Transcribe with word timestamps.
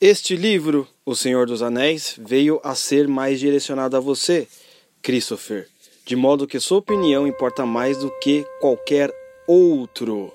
Este 0.00 0.36
livro, 0.36 0.86
O 1.04 1.16
Senhor 1.16 1.48
dos 1.48 1.60
Anéis, 1.60 2.14
veio 2.24 2.60
a 2.62 2.76
ser 2.76 3.08
mais 3.08 3.40
direcionado 3.40 3.96
a 3.96 4.00
você, 4.00 4.46
Christopher, 5.02 5.66
de 6.06 6.14
modo 6.14 6.46
que 6.46 6.60
sua 6.60 6.78
opinião 6.78 7.26
importa 7.26 7.66
mais 7.66 7.98
do 7.98 8.08
que 8.20 8.46
qualquer 8.60 9.12
outro. 9.48 10.32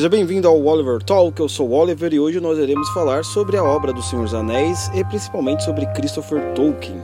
Seja 0.00 0.08
bem-vindo 0.08 0.48
ao 0.48 0.64
Oliver 0.64 1.02
Talk, 1.02 1.38
eu 1.38 1.46
sou 1.46 1.68
o 1.68 1.72
Oliver 1.74 2.10
e 2.14 2.18
hoje 2.18 2.40
nós 2.40 2.58
iremos 2.58 2.88
falar 2.88 3.22
sobre 3.22 3.58
a 3.58 3.62
obra 3.62 3.92
do 3.92 4.02
Senhor 4.02 4.22
dos 4.22 4.32
Anéis 4.32 4.90
e 4.94 5.04
principalmente 5.04 5.62
sobre 5.62 5.84
Christopher 5.88 6.54
Tolkien. 6.54 7.02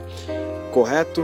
Correto? 0.73 1.23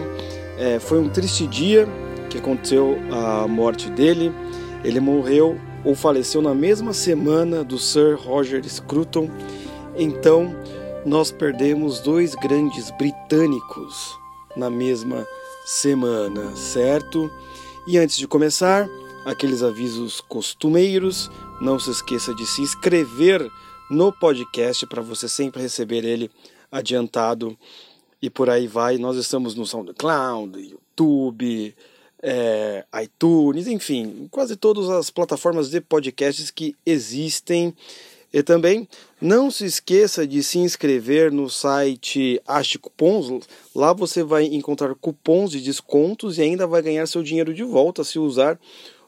É, 0.59 0.77
foi 0.77 0.99
um 0.99 1.09
triste 1.09 1.47
dia 1.47 1.89
que 2.29 2.37
aconteceu 2.37 2.95
a 3.11 3.47
morte 3.47 3.89
dele. 3.89 4.31
Ele 4.83 4.99
morreu 4.99 5.59
ou 5.83 5.95
faleceu 5.95 6.43
na 6.43 6.53
mesma 6.53 6.93
semana 6.93 7.63
do 7.63 7.79
Sir 7.79 8.19
Roger 8.23 8.63
Scruton. 8.69 9.27
Então, 9.97 10.55
nós 11.03 11.31
perdemos 11.31 11.99
dois 12.01 12.35
grandes 12.35 12.91
britânicos 12.91 14.15
na 14.55 14.69
mesma 14.69 15.25
semana, 15.65 16.55
certo? 16.55 17.31
E 17.87 17.97
antes 17.97 18.15
de 18.15 18.27
começar, 18.27 18.87
aqueles 19.25 19.63
avisos 19.63 20.21
costumeiros. 20.21 21.31
Não 21.61 21.79
se 21.79 21.91
esqueça 21.91 22.33
de 22.33 22.45
se 22.45 22.61
inscrever 22.61 23.49
no 23.89 24.11
podcast 24.11 24.85
para 24.87 25.01
você 25.01 25.29
sempre 25.29 25.61
receber 25.61 26.03
ele 26.03 26.29
adiantado 26.71 27.57
e 28.21 28.29
por 28.29 28.49
aí 28.49 28.67
vai. 28.67 28.97
Nós 28.97 29.15
estamos 29.17 29.55
no 29.55 29.65
SoundCloud, 29.65 30.59
YouTube, 30.59 31.75
é, 32.21 32.85
iTunes, 33.03 33.67
enfim, 33.67 34.27
quase 34.31 34.55
todas 34.55 34.89
as 34.89 35.09
plataformas 35.09 35.69
de 35.69 35.79
podcasts 35.79 36.49
que 36.49 36.75
existem. 36.85 37.73
E 38.33 38.41
também 38.41 38.87
não 39.21 39.51
se 39.51 39.63
esqueça 39.63 40.25
de 40.25 40.41
se 40.41 40.57
inscrever 40.57 41.31
no 41.31 41.49
site 41.49 42.41
Ache 42.47 42.79
Cupons. 42.79 43.47
Lá 43.75 43.93
você 43.93 44.23
vai 44.23 44.45
encontrar 44.45 44.95
cupons 44.95 45.51
de 45.51 45.61
descontos 45.61 46.39
e 46.39 46.41
ainda 46.41 46.65
vai 46.65 46.81
ganhar 46.81 47.05
seu 47.05 47.21
dinheiro 47.21 47.53
de 47.53 47.63
volta 47.63 48.03
se 48.03 48.17
usar 48.17 48.59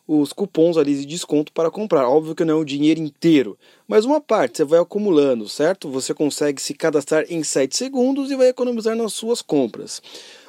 os 0.07 0.31
cupons 0.31 0.77
ali 0.77 0.95
de 0.95 1.05
desconto 1.05 1.51
para 1.51 1.71
comprar. 1.71 2.07
Óbvio 2.07 2.35
que 2.35 2.45
não 2.45 2.57
é 2.57 2.57
o 2.57 2.65
dinheiro 2.65 2.99
inteiro, 2.99 3.57
mas 3.87 4.05
uma 4.05 4.21
parte 4.21 4.57
você 4.57 4.63
vai 4.63 4.79
acumulando, 4.79 5.49
certo? 5.49 5.89
Você 5.89 6.13
consegue 6.13 6.61
se 6.61 6.73
cadastrar 6.73 7.25
em 7.29 7.43
7 7.43 7.75
segundos 7.75 8.29
e 8.31 8.35
vai 8.35 8.49
economizar 8.49 8.95
nas 8.95 9.13
suas 9.13 9.41
compras. 9.41 10.01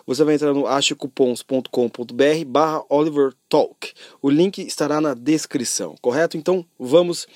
Você 0.06 0.22
vai 0.22 0.36
entrar 0.36 0.54
no 0.54 0.66
achecupons.com.br 0.66 2.44
barra 2.46 2.84
Oliver 2.88 3.32
Talk. 3.48 3.92
O 4.22 4.30
link 4.30 4.58
estará 4.58 5.00
na 5.00 5.14
descrição, 5.14 5.96
correto? 6.00 6.36
Então 6.36 6.64
vamos 6.78 7.26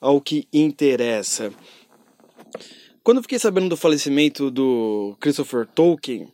ao 0.00 0.20
que 0.20 0.46
interessa. 0.52 1.52
Quando 3.02 3.18
eu 3.18 3.22
fiquei 3.22 3.38
sabendo 3.38 3.70
do 3.70 3.76
falecimento 3.76 4.50
do 4.50 5.16
Christopher 5.18 5.66
Tolkien, 5.66 6.28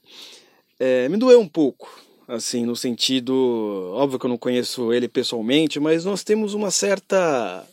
é, 0.81 1.09
me 1.09 1.17
doeu 1.17 1.39
um 1.39 1.47
pouco, 1.47 1.89
assim, 2.29 2.65
no 2.65 2.75
sentido, 2.77 3.91
óbvio 3.95 4.19
que 4.19 4.27
eu 4.27 4.31
não 4.31 4.39
conheço 4.39 4.93
ele 4.93 5.09
pessoalmente, 5.09 5.79
mas 5.79 6.05
nós 6.05 6.23
temos 6.23 6.55
uma 6.55 6.71
certa 6.71 7.67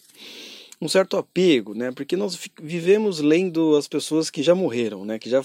um 0.81 0.87
certo 0.87 1.15
apego, 1.15 1.75
né? 1.75 1.91
Porque 1.91 2.17
nós 2.17 2.37
vivemos 2.59 3.19
lendo 3.19 3.75
as 3.75 3.87
pessoas 3.87 4.31
que 4.31 4.41
já 4.41 4.55
morreram, 4.55 5.05
né? 5.05 5.19
Que 5.19 5.29
já 5.29 5.43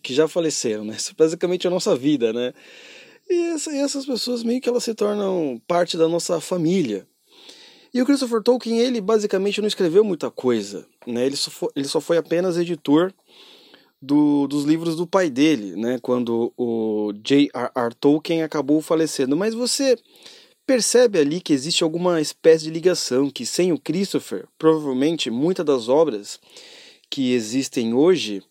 que 0.00 0.14
já 0.14 0.28
faleceram, 0.28 0.84
né? 0.84 0.94
Isso 0.96 1.10
é 1.10 1.14
basicamente 1.16 1.66
a 1.66 1.70
nossa 1.70 1.96
vida, 1.96 2.32
né? 2.32 2.54
E, 3.28 3.34
essa, 3.48 3.72
e 3.72 3.78
essas 3.78 4.06
pessoas 4.06 4.44
meio 4.44 4.60
que 4.60 4.68
elas 4.68 4.84
se 4.84 4.94
tornam 4.94 5.60
parte 5.66 5.96
da 5.96 6.08
nossa 6.08 6.40
família. 6.40 7.06
E 7.92 8.00
o 8.00 8.06
Christopher 8.06 8.42
Tolkien, 8.42 8.78
ele 8.78 9.00
basicamente 9.00 9.60
não 9.60 9.66
escreveu 9.66 10.04
muita 10.04 10.30
coisa, 10.30 10.86
né? 11.04 11.26
Ele 11.26 11.36
só 11.36 11.50
foi, 11.50 11.68
ele 11.74 11.88
só 11.88 12.00
foi 12.00 12.18
apenas 12.18 12.56
editor 12.56 13.12
do, 14.06 14.46
dos 14.46 14.64
livros 14.64 14.96
do 14.96 15.06
pai 15.06 15.28
dele, 15.28 15.74
né, 15.74 15.98
quando 16.00 16.52
o 16.56 17.12
J.R.R. 17.24 17.94
Tolkien 18.00 18.42
acabou 18.42 18.80
falecendo. 18.80 19.36
Mas 19.36 19.52
você 19.52 19.98
percebe 20.64 21.18
ali 21.18 21.40
que 21.40 21.52
existe 21.52 21.82
alguma 21.82 22.20
espécie 22.20 22.64
de 22.64 22.70
ligação, 22.70 23.30
que 23.30 23.44
sem 23.44 23.72
o 23.72 23.78
Christopher, 23.78 24.46
provavelmente 24.56 25.30
muitas 25.30 25.66
das 25.66 25.88
obras 25.88 26.38
que 27.10 27.32
existem 27.32 27.94
hoje 27.94 28.42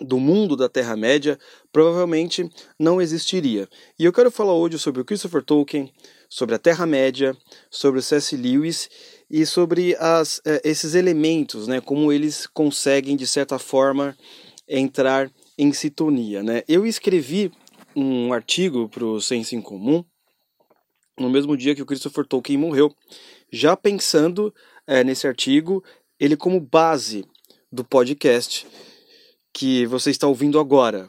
do 0.00 0.20
mundo 0.20 0.56
da 0.56 0.68
Terra-média 0.68 1.38
provavelmente 1.72 2.48
não 2.78 3.02
existiria. 3.02 3.68
E 3.98 4.04
eu 4.04 4.12
quero 4.12 4.30
falar 4.30 4.54
hoje 4.54 4.78
sobre 4.78 5.00
o 5.00 5.04
Christopher 5.04 5.42
Tolkien, 5.42 5.92
sobre 6.28 6.54
a 6.54 6.58
Terra-média, 6.58 7.36
sobre 7.68 7.98
o 7.98 8.02
C.S. 8.02 8.36
Lewis 8.36 8.88
e 9.28 9.44
sobre 9.44 9.96
as, 9.98 10.40
eh, 10.44 10.60
esses 10.64 10.94
elementos, 10.94 11.66
né, 11.66 11.80
como 11.80 12.12
eles 12.12 12.46
conseguem, 12.46 13.16
de 13.16 13.26
certa 13.26 13.58
forma, 13.58 14.16
entrar 14.78 15.30
em 15.58 15.72
sintonia. 15.72 16.42
Né? 16.42 16.62
Eu 16.68 16.86
escrevi 16.86 17.50
um 17.94 18.32
artigo 18.32 18.88
para 18.88 19.04
o 19.04 19.20
Senso 19.20 19.56
em 19.56 19.60
Comum 19.60 20.04
no 21.20 21.28
mesmo 21.28 21.56
dia 21.56 21.74
que 21.74 21.82
o 21.82 21.86
Christopher 21.86 22.24
Tolkien 22.24 22.58
morreu, 22.58 22.94
já 23.52 23.76
pensando 23.76 24.54
é, 24.86 25.04
nesse 25.04 25.26
artigo, 25.26 25.84
ele 26.18 26.36
como 26.36 26.58
base 26.58 27.24
do 27.70 27.84
podcast 27.84 28.66
que 29.52 29.84
você 29.86 30.10
está 30.10 30.26
ouvindo 30.26 30.58
agora, 30.58 31.08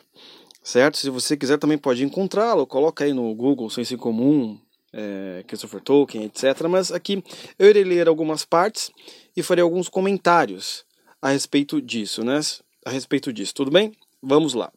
certo? 0.62 0.98
Se 0.98 1.10
você 1.10 1.38
quiser 1.38 1.58
também 1.58 1.78
pode 1.78 2.04
encontrá-lo, 2.04 2.68
coloca 2.68 3.06
aí 3.06 3.14
no 3.14 3.34
Google 3.34 3.70
Senso 3.70 3.94
em 3.94 3.98
Comum, 3.98 4.60
é, 4.92 5.44
Christopher 5.48 5.80
Tolkien, 5.80 6.26
etc. 6.26 6.68
Mas 6.70 6.92
aqui 6.92 7.24
eu 7.58 7.70
irei 7.70 7.84
ler 7.84 8.08
algumas 8.08 8.44
partes 8.44 8.92
e 9.36 9.42
farei 9.42 9.64
alguns 9.64 9.88
comentários 9.88 10.84
a 11.22 11.30
respeito 11.30 11.82
disso, 11.82 12.24
né? 12.24 12.40
A 12.86 12.90
respeito 12.90 13.32
disso, 13.32 13.54
tudo 13.54 13.72
bem? 13.72 13.94
Vamos 14.24 14.54
lá. 14.54 14.72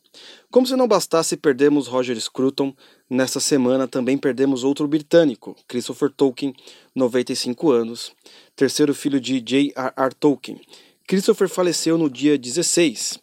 Como 0.51 0.67
se 0.67 0.75
não 0.75 0.89
bastasse 0.89 1.37
perdermos 1.37 1.87
Roger 1.87 2.19
Scruton, 2.19 2.75
nesta 3.11 3.39
semana 3.41 3.87
também 3.87 4.17
perdemos 4.17 4.65
outro 4.65 4.89
britânico, 4.89 5.55
Christopher 5.69 6.11
Tolkien, 6.11 6.55
95 6.95 7.71
anos, 7.71 8.13
terceiro 8.57 8.95
filho 8.95 9.21
de 9.21 9.41
J.R.R. 9.41 10.15
Tolkien. 10.19 10.59
Christopher 11.07 11.49
faleceu 11.49 11.99
no 11.99 12.09
dia 12.09 12.39
16, 12.39 13.19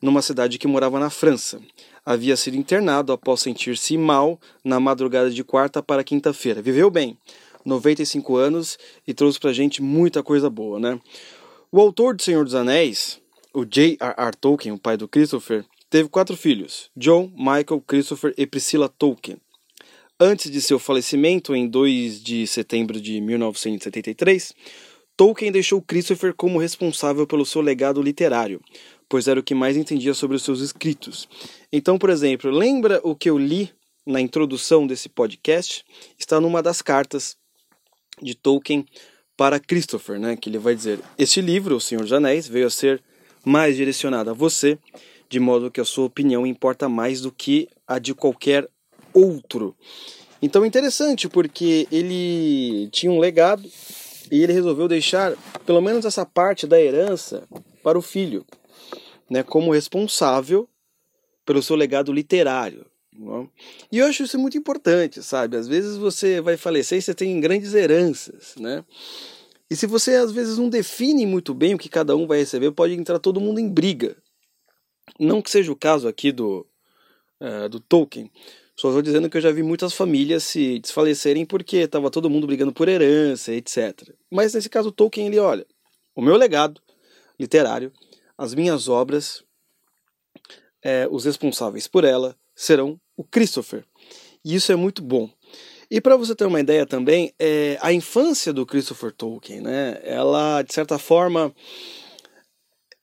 numa 0.00 0.22
cidade 0.22 0.56
que 0.56 0.68
morava 0.68 1.00
na 1.00 1.10
França. 1.10 1.60
Havia 2.04 2.36
sido 2.36 2.56
internado 2.56 3.12
após 3.12 3.40
sentir-se 3.40 3.98
mal 3.98 4.40
na 4.62 4.78
madrugada 4.78 5.28
de 5.28 5.42
quarta 5.42 5.82
para 5.82 6.04
quinta-feira. 6.04 6.62
Viveu 6.62 6.88
bem, 6.88 7.18
95 7.64 8.36
anos 8.36 8.78
e 9.04 9.12
trouxe 9.12 9.40
pra 9.40 9.52
gente 9.52 9.82
muita 9.82 10.22
coisa 10.22 10.48
boa, 10.48 10.78
né? 10.78 11.00
O 11.72 11.80
autor 11.80 12.14
de 12.14 12.22
Senhor 12.22 12.44
dos 12.44 12.54
Anéis, 12.54 13.20
o 13.56 13.64
J.R.R. 13.64 14.36
Tolkien, 14.38 14.74
o 14.74 14.78
pai 14.78 14.98
do 14.98 15.08
Christopher, 15.08 15.64
teve 15.88 16.10
quatro 16.10 16.36
filhos: 16.36 16.90
John, 16.94 17.32
Michael, 17.34 17.82
Christopher 17.86 18.34
e 18.36 18.46
Priscilla 18.46 18.86
Tolkien. 18.86 19.38
Antes 20.20 20.50
de 20.50 20.60
seu 20.60 20.78
falecimento, 20.78 21.54
em 21.54 21.66
2 21.66 22.22
de 22.22 22.46
setembro 22.46 23.00
de 23.00 23.18
1973, 23.18 24.52
Tolkien 25.16 25.50
deixou 25.50 25.80
Christopher 25.80 26.34
como 26.34 26.58
responsável 26.58 27.26
pelo 27.26 27.46
seu 27.46 27.62
legado 27.62 28.02
literário, 28.02 28.60
pois 29.08 29.26
era 29.26 29.40
o 29.40 29.42
que 29.42 29.54
mais 29.54 29.74
entendia 29.74 30.12
sobre 30.12 30.36
os 30.36 30.42
seus 30.42 30.60
escritos. 30.60 31.26
Então, 31.72 31.98
por 31.98 32.10
exemplo, 32.10 32.50
lembra 32.50 33.00
o 33.02 33.16
que 33.16 33.30
eu 33.30 33.38
li 33.38 33.70
na 34.04 34.20
introdução 34.20 34.86
desse 34.86 35.08
podcast? 35.08 35.82
Está 36.18 36.38
numa 36.38 36.62
das 36.62 36.82
cartas 36.82 37.38
de 38.20 38.34
Tolkien 38.34 38.84
para 39.34 39.58
Christopher, 39.58 40.18
né, 40.18 40.36
que 40.36 40.50
ele 40.50 40.58
vai 40.58 40.74
dizer: 40.74 41.00
Este 41.18 41.40
livro, 41.40 41.76
O 41.76 41.80
Senhor 41.80 42.02
dos 42.02 42.12
Anéis, 42.12 42.46
veio 42.46 42.66
a 42.66 42.70
ser 42.70 43.02
mais 43.46 43.76
direcionada 43.76 44.32
a 44.32 44.34
você, 44.34 44.76
de 45.28 45.38
modo 45.38 45.70
que 45.70 45.80
a 45.80 45.84
sua 45.84 46.06
opinião 46.06 46.44
importa 46.44 46.88
mais 46.88 47.20
do 47.20 47.30
que 47.30 47.68
a 47.86 48.00
de 48.00 48.12
qualquer 48.12 48.68
outro. 49.14 49.76
Então 50.42 50.66
interessante 50.66 51.28
porque 51.28 51.86
ele 51.92 52.88
tinha 52.90 53.12
um 53.12 53.20
legado 53.20 53.62
e 54.32 54.42
ele 54.42 54.52
resolveu 54.52 54.88
deixar 54.88 55.36
pelo 55.64 55.80
menos 55.80 56.04
essa 56.04 56.26
parte 56.26 56.66
da 56.66 56.80
herança 56.80 57.46
para 57.84 57.96
o 57.96 58.02
filho, 58.02 58.44
né, 59.30 59.44
como 59.44 59.72
responsável 59.72 60.68
pelo 61.44 61.62
seu 61.62 61.76
legado 61.76 62.12
literário. 62.12 62.84
Não? 63.16 63.42
É? 63.42 63.46
E 63.92 63.98
eu 63.98 64.06
acho 64.06 64.24
isso 64.24 64.38
muito 64.38 64.58
importante, 64.58 65.22
sabe? 65.22 65.56
Às 65.56 65.68
vezes 65.68 65.96
você 65.96 66.40
vai 66.40 66.56
falecer 66.56 66.98
e 66.98 67.02
você 67.02 67.14
tem 67.14 67.40
grandes 67.40 67.74
heranças, 67.74 68.54
né? 68.58 68.84
E 69.70 69.76
se 69.76 69.86
você 69.86 70.14
às 70.14 70.30
vezes 70.30 70.58
não 70.58 70.68
define 70.68 71.26
muito 71.26 71.52
bem 71.52 71.74
o 71.74 71.78
que 71.78 71.88
cada 71.88 72.14
um 72.16 72.26
vai 72.26 72.38
receber, 72.38 72.70
pode 72.70 72.94
entrar 72.94 73.18
todo 73.18 73.40
mundo 73.40 73.58
em 73.58 73.68
briga. 73.68 74.16
Não 75.18 75.42
que 75.42 75.50
seja 75.50 75.72
o 75.72 75.76
caso 75.76 76.06
aqui 76.06 76.30
do, 76.30 76.66
uh, 77.40 77.68
do 77.68 77.80
Tolkien. 77.80 78.30
Só 78.76 78.88
estou 78.88 79.02
dizendo 79.02 79.30
que 79.30 79.38
eu 79.38 79.40
já 79.40 79.50
vi 79.50 79.62
muitas 79.62 79.94
famílias 79.94 80.44
se 80.44 80.78
desfalecerem 80.78 81.46
porque 81.46 81.78
estava 81.78 82.10
todo 82.10 82.28
mundo 82.28 82.46
brigando 82.46 82.72
por 82.72 82.88
herança, 82.88 83.52
etc. 83.52 84.14
Mas 84.30 84.52
nesse 84.52 84.68
caso, 84.68 84.92
Tolkien, 84.92 85.26
ele 85.26 85.38
olha, 85.38 85.66
o 86.14 86.20
meu 86.20 86.36
legado 86.36 86.80
literário, 87.40 87.92
as 88.36 88.54
minhas 88.54 88.88
obras, 88.88 89.42
é, 90.82 91.08
os 91.10 91.24
responsáveis 91.24 91.88
por 91.88 92.04
ela 92.04 92.36
serão 92.54 93.00
o 93.16 93.24
Christopher. 93.24 93.84
E 94.44 94.54
isso 94.54 94.70
é 94.70 94.76
muito 94.76 95.02
bom. 95.02 95.30
E 95.90 96.00
para 96.00 96.16
você 96.16 96.34
ter 96.34 96.46
uma 96.46 96.60
ideia 96.60 96.84
também, 96.84 97.32
é, 97.38 97.78
a 97.80 97.92
infância 97.92 98.52
do 98.52 98.66
Christopher 98.66 99.12
Tolkien, 99.12 99.60
né? 99.60 100.00
Ela, 100.02 100.62
de 100.62 100.74
certa 100.74 100.98
forma, 100.98 101.54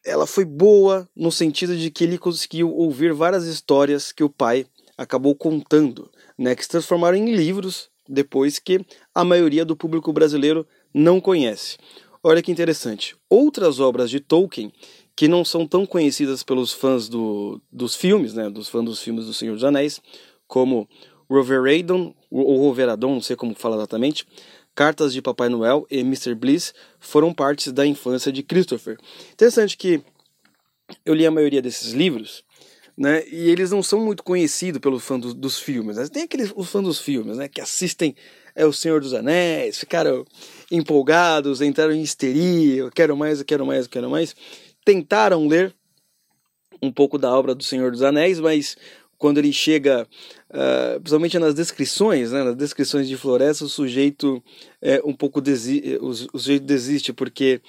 ela 0.06 0.28
foi 0.28 0.44
boa 0.44 1.08
no 1.16 1.32
sentido 1.32 1.78
de 1.78 1.90
que 1.90 2.04
ele 2.04 2.18
conseguiu 2.18 2.70
ouvir 2.74 3.14
várias 3.14 3.46
histórias 3.46 4.12
que 4.12 4.24
o 4.24 4.30
pai 4.30 4.66
acabou 4.98 5.34
contando, 5.34 6.12
né, 6.38 6.56
que 6.56 6.64
se 6.64 6.70
transformaram 6.70 7.18
em 7.18 7.34
livros 7.34 7.90
depois 8.08 8.60
que 8.60 8.86
a 9.16 9.24
maioria 9.24 9.66
do 9.66 9.76
público 9.76 10.12
brasileiro 10.12 10.68
não 10.94 11.20
conhece. 11.20 11.78
Olha 12.22 12.42
que 12.42 12.52
interessante. 12.52 13.16
Outras 13.30 13.80
obras 13.80 14.10
de 14.10 14.20
Tolkien 14.20 14.72
que 15.16 15.28
não 15.28 15.46
são 15.46 15.68
tão 15.68 15.86
conhecidas 15.86 16.44
pelos 16.44 16.74
fãs 16.74 17.08
do, 17.08 17.62
dos 17.72 17.96
filmes, 17.96 18.34
né, 18.34 18.50
dos 18.50 18.68
fãs 18.68 18.84
dos 18.84 19.02
filmes 19.02 19.26
do 19.26 19.34
Senhor 19.34 19.54
dos 19.54 19.64
Anéis, 19.64 20.02
como 20.48 20.88
Roveradon, 21.34 22.14
ou 22.30 22.58
Roveradon, 22.58 23.16
não 23.16 23.22
sei 23.22 23.36
como 23.36 23.56
fala 23.56 23.76
exatamente, 23.78 24.26
Cartas 24.76 25.14
de 25.14 25.22
Papai 25.22 25.50
Noel 25.50 25.86
e 25.90 26.00
Mr. 26.00 26.34
Bliss 26.34 26.74
foram 27.00 27.34
partes 27.34 27.72
da 27.72 27.86
infância 27.86 28.32
de 28.32 28.42
Christopher. 28.42 28.98
Interessante 29.32 29.78
que 29.78 30.02
eu 31.06 31.14
li 31.14 31.26
a 31.28 31.32
maioria 31.32 31.62
desses 31.62 31.94
livros 31.94 32.44
né? 32.98 33.24
E 33.28 33.50
eles 33.50 33.72
não 33.72 33.82
são 33.82 34.00
muito 34.00 34.24
conhecidos 34.24 34.80
pelos 34.80 35.04
fãs 35.04 35.20
do, 35.20 35.34
dos 35.34 35.60
filmes. 35.60 35.98
Né? 35.98 36.08
Tem 36.08 36.24
aqueles 36.24 36.54
os 36.56 36.70
fãs 36.70 36.84
dos 36.84 37.00
filmes, 37.00 37.38
né? 37.38 37.48
Que 37.48 37.60
assistem 37.60 38.16
é 38.56 38.66
o 38.66 38.74
Senhor 38.74 39.02
dos 39.02 39.16
Anéis, 39.16 39.80
ficaram 39.80 40.24
empolgados, 40.72 41.60
entraram 41.60 41.92
em 41.92 42.04
histeria, 42.04 42.82
eu 42.82 42.92
quero 42.92 43.18
mais, 43.18 43.40
eu 43.40 43.46
quero 43.46 43.66
mais, 43.66 43.86
eu 43.86 43.92
quero 43.92 44.10
mais. 44.10 44.36
Tentaram 44.86 45.48
ler 45.48 45.74
um 46.80 46.92
pouco 46.92 47.18
da 47.18 47.34
obra 47.36 47.56
do 47.56 47.64
Senhor 47.64 47.90
dos 47.92 48.04
Anéis, 48.04 48.40
mas 48.40 48.78
quando 49.24 49.38
ele 49.38 49.54
chega, 49.54 50.06
uh, 50.50 51.00
principalmente 51.00 51.40
nas 51.40 51.56
descrições, 51.56 52.34
né, 52.34 52.44
nas 52.44 52.58
descrições 52.58 53.08
de 53.08 53.16
floresta, 53.16 53.64
o 53.64 53.70
sujeito 53.70 54.44
é 54.82 55.02
um 55.06 55.14
pouco 55.14 55.40
o, 55.40 56.08
o 56.10 56.14
sujeito 56.14 56.66
desiste 56.66 57.14
porque 57.14 57.62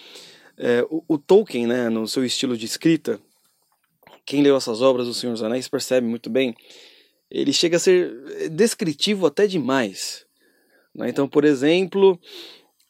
é, 0.58 0.84
o, 0.90 1.04
o, 1.06 1.16
Tolkien, 1.16 1.68
né, 1.68 1.88
no 1.88 2.08
seu 2.08 2.24
estilo 2.24 2.56
de 2.56 2.66
escrita, 2.66 3.20
quem 4.26 4.42
leu 4.42 4.56
essas 4.56 4.82
obras 4.82 5.06
do 5.06 5.14
Senhor 5.14 5.32
dos 5.32 5.44
Anéis 5.44 5.68
percebe 5.68 6.08
muito 6.08 6.28
bem, 6.28 6.56
ele 7.30 7.52
chega 7.52 7.76
a 7.76 7.80
ser 7.80 8.48
descritivo 8.50 9.24
até 9.24 9.46
demais. 9.46 10.26
Né? 10.92 11.08
Então, 11.08 11.28
por 11.28 11.44
exemplo, 11.44 12.18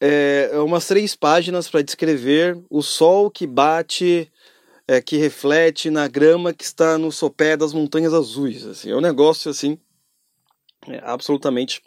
é, 0.00 0.49
é 0.52 0.58
umas 0.60 0.87
três 0.88 1.14
páginas 1.14 1.69
para 1.69 1.82
descrever 1.82 2.58
o 2.70 2.81
sol 2.81 3.31
que 3.31 3.46
bate, 3.46 4.32
é, 4.86 5.00
que 5.00 5.16
reflete 5.16 5.90
na 5.90 6.06
grama 6.08 6.52
que 6.52 6.64
está 6.64 6.98
no 6.98 7.10
sopé 7.10 7.56
das 7.56 7.72
montanhas 7.72 8.12
azuis. 8.12 8.64
Assim, 8.66 8.90
é 8.90 8.96
um 8.96 9.00
negócio 9.00 9.50
assim, 9.50 9.78
é, 10.88 11.00
absolutamente 11.02 11.82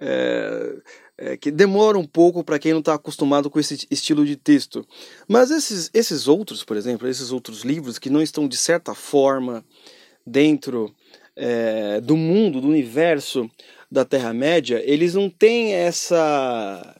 é, 0.00 0.76
é, 1.18 1.36
que 1.36 1.50
demora 1.50 1.98
um 1.98 2.06
pouco 2.06 2.42
para 2.42 2.58
quem 2.58 2.72
não 2.72 2.80
está 2.80 2.94
acostumado 2.94 3.50
com 3.50 3.60
esse 3.60 3.86
estilo 3.90 4.24
de 4.24 4.36
texto. 4.36 4.86
Mas 5.28 5.50
esses, 5.50 5.90
esses 5.92 6.26
outros, 6.26 6.64
por 6.64 6.76
exemplo, 6.76 7.08
esses 7.08 7.30
outros 7.30 7.62
livros 7.62 7.98
que 7.98 8.10
não 8.10 8.22
estão 8.22 8.48
de 8.48 8.56
certa 8.56 8.94
forma 8.94 9.64
dentro 10.26 10.94
é, 11.36 12.00
do 12.00 12.16
mundo, 12.16 12.60
do 12.60 12.68
universo 12.68 13.50
da 13.90 14.04
Terra-média, 14.04 14.80
eles 14.84 15.14
não 15.14 15.28
têm 15.28 15.74
essa 15.74 16.99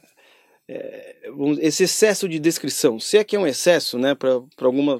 é, 0.71 1.15
esse 1.59 1.83
excesso 1.83 2.27
de 2.29 2.39
descrição. 2.39 2.99
Se 2.99 3.17
é 3.17 3.23
que 3.23 3.35
é 3.35 3.39
um 3.39 3.47
excesso, 3.47 3.97
né, 3.97 4.15
para 4.15 4.41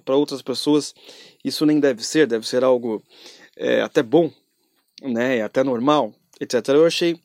para 0.03 0.15
outras 0.15 0.41
pessoas, 0.41 0.93
isso 1.43 1.65
nem 1.65 1.79
deve 1.79 2.05
ser, 2.05 2.27
deve 2.27 2.47
ser 2.47 2.63
algo 2.63 3.03
é, 3.55 3.81
até 3.81 4.03
bom, 4.03 4.31
né, 5.01 5.41
até 5.41 5.63
normal, 5.63 6.13
etc. 6.39 6.69
Eu 6.69 6.85
achei 6.85 7.19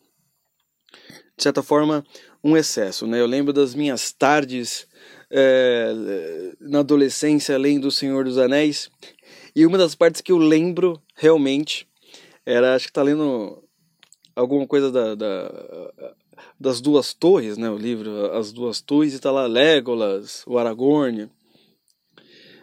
de 1.36 1.42
certa 1.42 1.62
forma, 1.62 2.04
um 2.42 2.56
excesso. 2.56 3.06
Né? 3.06 3.20
Eu 3.20 3.26
lembro 3.26 3.52
das 3.52 3.74
minhas 3.74 4.12
tardes 4.12 4.86
é, 5.30 5.92
na 6.60 6.80
adolescência, 6.80 7.54
além 7.54 7.78
do 7.78 7.90
Senhor 7.90 8.24
dos 8.24 8.38
Anéis, 8.38 8.90
e 9.54 9.66
uma 9.66 9.76
das 9.76 9.94
partes 9.94 10.20
que 10.20 10.32
eu 10.32 10.38
lembro 10.38 11.00
realmente 11.14 11.86
era, 12.44 12.74
acho 12.74 12.86
que 12.86 12.92
tá 12.92 13.02
lendo 13.02 13.62
alguma 14.34 14.66
coisa 14.66 14.90
da, 14.90 15.14
da, 15.14 16.14
das 16.58 16.80
duas 16.80 17.12
torres, 17.14 17.56
né? 17.56 17.70
O 17.70 17.76
livro 17.76 18.32
As 18.32 18.52
Duas 18.52 18.80
Torres, 18.80 19.14
e 19.14 19.18
tá 19.18 19.30
lá 19.30 19.46
Legolas, 19.46 20.42
o 20.46 20.58
Aragorn, 20.58 21.30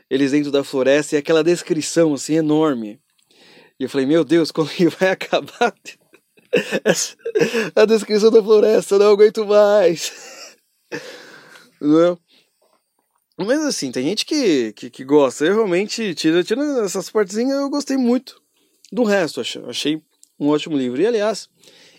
eles 0.10 0.32
dentro 0.32 0.52
da 0.52 0.64
floresta, 0.64 1.16
e 1.16 1.18
aquela 1.18 1.44
descrição 1.44 2.14
assim 2.14 2.36
enorme. 2.36 3.00
E 3.80 3.84
eu 3.84 3.90
falei, 3.90 4.06
meu 4.06 4.24
Deus, 4.24 4.50
como 4.52 4.70
que 4.70 4.88
vai 4.88 5.10
acabar 5.12 5.74
a 7.76 7.86
descrição 7.86 8.32
da 8.32 8.44
floresta, 8.44 9.00
não 9.00 9.12
aguento 9.12 9.46
mais. 9.46 10.12
Não 11.82 12.14
é? 12.14 12.18
Mas 13.38 13.60
assim, 13.62 13.92
tem 13.92 14.04
gente 14.04 14.26
que, 14.26 14.72
que, 14.74 14.90
que 14.90 15.04
gosta. 15.04 15.44
Eu 15.44 15.56
realmente, 15.56 16.14
tirando 16.16 16.46
tira 16.46 16.62
essas 16.86 17.10
partezinhas, 17.10 17.58
eu 17.58 17.70
gostei 17.70 17.98
muito 17.98 18.42
do 18.92 19.04
resto. 19.04 19.42
Achei 19.42 20.02
um 20.40 20.48
ótimo 20.50 20.78
livro. 20.78 21.02
E 21.02 21.08
aliás, 21.08 21.50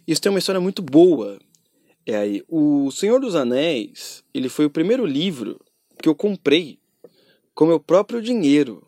isso 0.07 0.23
tem 0.23 0.31
uma 0.31 0.39
história 0.39 0.61
muito 0.61 0.81
boa. 0.81 1.39
É 2.07 2.17
aí, 2.17 2.45
o 2.49 2.91
Senhor 2.91 3.19
dos 3.21 3.35
Anéis, 3.35 4.23
ele 4.35 4.49
foi 4.49 4.67
o 4.67 4.71
primeiro 4.71 5.07
livro 5.07 5.59
que 6.03 6.09
eu 6.09 6.15
comprei 6.15 6.79
com 7.55 7.67
meu 7.67 7.81
próprio 7.81 8.21
dinheiro. 8.21 8.87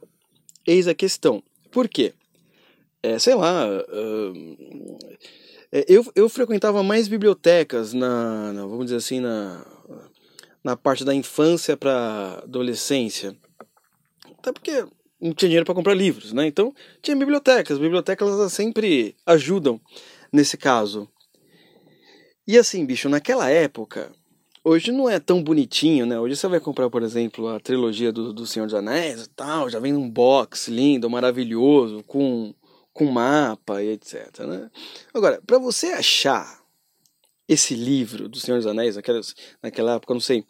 Eis 0.66 0.86
a 0.86 0.94
questão. 0.94 1.42
Por 1.70 1.88
quê? 1.88 2.12
É, 3.02 3.18
sei 3.18 3.34
lá. 3.34 3.66
Uh, 3.68 4.98
eu, 5.88 6.04
eu 6.14 6.28
frequentava 6.28 6.82
mais 6.82 7.08
bibliotecas 7.08 7.92
na, 7.92 8.52
na, 8.52 8.62
vamos 8.62 8.86
dizer 8.86 8.96
assim, 8.96 9.20
na, 9.20 9.64
na 10.62 10.76
parte 10.76 11.04
da 11.04 11.14
infância 11.14 11.76
para 11.76 12.40
adolescência. 12.42 13.36
Até 14.38 14.52
porque 14.52 14.84
não 15.20 15.32
tinha 15.32 15.48
dinheiro 15.48 15.64
para 15.64 15.74
comprar 15.74 15.94
livros, 15.94 16.32
né? 16.32 16.46
Então 16.46 16.74
tinha 17.00 17.16
bibliotecas. 17.16 17.78
Bibliotecas 17.78 18.28
elas 18.28 18.52
sempre 18.52 19.16
ajudam 19.24 19.80
nesse 20.32 20.56
caso. 20.56 21.08
E 22.46 22.56
assim, 22.56 22.87
bicho, 22.87 23.08
naquela 23.08 23.50
época, 23.50 24.12
hoje 24.62 24.93
não 24.93 25.08
é 25.08 25.19
tão 25.19 25.43
bonitinho, 25.43 26.06
né? 26.06 26.19
Hoje 26.19 26.37
você 26.37 26.46
vai 26.46 26.60
comprar, 26.60 26.88
por 26.88 27.02
exemplo, 27.02 27.48
a 27.48 27.58
trilogia 27.58 28.12
do, 28.12 28.32
do 28.32 28.46
Senhor 28.46 28.67
dos 28.67 28.74
Anéis 28.74 29.24
e 29.24 29.29
tal, 29.31 29.69
já 29.69 29.79
vem 29.79 29.93
num 29.93 30.08
box 30.08 30.70
lindo, 30.70 31.10
maravilhoso, 31.10 32.03
com 32.05 32.55
com 32.96 33.05
mapa 33.05 33.82
e 33.82 33.91
etc. 33.91 34.41
Né? 34.41 34.70
Agora, 35.12 35.41
para 35.46 35.58
você 35.58 35.88
achar 35.88 36.65
esse 37.46 37.74
livro 37.74 38.26
do 38.26 38.41
Senhor 38.41 38.56
dos 38.56 38.67
Anéis, 38.67 38.96
naquela, 38.96 39.20
naquela 39.62 39.94
época, 39.96 40.15
não 40.15 40.20
sei, 40.20 40.44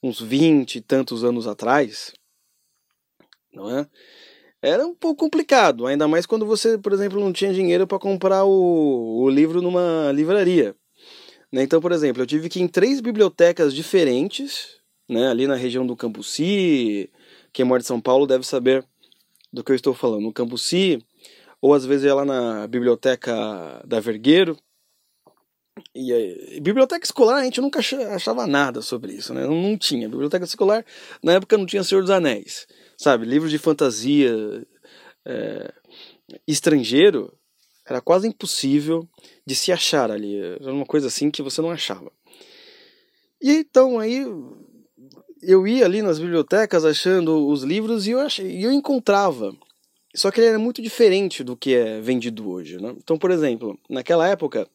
uns 0.00 0.20
20 0.20 0.76
e 0.76 0.80
tantos 0.80 1.24
anos 1.24 1.48
atrás, 1.48 2.12
não 3.52 3.68
é? 3.76 3.86
Era 4.62 4.86
um 4.86 4.94
pouco 4.94 5.24
complicado, 5.24 5.86
ainda 5.86 6.06
mais 6.06 6.24
quando 6.24 6.46
você, 6.46 6.78
por 6.78 6.92
exemplo, 6.92 7.20
não 7.20 7.32
tinha 7.32 7.52
dinheiro 7.52 7.86
para 7.86 7.98
comprar 7.98 8.44
o, 8.44 9.22
o 9.22 9.28
livro 9.28 9.60
numa 9.60 10.12
livraria. 10.12 10.76
Né? 11.52 11.62
Então, 11.62 11.80
por 11.80 11.92
exemplo, 11.92 12.22
eu 12.22 12.26
tive 12.26 12.48
que 12.48 12.58
ir 12.58 12.62
em 12.62 12.68
três 12.68 13.00
bibliotecas 13.00 13.74
diferentes, 13.74 14.76
né? 15.08 15.28
ali 15.28 15.46
na 15.46 15.56
região 15.56 15.86
do 15.86 15.96
Cambuci, 15.96 17.10
quem 17.52 17.64
mora 17.64 17.80
de 17.80 17.86
São 17.86 18.00
Paulo 18.00 18.26
deve 18.26 18.46
saber 18.46 18.84
do 19.52 19.64
que 19.64 19.72
eu 19.72 19.76
estou 19.76 19.94
falando. 19.94 20.22
No 20.22 20.32
Cambuci, 20.32 21.04
ou 21.60 21.74
às 21.74 21.84
vezes 21.84 22.10
lá 22.12 22.24
na 22.24 22.66
biblioteca 22.66 23.82
da 23.86 24.00
Vergueiro. 24.00 24.56
E 25.94 26.58
biblioteca 26.60 27.04
escolar 27.04 27.36
a 27.36 27.44
gente 27.44 27.60
nunca 27.60 27.78
achava 27.78 28.46
nada 28.46 28.82
sobre 28.82 29.12
isso, 29.12 29.32
né? 29.32 29.46
Não, 29.46 29.54
não, 29.54 29.78
tinha. 29.78 30.08
Biblioteca 30.08 30.44
escolar, 30.44 30.84
na 31.22 31.34
época 31.34 31.56
não 31.56 31.66
tinha 31.66 31.84
Senhor 31.84 32.00
dos 32.00 32.10
Anéis, 32.10 32.66
sabe? 32.96 33.24
Livros 33.24 33.50
de 33.50 33.58
fantasia 33.58 34.66
é, 35.24 35.72
estrangeiro 36.46 37.32
era 37.88 38.00
quase 38.00 38.28
impossível 38.28 39.08
de 39.46 39.54
se 39.54 39.72
achar 39.72 40.10
ali. 40.10 40.38
Era 40.38 40.72
uma 40.72 40.86
coisa 40.86 41.06
assim 41.06 41.30
que 41.30 41.42
você 41.42 41.60
não 41.60 41.70
achava. 41.70 42.10
E 43.40 43.50
então 43.52 43.98
aí 43.98 44.26
eu 45.42 45.66
ia 45.66 45.84
ali 45.84 46.02
nas 46.02 46.18
bibliotecas 46.18 46.84
achando 46.84 47.46
os 47.46 47.62
livros 47.62 48.06
e 48.06 48.10
eu, 48.10 48.20
achei, 48.20 48.50
e 48.50 48.64
eu 48.64 48.72
encontrava 48.72 49.56
só 50.14 50.30
que 50.30 50.40
ele 50.40 50.48
era 50.48 50.58
muito 50.58 50.80
diferente 50.80 51.44
do 51.44 51.56
que 51.56 51.74
é 51.74 52.00
vendido 52.00 52.50
hoje. 52.50 52.80
Né? 52.80 52.94
Então, 52.96 53.18
por 53.18 53.30
exemplo, 53.30 53.78
naquela 53.88 54.26
época, 54.26 54.68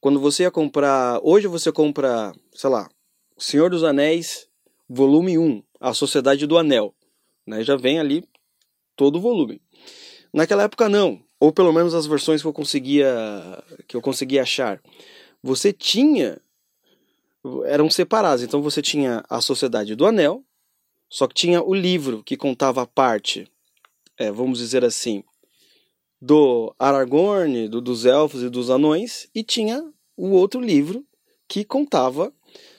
quando 0.00 0.20
você 0.20 0.44
ia 0.44 0.50
comprar. 0.50 1.20
Hoje 1.22 1.46
você 1.46 1.72
compra, 1.72 2.32
sei 2.54 2.70
lá, 2.70 2.88
Senhor 3.36 3.70
dos 3.70 3.82
Anéis, 3.82 4.48
volume 4.88 5.38
1, 5.38 5.62
A 5.80 5.94
Sociedade 5.94 6.46
do 6.46 6.58
Anel. 6.58 6.94
Né? 7.46 7.64
Já 7.64 7.76
vem 7.76 7.98
ali 7.98 8.24
todo 8.94 9.16
o 9.16 9.20
volume. 9.20 9.60
Naquela 10.32 10.64
época, 10.64 10.88
não. 10.88 11.20
Ou 11.40 11.52
pelo 11.52 11.72
menos 11.72 11.94
as 11.94 12.06
versões 12.06 12.42
que 12.42 12.48
eu 12.48 12.52
conseguia 12.52 13.62
que 13.86 13.96
eu 13.96 14.02
conseguia 14.02 14.42
achar, 14.42 14.80
você 15.42 15.72
tinha 15.72 16.40
eram 17.66 17.88
separados. 17.90 18.42
Então 18.42 18.60
você 18.60 18.82
tinha 18.82 19.24
a 19.28 19.40
Sociedade 19.40 19.94
do 19.94 20.06
Anel, 20.06 20.44
só 21.08 21.26
que 21.26 21.34
tinha 21.34 21.62
o 21.62 21.74
livro 21.74 22.22
que 22.22 22.36
contava 22.36 22.82
a 22.82 22.86
parte, 22.86 23.50
é, 24.16 24.30
vamos 24.30 24.58
dizer 24.58 24.84
assim, 24.84 25.22
do 26.20 26.74
Aragorn, 26.78 27.68
do, 27.68 27.80
dos 27.80 28.04
elfos 28.04 28.42
e 28.42 28.50
dos 28.50 28.70
anões, 28.70 29.28
e 29.34 29.42
tinha 29.42 29.82
o 30.16 30.30
outro 30.30 30.60
livro 30.60 31.06
que 31.46 31.64
contava 31.64 32.32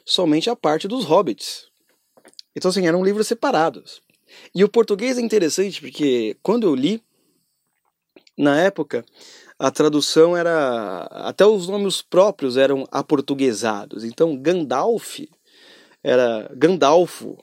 somente 0.05 0.49
a 0.49 0.55
parte 0.55 0.87
dos 0.87 1.05
hobbits. 1.05 1.69
Então, 2.55 2.69
assim, 2.69 2.85
eram 2.85 3.03
livros 3.03 3.27
separados. 3.27 4.01
E 4.53 4.63
o 4.63 4.69
português 4.69 5.17
é 5.17 5.21
interessante 5.21 5.79
porque 5.79 6.37
quando 6.43 6.67
eu 6.67 6.75
li, 6.75 7.01
na 8.39 8.57
época, 8.57 9.03
a 9.59 9.69
tradução 9.69 10.35
era. 10.35 11.01
Até 11.11 11.45
os 11.45 11.67
nomes 11.67 12.01
próprios 12.01 12.55
eram 12.55 12.87
aportuguesados. 12.89 14.05
Então, 14.05 14.37
Gandalf 14.37 15.19
era 16.01 16.49
Gandalfo, 16.55 17.37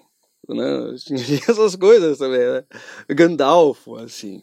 né? 0.48 0.94
Essas 1.46 1.76
coisas 1.76 2.16
também, 2.16 2.40
né? 2.40 2.64
Gandalfo, 3.10 3.96
assim. 3.96 4.42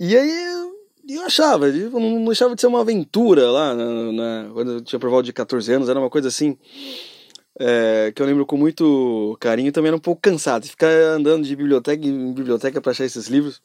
E 0.00 0.16
aí 0.16 0.72
eu 1.10 1.22
achava, 1.22 1.68
eu 1.68 1.90
não 1.90 2.24
deixava 2.24 2.54
de 2.54 2.60
ser 2.62 2.66
uma 2.66 2.80
aventura 2.80 3.50
lá, 3.50 3.74
na, 3.74 4.12
na, 4.12 4.50
quando 4.54 4.72
eu 4.72 4.80
tinha 4.80 4.98
por 4.98 5.10
volta 5.10 5.24
de 5.24 5.32
14 5.34 5.72
anos, 5.74 5.88
era 5.90 6.00
uma 6.00 6.08
coisa 6.08 6.28
assim. 6.28 6.56
É, 7.60 8.12
que 8.14 8.22
eu 8.22 8.26
lembro 8.26 8.46
com 8.46 8.56
muito 8.56 9.36
carinho, 9.40 9.72
também 9.72 9.88
era 9.88 9.96
um 9.96 10.00
pouco 10.00 10.22
cansado. 10.22 10.66
Ficar 10.66 10.88
andando 10.88 11.44
de 11.44 11.54
biblioteca 11.54 12.06
em 12.06 12.32
biblioteca 12.32 12.80
para 12.80 12.92
achar 12.92 13.04
esses 13.04 13.26
livros 13.26 13.60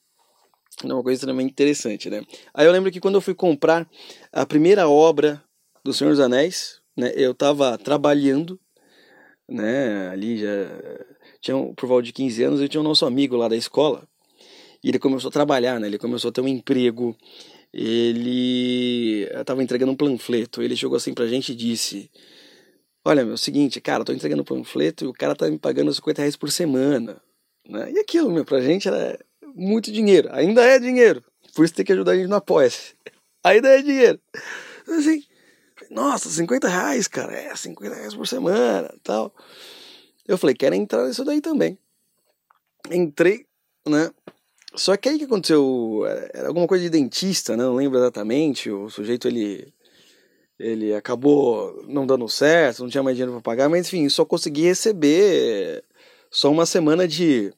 é 0.84 0.94
uma 0.94 1.04
coisa 1.04 1.18
extremamente 1.18 1.52
interessante, 1.52 2.10
né? 2.10 2.24
Aí 2.54 2.66
eu 2.66 2.72
lembro 2.72 2.92
que 2.92 3.00
quando 3.00 3.16
eu 3.16 3.22
fui 3.22 3.34
comprar 3.36 3.90
a 4.32 4.46
primeira 4.46 4.88
obra 4.88 5.44
do 5.84 5.94
Senhor 5.94 6.12
dos 6.12 6.20
Anéis, 6.20 6.82
né, 6.98 7.12
eu 7.16 7.32
estava 7.32 7.78
trabalhando, 7.78 8.60
né, 9.50 10.10
ali 10.10 10.40
já 10.40 10.48
tinha 11.42 11.58
por 11.76 11.88
volta 11.88 12.04
de 12.04 12.14
15 12.14 12.44
anos, 12.44 12.62
eu 12.62 12.70
tinha 12.70 12.82
um 12.82 12.86
nosso 12.86 13.06
amigo 13.06 13.36
lá 13.36 13.48
da 13.48 13.56
escola, 13.56 14.08
e 14.84 14.90
ele 14.90 15.00
começou 15.00 15.30
a 15.30 15.32
trabalhar, 15.32 15.80
né? 15.80 15.88
Ele 15.88 15.98
começou 15.98 16.30
a 16.30 16.32
ter 16.32 16.42
um 16.42 16.48
emprego. 16.48 17.16
Ele 17.74 19.24
estava 19.32 19.64
entregando 19.64 19.94
um 19.94 19.96
panfleto. 19.96 20.62
Ele 20.62 20.76
chegou 20.76 20.98
assim 20.98 21.14
pra 21.14 21.26
gente 21.26 21.54
e 21.54 21.56
disse: 21.56 22.12
Olha, 23.06 23.24
meu, 23.24 23.32
é 23.32 23.36
o 23.36 23.38
seguinte, 23.38 23.80
cara, 23.80 24.04
tô 24.04 24.12
entregando 24.12 24.42
um 24.42 24.46
panfleto 24.46 25.06
e 25.06 25.08
o 25.08 25.14
cara 25.14 25.36
tá 25.36 25.50
me 25.50 25.58
pagando 25.58 25.94
50 25.94 26.22
reais 26.22 26.36
por 26.36 26.52
semana. 26.52 27.22
Né? 27.68 27.94
E 27.94 28.00
aquilo, 28.00 28.30
meu, 28.30 28.44
pra 28.44 28.60
gente 28.60 28.90
era 28.90 29.18
muito 29.54 29.92
dinheiro. 29.92 30.30
Ainda 30.32 30.64
é 30.64 30.80
dinheiro. 30.80 31.24
Por 31.56 31.66
isso 31.66 31.74
tem 31.74 31.86
que 31.86 31.94
ajudar 31.94 32.14
a 32.14 32.16
gente 32.16 32.28
no 32.28 32.36
apoia-se. 32.36 32.96
Ainda 33.44 33.70
é 33.70 33.82
dinheiro. 33.82 34.20
Assim, 34.88 35.24
nossa, 35.90 36.30
50 36.30 36.68
reais, 36.68 37.08
cara. 37.08 37.34
É, 37.34 37.56
50 37.56 37.96
reais 37.96 38.16
por 38.16 38.28
semana 38.28 38.94
tal. 39.04 39.34
Eu 40.28 40.38
falei, 40.38 40.56
quero 40.56 40.76
entrar 40.76 41.06
nisso 41.06 41.26
daí 41.26 41.42
também. 41.42 41.78
Entrei, 42.90 43.46
né? 43.88 44.10
Só 44.76 44.98
que 44.98 45.10
aí 45.10 45.18
que 45.20 45.26
aconteceu, 45.26 46.04
era 46.34 46.48
alguma 46.48 46.68
coisa 46.68 46.84
de 46.84 46.90
dentista, 46.90 47.56
né? 47.56 47.64
Não 47.64 47.76
lembro 47.76 48.00
exatamente. 48.00 48.72
O 48.72 48.90
sujeito 48.90 49.28
ele 49.28 49.74
ele 50.60 50.94
acabou 50.94 51.84
não 51.88 52.06
dando 52.06 52.30
certo, 52.30 52.84
não 52.84 52.90
tinha 52.90 53.04
mais 53.04 53.16
dinheiro 53.18 53.34
para 53.34 53.42
pagar, 53.42 53.70
mas 53.70 53.88
enfim, 53.88 54.08
só 54.08 54.24
consegui 54.24 54.64
receber 54.64 55.84
só 56.32 56.52
uma 56.52 56.66
semana 56.66 57.08
de, 57.08 57.54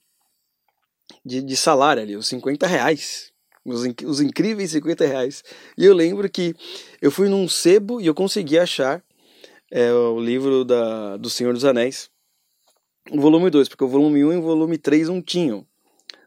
de, 1.26 1.42
de 1.42 1.58
salário 1.58 2.02
ali, 2.02 2.16
os 2.16 2.28
50 2.28 2.66
reais. 2.68 3.32
Os, 3.66 3.82
os 4.06 4.22
incríveis 4.22 4.72
50 4.72 5.06
reais. 5.06 5.44
E 5.78 5.86
eu 5.86 5.94
lembro 5.94 6.30
que 6.30 6.56
eu 7.02 7.10
fui 7.10 7.28
num 7.28 7.48
sebo 7.48 8.00
e 8.00 8.06
eu 8.06 8.14
consegui 8.14 8.60
achar 8.60 9.04
é, 9.72 9.92
o 9.92 10.20
livro 10.20 10.64
da, 10.64 11.18
do 11.18 11.30
Senhor 11.30 11.54
dos 11.54 11.66
Anéis, 11.66 12.10
o 13.12 13.20
volume 13.20 13.50
2, 13.50 13.68
porque 13.68 13.84
o 13.84 13.88
volume 13.88 14.24
1 14.24 14.28
um 14.28 14.34
e 14.34 14.38
o 14.38 14.42
volume 14.42 14.78
3 14.78 15.10
não 15.10 15.22
tinham 15.22 15.66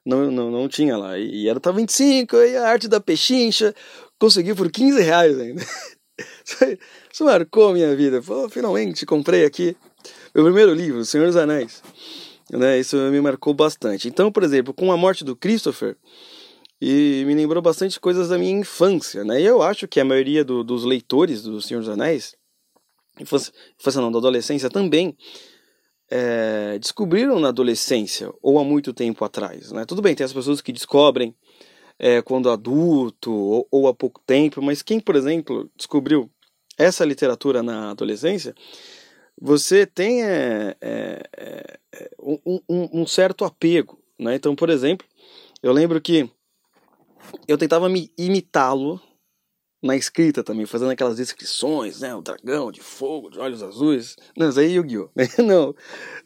não, 0.08 0.30
não, 0.30 0.50
não 0.50 0.68
tinha 0.68 0.96
lá. 0.96 1.18
E 1.18 1.48
era 1.48 1.60
pra 1.60 1.70
25, 1.70 2.36
e 2.36 2.56
a 2.56 2.68
arte 2.68 2.88
da 2.88 2.98
pechincha 2.98 3.74
consegui 4.18 4.54
por 4.54 4.70
15 4.70 5.02
reais 5.02 5.38
ainda. 5.38 5.62
Isso 7.12 7.24
marcou 7.24 7.68
a 7.68 7.72
minha 7.74 7.94
vida. 7.94 8.22
Pô, 8.22 8.48
finalmente 8.48 9.04
comprei 9.04 9.44
aqui 9.44 9.76
meu 10.34 10.44
primeiro 10.44 10.72
livro, 10.72 11.04
Senhor 11.04 11.26
dos 11.26 11.36
Anéis. 11.36 11.82
Né, 12.50 12.78
isso 12.78 12.96
me 12.96 13.20
marcou 13.20 13.52
bastante. 13.52 14.08
Então, 14.08 14.32
por 14.32 14.42
exemplo, 14.42 14.72
com 14.72 14.90
a 14.90 14.96
morte 14.96 15.24
do 15.24 15.36
Christopher, 15.36 15.96
e 16.80 17.24
me 17.26 17.34
lembrou 17.34 17.60
bastante 17.60 17.98
coisas 17.98 18.28
da 18.28 18.38
minha 18.38 18.52
infância. 18.52 19.24
Né? 19.24 19.42
E 19.42 19.46
eu 19.46 19.62
acho 19.62 19.88
que 19.88 20.00
a 20.00 20.04
maioria 20.04 20.44
do, 20.44 20.62
dos 20.62 20.84
leitores 20.84 21.42
do 21.42 21.60
Senhor 21.60 21.80
dos 21.80 21.88
Anéis, 21.88 22.36
infância, 23.20 23.52
não, 23.96 24.12
da 24.12 24.18
adolescência 24.18 24.70
também, 24.70 25.16
é, 26.10 26.78
descobriram 26.78 27.38
na 27.40 27.48
adolescência 27.48 28.32
ou 28.40 28.58
há 28.58 28.64
muito 28.64 28.92
tempo 28.92 29.24
atrás. 29.24 29.72
Né? 29.72 29.84
Tudo 29.84 30.00
bem, 30.00 30.14
tem 30.14 30.24
as 30.24 30.32
pessoas 30.32 30.60
que 30.60 30.72
descobrem 30.72 31.34
é, 31.98 32.22
quando 32.22 32.48
adulto 32.48 33.32
ou, 33.32 33.66
ou, 33.70 33.88
há 33.88 33.94
pouco 33.94 34.20
tempo, 34.24 34.62
mas 34.62 34.82
quem, 34.82 35.00
por 35.00 35.16
exemplo, 35.16 35.68
descobriu 35.76 36.30
essa 36.78 37.04
literatura 37.04 37.60
na 37.60 37.90
adolescência, 37.90 38.54
você 39.40 39.86
tem 39.86 40.24
é, 40.24 40.76
é, 40.80 41.78
um, 42.20 42.60
um, 42.68 43.02
um, 43.02 43.06
certo 43.06 43.44
apego. 43.44 43.98
Né? 44.18 44.34
Então, 44.34 44.54
por 44.56 44.68
exemplo, 44.68 45.06
eu 45.62 45.72
lembro 45.72 46.00
que 46.00 46.28
eu 47.46 47.56
tentava 47.56 47.88
me 47.88 48.10
imitá-lo 48.18 49.00
na 49.82 49.96
escrita 49.96 50.42
também, 50.42 50.66
fazendo 50.66 50.90
aquelas 50.90 51.16
descrições, 51.16 52.00
né? 52.00 52.14
O 52.14 52.20
dragão 52.20 52.72
de 52.72 52.80
fogo, 52.80 53.30
de 53.30 53.38
olhos 53.38 53.62
azuis. 53.62 54.16
Não, 54.36 54.48
isso 54.48 54.58
aí 54.58 54.66
é 54.66 54.70
Yu-Gi-Oh! 54.70 55.10
Não. 55.42 55.74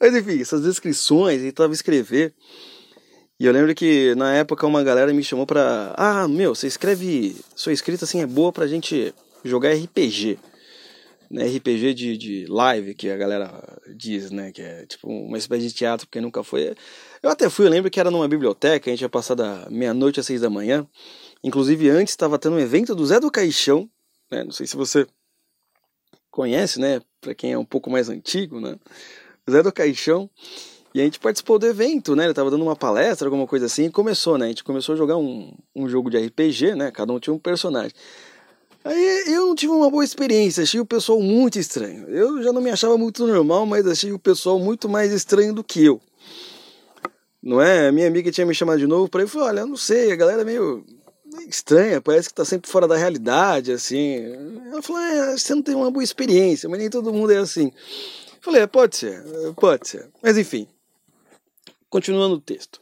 Mas 0.00 0.14
enfim, 0.14 0.40
essas 0.40 0.62
descrições, 0.62 1.42
ele 1.42 1.52
tava 1.52 1.73
escrever. 1.75 2.35
E 3.38 3.45
eu 3.45 3.52
lembro 3.52 3.75
que 3.75 4.14
na 4.14 4.33
época 4.35 4.66
uma 4.66 4.83
galera 4.83 5.12
me 5.12 5.23
chamou 5.23 5.47
pra. 5.47 5.95
Ah, 5.99 6.26
meu, 6.28 6.54
você 6.54 6.66
escreve. 6.66 7.37
Sua 7.54 7.73
escrita 7.73 8.04
assim 8.04 8.23
é 8.23 8.26
boa 8.26 8.52
pra 8.52 8.66
gente 8.66 9.14
jogar 9.45 9.75
RPG. 9.75 10.38
Né, 11.33 11.47
RPG 11.47 11.95
de, 11.95 12.19
de 12.19 12.47
live, 12.47 12.95
que 12.95 13.09
a 13.09 13.17
galera 13.17 13.81
diz, 13.97 14.31
né? 14.31 14.53
Que 14.53 14.61
é 14.61 14.85
tipo 14.85 15.09
uma 15.09 15.39
espécie 15.39 15.67
de 15.67 15.73
teatro, 15.73 16.07
porque 16.07 16.21
nunca 16.21 16.45
foi. 16.45 16.75
Eu 17.23 17.31
até 17.31 17.49
fui, 17.49 17.65
eu 17.65 17.71
lembro 17.71 17.91
que 17.91 17.99
era 17.99 18.11
numa 18.11 18.29
biblioteca, 18.29 18.91
a 18.91 18.93
gente 18.93 19.01
ia 19.01 19.09
passar 19.09 19.35
da 19.35 19.67
meia-noite 19.71 20.21
às 20.21 20.27
seis 20.27 20.43
da 20.43 20.51
manhã. 20.51 20.87
Inclusive, 21.43 21.89
antes 21.89 22.12
estava 22.12 22.39
tendo 22.39 22.57
um 22.57 22.61
evento 22.61 22.95
do 22.95 23.07
Zé 23.07 23.19
do 23.19 23.31
Caixão, 23.31 23.89
né? 24.31 24.45
Não 24.45 24.53
sei 24.53 24.67
se 24.67 24.77
você 24.77 25.07
conhece, 26.31 26.79
né? 26.79 27.01
Para 27.19 27.35
quem 27.35 27.53
é 27.53 27.59
um 27.59 27.65
pouco 27.65 27.91
mais 27.91 28.11
antigo, 28.11 28.61
né? 28.61 28.79
Zé 29.51 29.62
do 29.62 29.73
Caixão. 29.73 30.29
E 30.95 31.01
a 31.01 31.05
gente 31.05 31.19
participou 31.19 31.59
do 31.59 31.67
evento, 31.67 32.15
né? 32.15 32.25
Ele 32.25 32.35
tava 32.35 32.51
dando 32.51 32.62
uma 32.62 32.77
palestra, 32.77 33.27
alguma 33.27 33.47
coisa 33.47 33.65
assim, 33.65 33.87
e 33.87 33.91
começou, 33.91 34.37
né? 34.37 34.45
A 34.45 34.49
gente 34.49 34.65
começou 34.65 34.95
a 34.95 34.99
jogar 34.99 35.17
um, 35.17 35.51
um 35.75 35.89
jogo 35.89 36.11
de 36.11 36.19
RPG, 36.19 36.75
né? 36.75 36.91
Cada 36.91 37.11
um 37.11 37.19
tinha 37.19 37.33
um 37.33 37.39
personagem. 37.39 37.93
Aí 38.85 39.25
eu 39.29 39.47
não 39.47 39.55
tive 39.55 39.73
uma 39.73 39.91
boa 39.91 40.05
experiência, 40.05 40.62
achei 40.62 40.81
o 40.81 40.87
pessoal 40.87 41.21
muito 41.21 41.59
estranho. 41.59 42.09
Eu 42.09 42.43
já 42.43 42.53
não 42.53 42.61
me 42.61 42.71
achava 42.71 42.99
muito 42.99 43.27
normal, 43.27 43.65
mas 43.65 43.87
achei 43.87 44.12
o 44.12 44.19
pessoal 44.19 44.59
muito 44.59 44.89
mais 44.89 45.12
estranho 45.12 45.55
do 45.55 45.62
que 45.62 45.85
eu. 45.85 46.01
Não 47.43 47.61
é? 47.61 47.89
A 47.89 47.93
minha 47.93 48.07
amiga 48.07 48.31
tinha 48.31 48.47
me 48.47 48.55
chamado 48.55 48.79
de 48.79 48.87
novo 48.87 49.09
para 49.09 49.23
ele 49.23 49.31
falou: 49.31 49.49
Olha, 49.49 49.67
não 49.67 49.77
sei, 49.77 50.12
a 50.12 50.17
galera 50.17 50.43
é 50.43 50.45
meio 50.45 50.85
estranha, 51.49 52.01
parece 52.01 52.29
que 52.29 52.33
está 52.33 52.45
sempre 52.45 52.71
fora 52.71 52.87
da 52.87 52.97
realidade, 52.97 53.73
assim. 53.73 54.17
Ela 54.71 54.83
falou, 54.83 55.03
é, 55.03 55.37
você 55.37 55.55
não 55.55 55.62
tem 55.62 55.75
uma 55.75 55.91
boa 55.91 56.03
experiência, 56.03 56.69
mas 56.69 56.79
nem 56.79 56.91
todo 56.91 57.12
mundo 57.12 57.33
é 57.33 57.39
assim. 57.39 57.67
Eu 57.67 58.43
falei, 58.43 58.62
é, 58.62 58.67
pode 58.67 58.97
ser, 58.97 59.25
pode 59.57 59.89
ser. 59.89 60.09
Mas 60.23 60.37
enfim, 60.37 60.67
continuando 61.89 62.35
o 62.37 62.41
texto. 62.41 62.81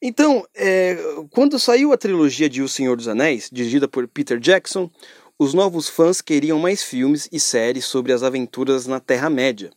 Então, 0.00 0.46
é, 0.54 0.96
quando 1.30 1.58
saiu 1.58 1.92
a 1.92 1.96
trilogia 1.96 2.48
de 2.48 2.62
O 2.62 2.68
Senhor 2.68 2.96
dos 2.96 3.08
Anéis, 3.08 3.48
dirigida 3.50 3.88
por 3.88 4.06
Peter 4.06 4.38
Jackson, 4.38 4.90
os 5.38 5.52
novos 5.52 5.88
fãs 5.88 6.20
queriam 6.20 6.58
mais 6.58 6.82
filmes 6.82 7.28
e 7.30 7.38
séries 7.38 7.84
sobre 7.84 8.12
as 8.12 8.22
aventuras 8.22 8.86
na 8.86 8.98
Terra-média. 8.98 9.70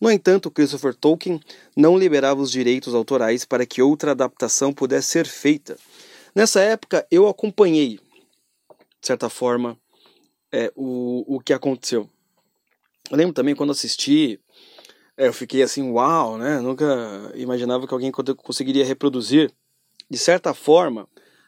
No 0.00 0.10
entanto, 0.10 0.50
Christopher 0.50 0.94
Tolkien 0.94 1.40
não 1.76 1.98
liberava 1.98 2.40
os 2.40 2.50
direitos 2.50 2.94
autorais 2.94 3.44
para 3.44 3.66
que 3.66 3.82
outra 3.82 4.12
adaptação 4.12 4.72
pudesse 4.72 5.08
ser 5.08 5.26
feita. 5.26 5.76
Nessa 6.34 6.60
época, 6.60 7.06
eu 7.10 7.28
acompanhei, 7.28 8.00
de 9.00 9.06
certa 9.06 9.28
forma, 9.28 9.76
é, 10.50 10.72
o, 10.74 11.36
o 11.36 11.40
que 11.40 11.52
aconteceu. 11.52 12.08
Eu 13.10 13.16
lembro 13.18 13.34
também 13.34 13.54
quando 13.54 13.72
assisti, 13.72 14.40
é, 15.16 15.28
eu 15.28 15.32
fiquei 15.32 15.62
assim, 15.62 15.90
uau, 15.90 16.38
né? 16.38 16.58
Nunca 16.60 16.86
imaginava 17.34 17.86
que 17.86 17.92
alguém 17.92 18.10
conseguiria 18.10 18.84
reproduzir, 18.84 19.52
de 20.08 20.16
certa 20.16 20.54
forma, 20.54 21.06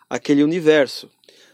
aquele 0.09 0.42
universo. 0.44 1.11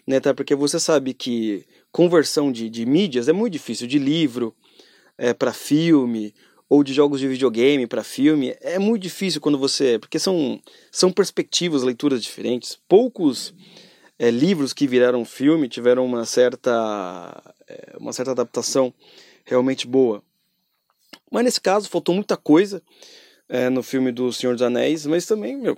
Né? 0.07 0.17
Até 0.17 0.33
porque 0.33 0.57
você 0.57 0.81
sabe 0.81 1.15
que 1.15 1.65
conversão 1.93 2.51
de, 2.53 2.69
de 2.69 2.87
mídias 2.87 3.29
é 3.29 3.33
muito 3.33 3.53
difícil, 3.53 3.87
de 3.87 3.99
livro 3.99 4.55
é, 5.19 5.35
para 5.35 5.53
filme, 5.53 6.35
ou 6.71 6.85
de 6.85 6.95
jogos 6.95 7.19
de 7.19 7.27
videogame 7.27 7.85
para 7.85 8.05
filme, 8.05 8.57
é 8.61 8.79
muito 8.79 9.03
difícil 9.03 9.41
quando 9.41 9.59
você. 9.59 9.99
Porque 9.99 10.21
são, 10.21 10.63
são 10.93 11.11
perspectivas, 11.11 11.83
leituras 11.83 12.23
diferentes. 12.23 12.79
Poucos 12.89 13.53
é, 14.17 14.31
livros 14.31 14.73
que 14.73 14.87
viraram 14.87 15.25
filme 15.25 15.69
tiveram 15.69 16.07
uma 16.07 16.25
certa, 16.25 17.55
é, 17.67 17.97
uma 17.99 18.13
certa 18.13 18.31
adaptação 18.31 18.95
realmente 19.45 19.85
boa. 19.85 20.23
Mas 21.29 21.43
nesse 21.43 21.61
caso 21.61 21.89
faltou 21.89 22.15
muita 22.15 22.37
coisa 22.37 22.81
é, 23.49 23.69
no 23.69 23.83
filme 23.83 24.13
do 24.13 24.33
Senhor 24.33 24.53
dos 24.53 24.63
Anéis, 24.63 25.07
mas 25.07 25.27
também, 25.27 25.57
meu, 25.57 25.77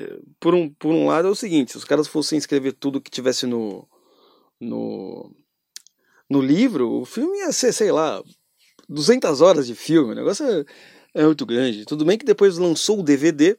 é, 0.00 0.18
por 0.40 0.52
um, 0.52 0.68
por 0.68 0.92
um 0.92 1.06
lado 1.06 1.28
é 1.28 1.30
o 1.30 1.34
seguinte, 1.36 1.70
se 1.70 1.76
os 1.76 1.84
caras 1.84 2.08
fossem 2.08 2.36
escrever 2.36 2.72
tudo 2.72 3.00
que 3.00 3.10
tivesse 3.10 3.46
no, 3.46 3.88
no, 4.60 5.34
no 6.28 6.40
livro, 6.40 7.00
o 7.00 7.04
filme 7.04 7.38
ia 7.38 7.52
ser, 7.52 7.72
sei 7.72 7.92
lá, 7.92 8.22
200 8.88 9.40
horas 9.40 9.66
de 9.66 9.74
filme, 9.74 10.12
o 10.12 10.16
negócio 10.16 10.44
é, 10.46 10.64
é 11.14 11.24
muito 11.24 11.44
grande. 11.46 11.84
Tudo 11.84 12.04
bem 12.04 12.18
que 12.18 12.24
depois 12.24 12.58
lançou 12.58 13.00
o 13.00 13.02
DVD, 13.02 13.56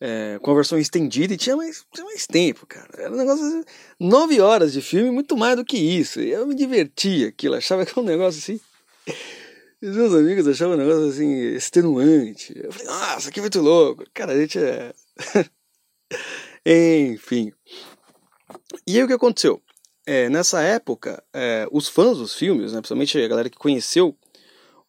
é, 0.00 0.38
com 0.42 0.50
a 0.50 0.54
versão 0.54 0.78
estendida 0.78 1.32
e 1.32 1.36
tinha 1.36 1.56
mais, 1.56 1.84
tinha 1.92 2.04
mais 2.04 2.26
tempo, 2.26 2.66
cara. 2.66 2.88
Era 2.98 3.12
um 3.12 3.16
negócio. 3.16 3.64
Nove 3.98 4.40
horas 4.40 4.72
de 4.72 4.82
filme, 4.82 5.10
muito 5.10 5.36
mais 5.36 5.56
do 5.56 5.64
que 5.64 5.76
isso. 5.76 6.20
Eu 6.20 6.46
me 6.46 6.54
divertia 6.54 7.28
aquilo, 7.28 7.54
achava 7.54 7.84
que 7.84 7.92
era 7.92 8.00
um 8.00 8.04
negócio 8.04 8.38
assim. 8.38 8.60
Os 9.82 9.96
meus 9.96 10.14
amigos 10.14 10.46
achavam 10.46 10.74
um 10.74 10.78
negócio 10.78 11.08
assim, 11.08 11.32
extenuante. 11.54 12.52
Eu 12.56 12.72
falei, 12.72 12.86
nossa, 12.86 13.30
que 13.30 13.40
muito 13.40 13.60
louco. 13.60 14.04
Cara, 14.12 14.32
a 14.32 14.40
gente 14.40 14.58
é. 14.58 14.94
Enfim. 17.12 17.52
E 18.86 18.96
aí 18.96 19.02
o 19.02 19.06
que 19.06 19.12
aconteceu? 19.12 19.62
É, 20.08 20.28
nessa 20.28 20.62
época, 20.62 21.22
é, 21.34 21.66
os 21.72 21.88
fãs 21.88 22.18
dos 22.18 22.34
filmes, 22.34 22.72
né, 22.72 22.78
principalmente 22.78 23.18
a 23.18 23.26
galera 23.26 23.50
que 23.50 23.58
conheceu 23.58 24.16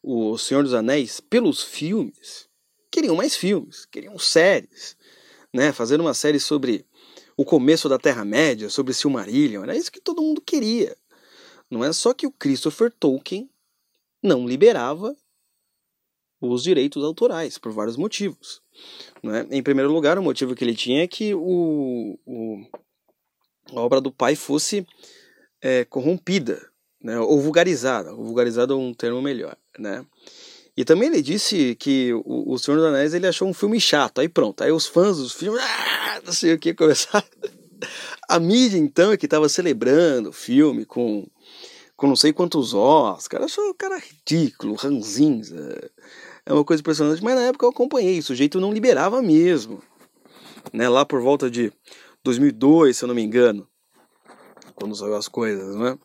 o 0.04 0.38
Senhor 0.38 0.64
dos 0.64 0.76
Anéis 0.76 1.20
pelos 1.20 1.64
filmes, 1.64 2.48
queriam 2.92 3.16
mais 3.16 3.36
filmes, 3.36 3.86
queriam 3.86 4.18
séries, 4.20 4.96
né? 5.52 5.74
Fazendo 5.74 6.02
uma 6.02 6.14
série 6.14 6.40
sobre 6.40 6.86
o 7.36 7.44
começo 7.44 7.90
da 7.90 7.98
Terra-média, 7.98 8.70
sobre 8.70 8.94
Silmarillion, 8.94 9.64
era 9.64 9.76
isso 9.76 9.92
que 9.92 10.00
todo 10.00 10.22
mundo 10.22 10.40
queria. 10.40 10.96
Não 11.70 11.84
é 11.84 11.92
só 11.92 12.14
que 12.14 12.28
o 12.28 12.32
Christopher 12.32 12.92
Tolkien 12.92 13.50
não 14.22 14.48
liberava 14.48 15.16
os 16.40 16.64
direitos 16.64 17.04
autorais, 17.04 17.58
por 17.58 17.72
vários 17.72 17.98
motivos. 17.98 18.62
Né? 19.24 19.48
Em 19.50 19.64
primeiro 19.64 19.92
lugar, 19.92 20.20
o 20.20 20.24
motivo 20.24 20.56
que 20.56 20.64
ele 20.64 20.76
tinha 20.76 21.04
é 21.04 21.08
que 21.08 21.34
o, 21.34 22.20
o 22.26 22.64
a 23.74 23.80
obra 23.80 24.00
do 24.00 24.12
pai 24.12 24.36
fosse 24.36 24.86
é, 25.62 25.86
corrompida, 25.86 26.68
né? 27.02 27.20
ou 27.20 27.40
vulgarizada. 27.42 28.14
Vulgarizada 28.14 28.74
é 28.74 28.76
um 28.76 28.94
termo 28.94 29.22
melhor. 29.22 29.56
Né? 29.78 30.06
E 30.76 30.86
também 30.86 31.10
ele 31.10 31.22
disse 31.22 31.76
que 31.76 32.14
o, 32.14 32.54
o 32.54 32.60
Senhor 32.60 32.78
dos 32.78 32.86
Anéis 32.86 33.14
ele 33.14 33.28
achou 33.28 33.48
um 33.48 33.54
filme 33.54 33.80
chato. 33.80 34.22
Aí 34.22 34.30
pronto, 34.30 34.64
aí 34.64 34.72
os 34.72 34.86
fãs 34.86 35.18
dos 35.18 35.34
filmes, 35.34 35.62
ah, 35.62 36.22
não 36.24 36.32
sei 36.32 36.54
o 36.54 36.60
que, 36.60 36.74
começaram. 36.76 37.28
A 38.30 38.40
mídia 38.40 38.78
então 38.78 39.12
é 39.12 39.18
que 39.18 39.26
estava 39.26 39.48
celebrando 39.50 40.30
o 40.30 40.34
filme 40.34 40.86
com, 40.86 41.26
com 41.96 42.08
não 42.08 42.16
sei 42.16 42.32
quantos 42.32 42.74
Oscars. 42.74 43.46
Achou 43.46 43.70
o 43.70 43.74
cara 43.74 43.98
ridículo, 43.98 44.76
ranzinza. 44.76 45.92
É 46.46 46.54
uma 46.54 46.64
coisa 46.64 46.82
impressionante, 46.82 47.24
mas 47.24 47.36
na 47.36 47.42
época 47.42 47.66
eu 47.66 47.70
acompanhei. 47.70 48.20
O 48.20 48.24
sujeito 48.24 48.60
não 48.60 48.72
liberava 48.72 49.22
mesmo. 49.22 49.82
Né, 50.74 50.88
lá 50.90 51.06
por 51.06 51.22
volta 51.22 51.50
de 51.50 51.72
2002, 52.28 52.98
se 52.98 53.04
eu 53.04 53.08
não 53.08 53.16
me 53.16 53.24
engano. 53.24 53.68
Quando 54.76 54.96
saiu 54.96 55.16
as 55.16 55.28
coisas, 55.28 55.76
né? 55.76 55.98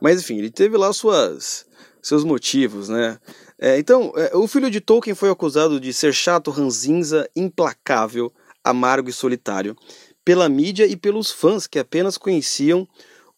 Mas 0.00 0.20
enfim, 0.20 0.38
ele 0.38 0.50
teve 0.50 0.76
lá 0.76 0.92
suas, 0.92 1.66
seus 2.02 2.24
motivos, 2.24 2.88
né? 2.88 3.18
É, 3.58 3.78
então, 3.78 4.12
é, 4.16 4.34
o 4.34 4.48
filho 4.48 4.70
de 4.70 4.80
Tolkien 4.80 5.14
foi 5.14 5.28
acusado 5.28 5.78
de 5.78 5.92
ser 5.92 6.14
chato, 6.14 6.50
ranzinza, 6.50 7.28
implacável, 7.36 8.32
amargo 8.64 9.10
e 9.10 9.12
solitário, 9.12 9.76
pela 10.24 10.48
mídia 10.48 10.86
e 10.86 10.96
pelos 10.96 11.30
fãs 11.30 11.66
que 11.66 11.78
apenas 11.78 12.16
conheciam 12.16 12.88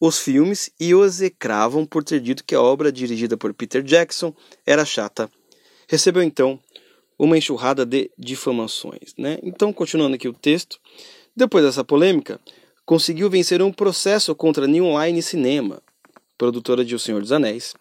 os 0.01 0.19
filmes 0.19 0.71
e 0.79 0.95
o 0.95 1.05
execravam 1.05 1.85
por 1.85 2.05
ter 2.05 2.21
dito 2.21 2.45
que 2.45 2.55
a 2.55 2.63
obra 2.63 2.93
dirigida 2.93 3.37
por 3.37 3.53
Peter 3.53 3.83
Jackson 3.83 4.33
era 4.65 4.85
chata. 4.85 5.29
Recebeu 5.89 6.23
então 6.23 6.61
uma 7.19 7.37
enxurrada 7.37 7.85
de 7.85 8.11
difamações. 8.17 9.15
Né? 9.19 9.39
Então, 9.43 9.73
continuando 9.73 10.15
aqui 10.15 10.29
o 10.29 10.33
texto, 10.33 10.81
depois 11.35 11.65
dessa 11.65 11.85
polêmica, 11.85 12.41
conseguiu 12.85 13.31
vencer 13.31 13.63
um 13.63 13.73
processo 13.73 14.35
contra 14.35 14.67
New 14.67 14.87
Line 15.01 15.23
Cinema, 15.23 15.83
produtora 16.37 16.85
de 16.85 16.95
O 16.95 16.99
Senhor 16.99 17.21
dos 17.21 17.33
Anéis, 17.33 17.75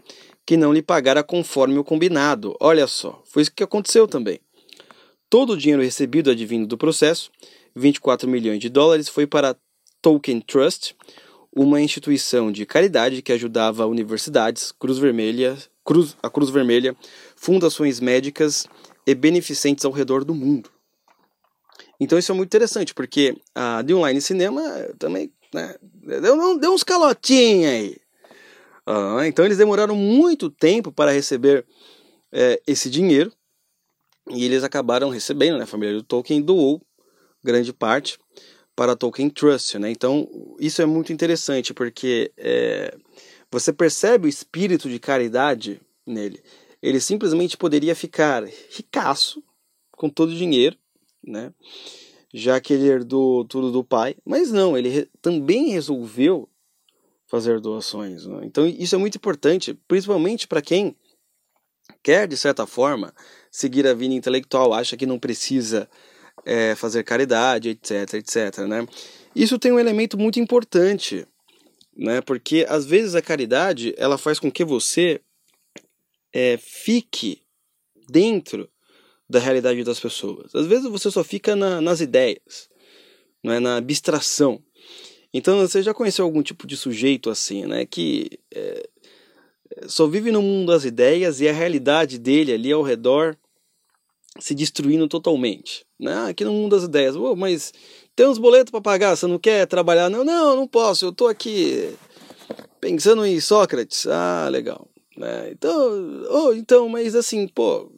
que 0.45 0.57
não 0.57 0.73
lhe 0.73 0.81
pagara 0.81 1.23
conforme 1.23 1.77
o 1.77 1.83
combinado. 1.83 2.55
Olha 2.59 2.87
só, 2.87 3.21
foi 3.25 3.43
isso 3.43 3.51
que 3.53 3.63
aconteceu 3.63 4.07
também. 4.07 4.39
Todo 5.29 5.53
o 5.53 5.57
dinheiro 5.57 5.81
recebido 5.81 6.29
advindo 6.29 6.67
do 6.67 6.77
processo, 6.77 7.31
24 7.75 8.29
milhões 8.29 8.59
de 8.59 8.69
dólares, 8.69 9.07
foi 9.07 9.25
para 9.25 9.55
Tolkien 10.01 10.41
Trust, 10.41 10.95
uma 11.53 11.81
instituição 11.81 12.51
de 12.51 12.65
caridade 12.65 13.21
que 13.21 13.31
ajudava 13.31 13.85
universidades, 13.85 14.71
Cruz 14.71 14.97
Vermelha, 14.97 15.57
Cruz, 15.83 16.15
a 16.23 16.29
Cruz 16.29 16.49
Vermelha, 16.49 16.95
fundações 17.35 17.99
médicas 17.99 18.67
e 19.05 19.13
beneficentes 19.13 19.83
ao 19.83 19.91
redor 19.91 20.23
do 20.23 20.33
mundo. 20.33 20.69
Então 22.01 22.17
isso 22.17 22.31
é 22.31 22.35
muito 22.35 22.49
interessante, 22.49 22.95
porque 22.95 23.37
a 23.53 23.83
The 23.83 23.93
Online 23.93 24.19
Cinema 24.19 24.63
também 24.97 25.31
né, 25.53 25.75
deu, 26.19 26.57
deu 26.57 26.73
uns 26.73 26.83
calotinhos 26.83 27.71
aí. 27.71 27.97
Ah, 28.87 29.27
então 29.27 29.45
eles 29.45 29.59
demoraram 29.59 29.95
muito 29.95 30.49
tempo 30.49 30.91
para 30.91 31.11
receber 31.11 31.63
é, 32.31 32.59
esse 32.65 32.89
dinheiro 32.89 33.31
e 34.31 34.43
eles 34.43 34.63
acabaram 34.63 35.09
recebendo, 35.09 35.59
né? 35.59 35.63
A 35.65 35.67
família 35.67 35.93
do 35.93 36.01
Tolkien 36.01 36.41
doou 36.41 36.81
grande 37.43 37.71
parte 37.71 38.17
para 38.75 38.93
a 38.93 38.95
Tolkien 38.95 39.29
Trust, 39.29 39.77
né? 39.77 39.91
Então 39.91 40.27
isso 40.59 40.81
é 40.81 40.87
muito 40.87 41.13
interessante 41.13 41.71
porque 41.71 42.31
é, 42.35 42.97
você 43.51 43.71
percebe 43.71 44.25
o 44.25 44.29
espírito 44.29 44.89
de 44.89 44.97
caridade 44.97 45.79
nele. 46.03 46.41
Ele 46.81 46.99
simplesmente 46.99 47.55
poderia 47.55 47.93
ficar 47.93 48.43
ricaço 48.71 49.43
com 49.91 50.09
todo 50.09 50.31
o 50.31 50.35
dinheiro, 50.35 50.75
né? 51.23 51.53
Já 52.34 52.60
que 52.62 52.73
ele 52.73 52.88
herdou 52.88 53.43
tudo 53.45 53.71
do 53.71 53.84
pai, 53.84 54.15
mas 54.25 54.51
não, 54.51 54.77
ele 54.77 54.89
re 54.89 55.10
também 55.21 55.69
resolveu 55.69 56.47
fazer 57.27 57.60
doações. 57.60 58.25
Né? 58.25 58.41
Então 58.43 58.67
isso 58.67 58.95
é 58.95 58.97
muito 58.97 59.15
importante, 59.15 59.73
principalmente 59.88 60.47
para 60.47 60.62
quem 60.62 60.95
quer, 62.03 62.27
de 62.27 62.38
certa 62.38 62.65
forma, 62.65 63.13
seguir 63.49 63.86
a 63.88 63.93
vida 63.93 64.13
intelectual, 64.13 64.73
acha 64.73 64.97
que 64.97 65.05
não 65.05 65.19
precisa 65.19 65.89
é, 66.45 66.75
fazer 66.75 67.03
caridade, 67.03 67.69
etc, 67.69 68.13
etc. 68.15 68.60
Né? 68.67 68.88
Isso 69.36 69.60
tem 69.60 69.71
um 69.71 69.79
elemento 69.79 70.17
muito 70.17 70.39
importante, 70.39 71.27
né? 71.95 72.21
porque 72.21 72.65
às 72.67 72.86
vezes 72.86 73.15
a 73.15 73.21
caridade 73.21 73.93
ela 73.97 74.17
faz 74.17 74.39
com 74.39 74.51
que 74.51 74.63
você 74.63 75.21
é, 76.34 76.57
fique 76.57 77.41
dentro 78.10 78.69
da 79.31 79.39
realidade 79.39 79.83
das 79.83 79.99
pessoas. 79.99 80.53
Às 80.53 80.67
vezes 80.67 80.89
você 80.89 81.09
só 81.09 81.23
fica 81.23 81.55
na, 81.55 81.81
nas 81.81 82.01
ideias, 82.01 82.69
não 83.43 83.53
é 83.53 83.59
na 83.59 83.77
abstração. 83.77 84.61
Então 85.33 85.59
você 85.59 85.81
já 85.81 85.93
conheceu 85.93 86.25
algum 86.25 86.43
tipo 86.43 86.67
de 86.67 86.75
sujeito 86.75 87.29
assim, 87.29 87.65
né? 87.65 87.85
Que 87.85 88.39
é, 88.53 88.89
só 89.87 90.05
vive 90.05 90.31
no 90.31 90.41
mundo 90.41 90.71
das 90.71 90.83
ideias 90.83 91.39
e 91.39 91.47
a 91.47 91.53
realidade 91.53 92.19
dele 92.19 92.53
ali 92.53 92.71
ao 92.71 92.81
redor 92.81 93.37
se 94.39 94.53
destruindo 94.53 95.07
totalmente. 95.07 95.85
Né? 95.99 96.13
Ah, 96.13 96.27
aqui 96.27 96.43
no 96.43 96.53
mundo 96.53 96.75
das 96.75 96.83
ideias, 96.83 97.15
oh, 97.15 97.35
mas 97.35 97.73
tem 98.15 98.27
uns 98.27 98.37
boletos 98.37 98.71
para 98.71 98.81
pagar, 98.81 99.15
você 99.15 99.27
não 99.27 99.39
quer 99.39 99.65
trabalhar? 99.67 100.09
Não, 100.09 100.23
não, 100.23 100.55
não 100.55 100.67
posso, 100.67 101.05
eu 101.05 101.11
tô 101.11 101.27
aqui 101.27 101.93
pensando 102.79 103.25
em 103.25 103.39
Sócrates. 103.39 104.07
Ah, 104.07 104.47
legal. 104.49 104.87
Né? 105.17 105.51
Então, 105.51 106.23
oh, 106.29 106.53
então, 106.53 106.89
mas 106.89 107.15
assim, 107.15 107.47
pô, 107.47 107.91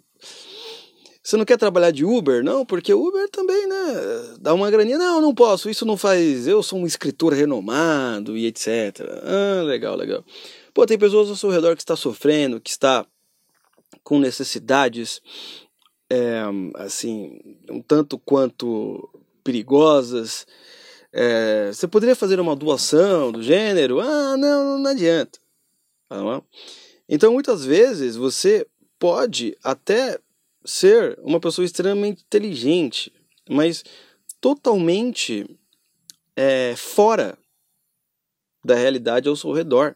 você 1.24 1.38
não 1.38 1.46
quer 1.46 1.58
trabalhar 1.58 1.92
de 1.92 2.04
Uber? 2.04 2.44
Não, 2.44 2.66
porque 2.66 2.94
Uber 2.94 3.30
também, 3.30 3.66
né? 3.66 4.36
Dá 4.42 4.54
uma 4.54 4.70
graninha. 4.70 4.98
Não, 4.98 5.22
não 5.22 5.34
posso. 5.34 5.70
Isso 5.70 5.86
não 5.86 5.96
faz. 5.96 6.46
Eu 6.46 6.62
sou 6.62 6.80
um 6.80 6.86
escritor 6.86 7.32
renomado 7.32 8.36
e 8.36 8.46
etc. 8.46 9.00
Ah, 9.24 9.64
legal, 9.64 9.96
legal. 9.96 10.22
Pô, 10.74 10.86
tem 10.86 10.98
pessoas 10.98 11.30
ao 11.30 11.38
seu 11.38 11.50
redor 11.50 11.78
que 11.78 11.82
está 11.82 11.96
sofrendo, 11.96 12.60
que 12.60 12.70
está 12.70 13.06
com 14.04 14.20
necessidades, 14.20 15.22
é, 16.10 16.42
assim, 16.76 17.40
um 17.70 17.82
tanto 17.82 18.20
quanto 18.20 19.10
perigosas. 19.46 20.46
É, 21.14 21.72
você 21.72 21.88
poderia 21.88 22.18
fazer 22.18 22.38
uma 22.38 22.56
doação 22.56 23.32
do 23.32 23.42
gênero? 23.42 24.02
Ah, 24.02 24.36
não, 24.36 24.78
não 24.78 24.92
adianta. 24.92 25.40
Tá 26.10 26.44
então, 27.08 27.32
muitas 27.32 27.64
vezes, 27.64 28.18
você 28.18 28.68
pode 29.00 29.58
até 29.64 30.20
ser 30.66 31.18
uma 31.22 31.40
pessoa 31.40 31.66
extremamente 31.66 32.24
inteligente, 32.24 33.12
mas 33.50 33.84
totalmente 34.40 35.46
é, 36.36 36.76
fora 36.76 37.38
da 38.64 38.76
realidade 38.76 39.28
ao 39.28 39.36
seu 39.36 39.52
redor. 39.52 39.96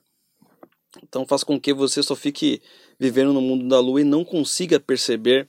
Então 1.03 1.25
faz 1.25 1.43
com 1.43 1.59
que 1.59 1.73
você 1.73 2.01
só 2.01 2.15
fique 2.15 2.61
vivendo 2.99 3.33
no 3.33 3.41
mundo 3.41 3.67
da 3.67 3.79
lua 3.79 4.01
e 4.01 4.03
não 4.03 4.25
consiga 4.25 4.79
perceber 4.79 5.47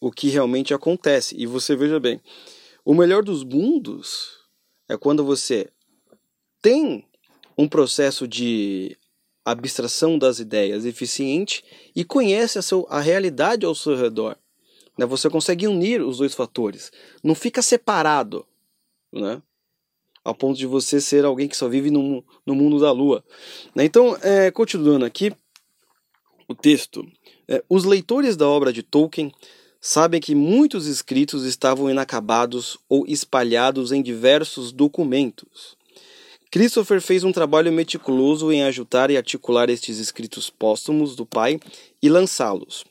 o 0.00 0.10
que 0.10 0.28
realmente 0.28 0.74
acontece. 0.74 1.34
E 1.38 1.46
você 1.46 1.76
veja 1.76 2.00
bem, 2.00 2.20
o 2.84 2.94
melhor 2.94 3.22
dos 3.22 3.44
mundos 3.44 4.38
é 4.88 4.96
quando 4.96 5.24
você 5.24 5.68
tem 6.62 7.04
um 7.56 7.68
processo 7.68 8.26
de 8.26 8.96
abstração 9.44 10.18
das 10.18 10.38
ideias 10.38 10.84
eficiente 10.84 11.64
e 11.94 12.04
conhece 12.04 12.58
a, 12.58 12.62
seu, 12.62 12.86
a 12.90 13.00
realidade 13.00 13.64
ao 13.64 13.74
seu 13.74 13.96
redor. 13.96 14.36
Né? 14.98 15.06
Você 15.06 15.28
consegue 15.28 15.66
unir 15.66 16.00
os 16.02 16.18
dois 16.18 16.34
fatores. 16.34 16.90
Não 17.22 17.34
fica 17.34 17.62
separado, 17.62 18.46
né? 19.12 19.42
ao 20.26 20.34
ponto 20.34 20.58
de 20.58 20.66
você 20.66 21.00
ser 21.00 21.24
alguém 21.24 21.46
que 21.46 21.56
só 21.56 21.68
vive 21.68 21.88
no, 21.88 22.24
no 22.44 22.54
mundo 22.54 22.80
da 22.80 22.90
lua. 22.90 23.24
Né? 23.74 23.84
Então, 23.84 24.18
é, 24.22 24.50
continuando 24.50 25.04
aqui 25.04 25.32
o 26.48 26.54
texto, 26.54 27.06
é, 27.46 27.62
os 27.68 27.84
leitores 27.84 28.36
da 28.36 28.48
obra 28.48 28.72
de 28.72 28.82
Tolkien 28.82 29.32
sabem 29.80 30.20
que 30.20 30.34
muitos 30.34 30.86
escritos 30.86 31.44
estavam 31.44 31.88
inacabados 31.88 32.76
ou 32.88 33.06
espalhados 33.06 33.92
em 33.92 34.02
diversos 34.02 34.72
documentos. 34.72 35.76
Christopher 36.50 37.00
fez 37.00 37.22
um 37.22 37.30
trabalho 37.30 37.72
meticuloso 37.72 38.50
em 38.50 38.64
ajudar 38.64 39.10
e 39.12 39.16
articular 39.16 39.70
estes 39.70 39.98
escritos 39.98 40.50
póstumos 40.50 41.14
do 41.14 41.24
pai 41.24 41.60
e 42.02 42.08
lançá-los. 42.08 42.84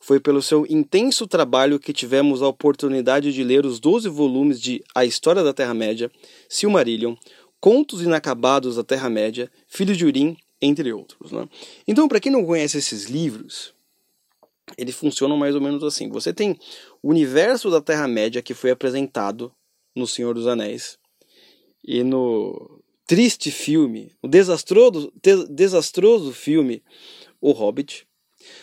Foi 0.00 0.20
pelo 0.20 0.40
seu 0.40 0.64
intenso 0.68 1.26
trabalho 1.26 1.78
que 1.78 1.92
tivemos 1.92 2.40
a 2.42 2.48
oportunidade 2.48 3.32
de 3.32 3.42
ler 3.42 3.66
os 3.66 3.80
12 3.80 4.08
volumes 4.08 4.60
de 4.60 4.82
A 4.94 5.04
História 5.04 5.42
da 5.42 5.52
Terra-média, 5.52 6.10
Silmarillion, 6.48 7.14
Contos 7.60 8.02
Inacabados 8.02 8.76
da 8.76 8.84
Terra-média, 8.84 9.50
Filho 9.66 9.96
de 9.96 10.06
Urim, 10.06 10.36
entre 10.60 10.92
outros. 10.92 11.32
Né? 11.32 11.48
Então, 11.86 12.08
para 12.08 12.20
quem 12.20 12.30
não 12.30 12.44
conhece 12.44 12.78
esses 12.78 13.06
livros, 13.06 13.74
eles 14.76 14.94
funcionam 14.94 15.36
mais 15.36 15.54
ou 15.54 15.60
menos 15.60 15.82
assim. 15.82 16.08
Você 16.08 16.32
tem 16.32 16.58
o 17.02 17.10
universo 17.10 17.70
da 17.70 17.80
Terra-média 17.80 18.42
que 18.42 18.54
foi 18.54 18.70
apresentado 18.70 19.52
no 19.94 20.06
Senhor 20.06 20.34
dos 20.34 20.46
Anéis 20.46 20.98
e 21.84 22.02
no 22.02 22.80
triste 23.06 23.50
filme, 23.50 24.12
o 24.22 24.28
desastroso, 24.28 25.12
desastroso 25.48 26.32
filme 26.32 26.82
O 27.40 27.52
Hobbit. 27.52 28.06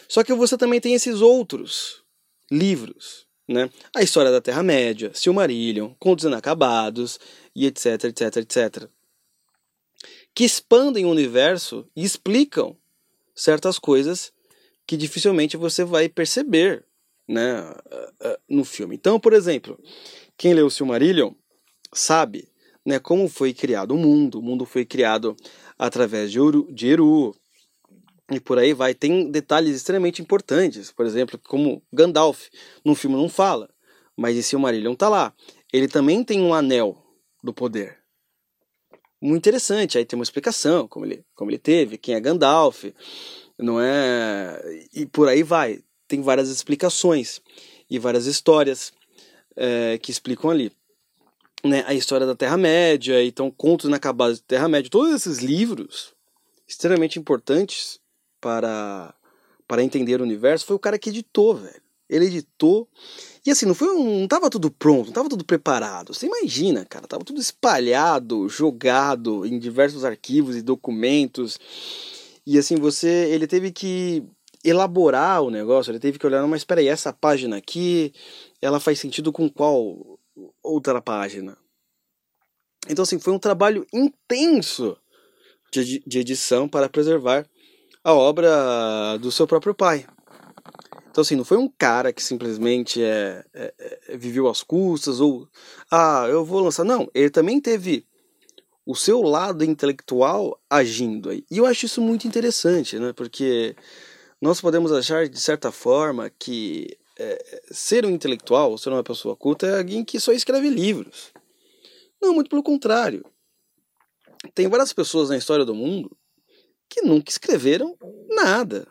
Só 0.07 0.23
que 0.23 0.33
você 0.33 0.57
também 0.57 0.79
tem 0.79 0.93
esses 0.93 1.21
outros 1.21 2.03
livros, 2.51 3.25
né? 3.47 3.69
A 3.95 4.01
História 4.01 4.31
da 4.31 4.41
Terra-média, 4.41 5.11
Silmarillion, 5.13 5.91
Contos 5.99 6.25
Inacabados 6.25 7.19
e 7.55 7.65
etc, 7.65 8.05
etc, 8.05 8.37
etc. 8.37 8.89
Que 10.33 10.43
expandem 10.43 11.05
o 11.05 11.09
universo 11.09 11.87
e 11.95 12.03
explicam 12.03 12.75
certas 13.33 13.79
coisas 13.79 14.31
que 14.87 14.97
dificilmente 14.97 15.57
você 15.57 15.83
vai 15.83 16.07
perceber 16.07 16.85
né, 17.27 17.63
no 18.47 18.63
filme. 18.63 18.95
Então, 18.95 19.19
por 19.19 19.33
exemplo, 19.33 19.79
quem 20.37 20.53
leu 20.53 20.69
Silmarillion 20.69 21.33
sabe 21.91 22.47
né, 22.85 22.99
como 22.99 23.27
foi 23.27 23.53
criado 23.53 23.91
o 23.91 23.97
mundo. 23.97 24.39
O 24.39 24.41
mundo 24.41 24.65
foi 24.65 24.85
criado 24.85 25.35
através 25.77 26.31
de, 26.31 26.39
Uru, 26.39 26.67
de 26.71 26.87
Eru, 26.87 27.35
e 28.31 28.39
por 28.39 28.57
aí 28.57 28.73
vai. 28.73 28.93
Tem 28.93 29.29
detalhes 29.29 29.75
extremamente 29.75 30.21
importantes, 30.21 30.91
por 30.91 31.05
exemplo, 31.05 31.39
como 31.47 31.81
Gandalf 31.91 32.47
no 32.83 32.95
filme 32.95 33.15
não 33.15 33.29
fala, 33.29 33.69
mas 34.15 34.35
esse 34.37 34.49
Silmarillion 34.49 34.93
está 34.93 35.09
lá. 35.09 35.33
Ele 35.71 35.87
também 35.87 36.23
tem 36.23 36.41
um 36.41 36.53
anel 36.53 36.97
do 37.43 37.53
poder. 37.53 37.99
Muito 39.21 39.37
interessante, 39.37 39.97
aí 39.97 40.05
tem 40.05 40.17
uma 40.17 40.23
explicação, 40.23 40.87
como 40.87 41.05
ele, 41.05 41.25
como 41.33 41.49
ele 41.49 41.57
teve, 41.57 41.97
quem 41.97 42.15
é 42.15 42.19
Gandalf, 42.19 42.85
não 43.57 43.79
é? 43.79 44.59
E 44.93 45.05
por 45.05 45.27
aí 45.27 45.41
vai. 45.41 45.81
Tem 46.07 46.21
várias 46.21 46.49
explicações 46.49 47.41
e 47.89 47.97
várias 47.97 48.25
histórias 48.25 48.93
é, 49.55 49.97
que 49.97 50.11
explicam 50.11 50.49
ali. 50.51 50.71
Né, 51.63 51.83
a 51.87 51.95
história 51.95 52.27
da 52.27 52.35
Terra-média, 52.35 53.23
então 53.23 53.49
contos 53.49 53.87
inacabados 53.87 54.39
da 54.39 54.45
Terra-média, 54.45 54.91
todos 54.91 55.15
esses 55.15 55.39
livros 55.39 56.13
extremamente 56.67 57.17
importantes 57.17 57.99
para, 58.45 59.11
para 59.67 59.83
entender 59.83 60.21
o 60.21 60.23
universo, 60.23 60.67
foi 60.67 60.75
o 60.75 60.79
cara 60.79 60.99
que 60.99 61.09
editou, 61.09 61.55
velho. 61.55 61.81
Ele 62.07 62.25
editou. 62.25 62.87
E 63.43 63.49
assim, 63.49 63.65
não 63.65 63.73
foi 63.73 63.87
um, 63.87 64.19
não 64.19 64.27
tava 64.27 64.51
tudo 64.51 64.69
pronto, 64.69 65.07
não 65.07 65.13
tava 65.13 65.29
tudo 65.29 65.43
preparado. 65.43 66.13
Você 66.13 66.27
imagina, 66.27 66.85
cara, 66.85 67.07
tava 67.07 67.23
tudo 67.23 67.41
espalhado, 67.41 68.47
jogado 68.47 69.47
em 69.47 69.57
diversos 69.57 70.05
arquivos 70.05 70.55
e 70.55 70.61
documentos. 70.61 71.59
E 72.45 72.59
assim, 72.59 72.75
você, 72.75 73.27
ele 73.31 73.47
teve 73.47 73.71
que 73.71 74.23
elaborar 74.63 75.41
o 75.41 75.49
negócio, 75.49 75.89
ele 75.89 75.99
teve 75.99 76.19
que 76.19 76.27
olhar, 76.27 76.45
mas 76.45 76.61
espera 76.61 76.81
aí, 76.81 76.87
essa 76.87 77.11
página 77.11 77.57
aqui, 77.57 78.13
ela 78.61 78.79
faz 78.79 78.99
sentido 78.99 79.31
com 79.31 79.49
qual 79.49 80.19
outra 80.61 81.01
página? 81.01 81.57
Então 82.87 83.01
assim, 83.01 83.17
foi 83.17 83.33
um 83.33 83.39
trabalho 83.39 83.87
intenso 83.91 84.95
de, 85.71 86.03
de 86.05 86.19
edição 86.19 86.69
para 86.69 86.87
preservar 86.87 87.47
a 88.05 88.13
obra 88.13 89.17
do 89.19 89.31
seu 89.31 89.47
próprio 89.47 89.73
pai. 89.73 90.05
Então, 91.09 91.23
assim, 91.23 91.35
não 91.35 91.43
foi 91.43 91.57
um 91.57 91.67
cara 91.67 92.13
que 92.13 92.21
simplesmente 92.21 93.01
é, 93.01 93.43
é, 93.51 93.73
é, 94.09 94.17
viveu 94.17 94.47
às 94.47 94.61
custas 94.61 95.19
ou, 95.19 95.49
ah, 95.89 96.27
eu 96.29 96.45
vou 96.45 96.59
lançar. 96.59 96.83
Não, 96.83 97.09
ele 97.15 97.31
também 97.31 97.59
teve 97.59 98.05
o 98.85 98.93
seu 98.95 99.23
lado 99.23 99.63
intelectual 99.63 100.61
agindo 100.69 101.31
aí. 101.31 101.43
E 101.49 101.57
eu 101.57 101.65
acho 101.65 101.87
isso 101.87 101.99
muito 101.99 102.27
interessante, 102.27 102.99
né? 102.99 103.11
Porque 103.11 103.75
nós 104.39 104.61
podemos 104.61 104.91
achar, 104.91 105.27
de 105.27 105.39
certa 105.39 105.71
forma, 105.71 106.29
que 106.29 106.95
é, 107.17 107.61
ser 107.71 108.05
um 108.05 108.11
intelectual, 108.11 108.77
ser 108.77 108.89
uma 108.89 109.03
pessoa 109.03 109.35
culta, 109.35 109.65
é 109.65 109.77
alguém 109.79 110.05
que 110.05 110.19
só 110.19 110.31
escreve 110.31 110.69
livros. 110.69 111.31
Não, 112.21 112.35
muito 112.35 112.51
pelo 112.51 112.61
contrário. 112.61 113.25
Tem 114.53 114.67
várias 114.67 114.93
pessoas 114.93 115.29
na 115.29 115.37
história 115.37 115.65
do 115.65 115.73
mundo 115.73 116.15
que 116.89 117.01
nunca 117.01 117.29
escreveram 117.29 117.97
nada. 118.29 118.87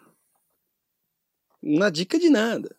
Na 1.63 1.91
dica 1.91 2.19
de 2.19 2.29
nada. 2.29 2.77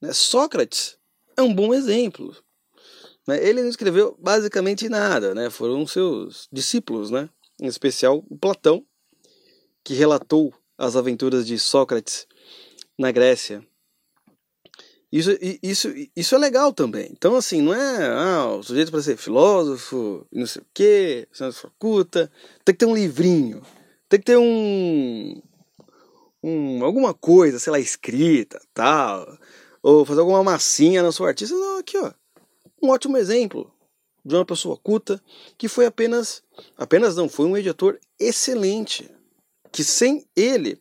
Né? 0.00 0.12
Sócrates 0.12 0.98
é 1.36 1.42
um 1.42 1.54
bom 1.54 1.72
exemplo. 1.72 2.36
Né? 3.26 3.46
Ele 3.46 3.62
não 3.62 3.68
escreveu 3.68 4.16
basicamente 4.18 4.88
nada, 4.88 5.34
né? 5.34 5.50
foram 5.50 5.86
seus 5.86 6.48
discípulos, 6.52 7.10
né? 7.10 7.28
em 7.60 7.66
especial 7.66 8.24
o 8.28 8.36
Platão, 8.36 8.84
que 9.84 9.94
relatou 9.94 10.52
as 10.76 10.96
aventuras 10.96 11.46
de 11.46 11.58
Sócrates 11.58 12.26
na 12.98 13.12
Grécia. 13.12 13.64
Isso, 15.12 15.30
isso, 15.62 15.92
isso 16.16 16.34
é 16.34 16.38
legal 16.38 16.72
também. 16.72 17.08
Então, 17.12 17.36
assim, 17.36 17.60
não 17.60 17.74
é 17.74 18.08
ah, 18.08 18.54
o 18.54 18.62
sujeito 18.62 18.90
para 18.90 19.02
ser 19.02 19.18
filósofo, 19.18 20.26
não 20.32 20.46
sei 20.46 20.62
o 20.62 20.66
quê, 20.72 21.28
ser 21.30 21.52
faculta, 21.52 22.32
tem 22.64 22.74
que 22.74 22.78
ter 22.78 22.86
um 22.86 22.94
livrinho, 22.94 23.62
tem 24.12 24.20
que 24.20 24.26
ter 24.26 24.36
um, 24.36 25.40
um 26.44 26.84
alguma 26.84 27.14
coisa, 27.14 27.58
sei 27.58 27.70
lá, 27.70 27.80
escrita, 27.80 28.60
tal, 28.74 29.38
ou 29.82 30.04
fazer 30.04 30.20
alguma 30.20 30.44
massinha 30.44 31.02
na 31.02 31.10
sua 31.10 31.28
artista. 31.28 31.54
Não, 31.54 31.78
aqui, 31.78 31.96
ó, 31.96 32.12
um 32.82 32.90
ótimo 32.90 33.16
exemplo 33.16 33.72
de 34.22 34.34
uma 34.34 34.44
pessoa 34.44 34.76
culta 34.76 35.18
que 35.56 35.66
foi 35.66 35.86
apenas, 35.86 36.42
apenas 36.76 37.16
não, 37.16 37.26
foi 37.26 37.46
um 37.46 37.56
editor 37.56 37.98
excelente, 38.20 39.10
que 39.72 39.82
sem 39.82 40.26
ele, 40.36 40.78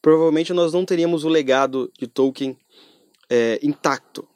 provavelmente 0.00 0.52
nós 0.52 0.72
não 0.72 0.84
teríamos 0.84 1.24
o 1.24 1.28
legado 1.28 1.90
de 1.98 2.06
Tolkien 2.06 2.56
é, 3.28 3.58
intacto. 3.60 4.26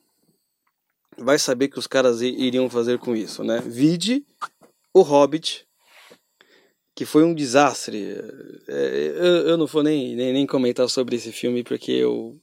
Vai 1.17 1.39
saber 1.39 1.69
que 1.69 1.79
os 1.79 1.87
caras 1.87 2.21
iriam 2.21 2.69
fazer 2.69 2.99
com 2.99 3.15
isso, 3.15 3.45
né? 3.45 3.63
Vide 3.65 4.27
o 4.93 5.03
Hobbit, 5.03 5.65
que 7.03 7.07
foi 7.07 7.25
um 7.25 7.35
desastre. 7.35 8.17
É, 8.69 9.12
eu, 9.17 9.49
eu 9.49 9.59
não 9.59 9.67
vou 9.67 9.83
nem, 9.83 10.15
nem, 10.15 10.33
nem 10.33 10.47
comentar 10.47 10.88
sobre 10.88 11.17
esse 11.17 11.33
filme 11.33 11.65
porque 11.65 11.91
eu 11.91 12.38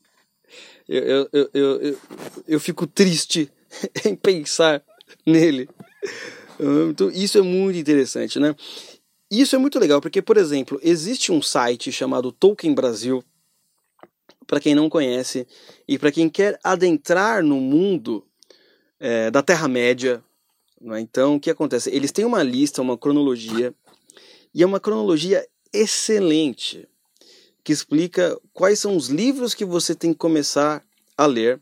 eu, 0.86 1.30
eu, 1.32 1.50
eu, 1.54 1.82
eu, 1.82 1.98
eu 2.45 2.60
fico 2.60 2.86
triste 2.86 3.50
em 4.06 4.17
pensar 4.17 4.84
nele. 5.26 5.69
Então, 6.89 7.10
isso 7.10 7.38
é 7.38 7.41
muito 7.41 7.80
interessante, 7.80 8.38
né? 8.38 8.54
Isso 9.32 9.56
é 9.56 9.60
muito 9.60 9.80
legal, 9.80 10.02
porque, 10.02 10.22
por 10.22 10.36
exemplo, 10.36 10.78
existe 10.84 11.32
um 11.32 11.41
site 11.41 11.89
chamado 11.89 12.30
Tolkien 12.30 12.74
Brasil, 12.74 13.24
para 14.45 14.60
quem 14.60 14.76
não 14.76 14.89
conhece, 14.89 15.48
e 15.88 15.98
para 15.98 16.12
quem 16.12 16.28
quer 16.28 16.60
adentrar 16.62 17.41
no 17.43 17.62
mundo 17.62 18.26
é, 19.00 19.32
da 19.32 19.41
Terra-média. 19.41 20.22
É? 20.82 21.00
Então, 21.00 21.36
o 21.36 21.39
que 21.39 21.50
acontece? 21.50 21.89
Eles 21.91 22.12
têm 22.12 22.26
uma 22.26 22.43
lista, 22.43 22.82
uma 22.82 22.98
cronologia, 22.98 23.74
e 24.54 24.64
é 24.64 24.66
uma 24.66 24.80
cronologia 24.80 25.46
excelente, 25.74 26.88
que 27.64 27.72
explica 27.72 28.40
quais 28.54 28.80
são 28.80 28.96
os 28.96 29.08
livros 29.08 29.54
que 29.54 29.66
você 29.66 29.94
tem 29.94 30.12
que 30.12 30.20
começar 30.20 30.84
a 31.18 31.26
ler 31.26 31.62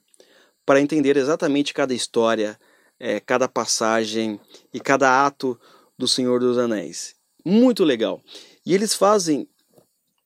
para 0.66 0.82
entender 0.82 1.18
exatamente 1.18 1.74
cada 1.74 1.94
história, 1.94 2.60
é, 3.00 3.20
cada 3.20 3.48
passagem 3.48 4.40
e 4.74 4.80
cada 4.80 5.26
ato 5.26 5.60
do 5.98 6.08
Senhor 6.08 6.40
dos 6.40 6.58
Anéis. 6.58 7.16
Muito 7.44 7.84
legal. 7.84 8.22
E 8.66 8.74
eles 8.74 8.94
fazem 8.94 9.48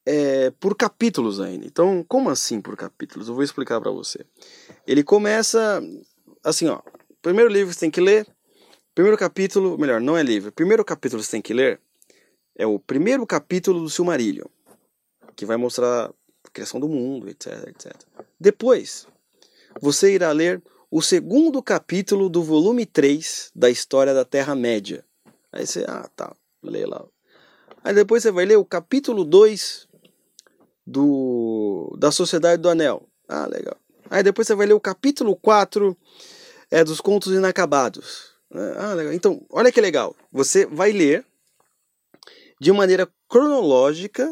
é, 0.05 0.51
por 0.59 0.75
capítulos 0.75 1.39
ainda. 1.39 1.65
Então, 1.65 2.03
como 2.07 2.29
assim 2.29 2.59
por 2.59 2.75
capítulos? 2.75 3.27
Eu 3.27 3.35
vou 3.35 3.43
explicar 3.43 3.79
para 3.79 3.91
você. 3.91 4.25
Ele 4.85 5.03
começa 5.03 5.81
assim, 6.43 6.67
ó. 6.67 6.81
Primeiro 7.21 7.51
livro 7.51 7.71
você 7.71 7.81
tem 7.81 7.91
que 7.91 8.01
ler. 8.01 8.27
Primeiro 8.95 9.17
capítulo, 9.17 9.77
melhor, 9.77 10.01
não 10.01 10.17
é 10.17 10.23
livro. 10.23 10.51
Primeiro 10.51 10.83
capítulo 10.83 11.21
você 11.21 11.31
tem 11.31 11.41
que 11.41 11.53
ler 11.53 11.79
é 12.61 12.67
o 12.67 12.77
primeiro 12.77 13.25
capítulo 13.25 13.79
do 13.79 13.89
Silmarillion, 13.89 14.45
que 15.35 15.47
vai 15.47 15.57
mostrar 15.57 16.11
a 16.43 16.49
criação 16.53 16.79
do 16.79 16.87
mundo, 16.87 17.27
etc, 17.27 17.67
etc. 17.69 17.95
Depois, 18.39 19.07
você 19.81 20.13
irá 20.13 20.31
ler 20.31 20.61
o 20.91 21.01
segundo 21.01 21.63
capítulo 21.63 22.29
do 22.29 22.43
volume 22.43 22.85
3 22.85 23.51
da 23.55 23.67
história 23.67 24.13
da 24.13 24.23
Terra-média. 24.23 25.03
Aí 25.51 25.65
você, 25.65 25.83
ah, 25.87 26.07
tá, 26.15 26.35
lê 26.61 26.85
lá. 26.85 27.03
Aí 27.83 27.95
depois 27.95 28.21
você 28.21 28.31
vai 28.31 28.45
ler 28.45 28.57
o 28.57 28.65
capítulo 28.65 29.25
2 29.25 29.87
do, 30.85 31.97
da 31.97 32.11
Sociedade 32.11 32.61
do 32.61 32.69
Anel. 32.69 33.09
Ah, 33.27 33.47
legal. 33.47 33.75
Aí 34.07 34.21
depois 34.21 34.45
você 34.45 34.53
vai 34.53 34.67
ler 34.67 34.75
o 34.75 34.79
capítulo 34.79 35.35
4 35.35 35.97
é, 36.69 36.83
dos 36.83 37.01
Contos 37.01 37.33
Inacabados. 37.33 38.35
Ah, 38.77 38.93
legal. 38.93 39.13
Então, 39.13 39.43
olha 39.49 39.71
que 39.71 39.81
legal. 39.81 40.15
Você 40.31 40.67
vai 40.67 40.91
ler 40.91 41.25
de 42.61 42.71
maneira 42.71 43.11
cronológica, 43.27 44.31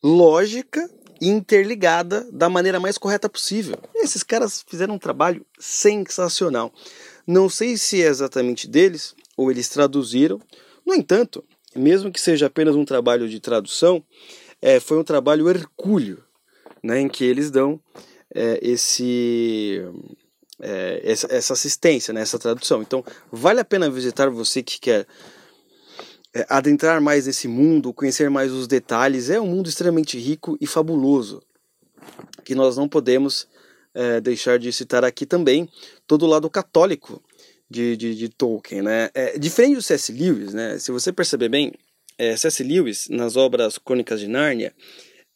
lógica 0.00 0.88
e 1.20 1.26
interligada 1.26 2.24
da 2.30 2.48
maneira 2.48 2.78
mais 2.78 2.96
correta 2.96 3.28
possível. 3.28 3.76
Esses 3.96 4.22
caras 4.22 4.64
fizeram 4.64 4.94
um 4.94 4.98
trabalho 4.98 5.44
sensacional. 5.58 6.72
Não 7.26 7.48
sei 7.48 7.76
se 7.76 8.00
é 8.00 8.06
exatamente 8.06 8.68
deles 8.68 9.12
ou 9.36 9.50
eles 9.50 9.68
traduziram. 9.68 10.40
No 10.86 10.94
entanto, 10.94 11.42
mesmo 11.74 12.12
que 12.12 12.20
seja 12.20 12.46
apenas 12.46 12.76
um 12.76 12.84
trabalho 12.84 13.28
de 13.28 13.40
tradução, 13.40 14.04
é, 14.62 14.78
foi 14.78 14.96
um 14.96 15.04
trabalho 15.04 15.50
hercúleo, 15.50 16.22
né, 16.80 17.00
em 17.00 17.08
que 17.08 17.24
eles 17.24 17.50
dão 17.50 17.80
é, 18.32 18.60
esse, 18.62 19.82
é, 20.60 21.00
essa, 21.02 21.26
essa, 21.28 21.54
assistência, 21.54 22.14
né, 22.14 22.20
essa 22.20 22.38
tradução. 22.38 22.80
Então, 22.82 23.04
vale 23.32 23.58
a 23.58 23.64
pena 23.64 23.90
visitar 23.90 24.30
você 24.30 24.62
que 24.62 24.78
quer 24.78 25.08
é, 26.34 26.46
adentrar 26.48 27.00
mais 27.00 27.26
nesse 27.26 27.48
mundo, 27.48 27.92
conhecer 27.92 28.30
mais 28.30 28.52
os 28.52 28.66
detalhes. 28.66 29.30
É 29.30 29.40
um 29.40 29.46
mundo 29.46 29.68
extremamente 29.68 30.18
rico 30.18 30.56
e 30.60 30.66
fabuloso, 30.66 31.42
que 32.44 32.54
nós 32.54 32.76
não 32.76 32.88
podemos 32.88 33.48
é, 33.94 34.20
deixar 34.20 34.58
de 34.58 34.72
citar 34.72 35.04
aqui 35.04 35.26
também 35.26 35.68
todo 36.06 36.24
o 36.24 36.28
lado 36.28 36.48
católico 36.48 37.22
de, 37.68 37.96
de, 37.96 38.14
de 38.14 38.28
Tolkien. 38.28 38.82
Né? 38.82 39.10
É, 39.14 39.38
diferente 39.38 39.76
do 39.76 39.82
C.S. 39.82 40.12
Lewis, 40.12 40.52
né, 40.52 40.78
se 40.78 40.90
você 40.90 41.12
perceber 41.12 41.48
bem, 41.48 41.72
é, 42.18 42.36
C.S. 42.36 42.62
Lewis, 42.62 43.08
nas 43.08 43.36
obras 43.36 43.78
Crônicas 43.78 44.20
de 44.20 44.28
Nárnia, 44.28 44.74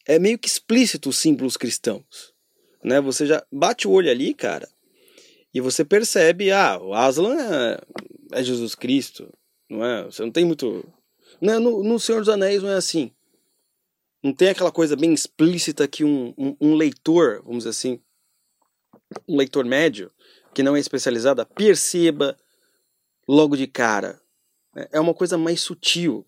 é 0.05 0.19
meio 0.19 0.37
que 0.37 0.47
explícito 0.47 1.09
os 1.09 1.17
símbolos 1.17 1.57
cristãos. 1.57 2.33
Né? 2.83 3.01
Você 3.01 3.25
já 3.25 3.43
bate 3.51 3.87
o 3.87 3.91
olho 3.91 4.11
ali, 4.11 4.33
cara, 4.33 4.69
e 5.53 5.61
você 5.61 5.85
percebe, 5.85 6.51
ah, 6.51 6.77
o 6.79 6.93
Aslan 6.93 7.37
é, 7.37 7.81
é 8.33 8.43
Jesus 8.43 8.75
Cristo, 8.75 9.33
não 9.69 9.83
é? 9.83 10.03
Você 10.03 10.23
não 10.23 10.31
tem 10.31 10.45
muito... 10.45 10.85
Não, 11.41 11.53
é, 11.53 11.59
no, 11.59 11.83
no 11.83 11.99
Senhor 11.99 12.19
dos 12.19 12.29
Anéis 12.29 12.63
não 12.63 12.69
é 12.69 12.75
assim. 12.75 13.11
Não 14.23 14.33
tem 14.33 14.49
aquela 14.49 14.71
coisa 14.71 14.95
bem 14.95 15.13
explícita 15.13 15.87
que 15.87 16.03
um, 16.03 16.33
um, 16.37 16.55
um 16.59 16.75
leitor, 16.75 17.41
vamos 17.43 17.59
dizer 17.59 17.69
assim, 17.69 17.99
um 19.27 19.37
leitor 19.37 19.65
médio, 19.65 20.11
que 20.53 20.63
não 20.63 20.75
é 20.75 20.79
especializado, 20.79 21.45
perceba 21.45 22.37
logo 23.27 23.55
de 23.55 23.67
cara. 23.67 24.21
É 24.91 24.99
uma 24.99 25.13
coisa 25.13 25.37
mais 25.37 25.61
sutil 25.61 26.25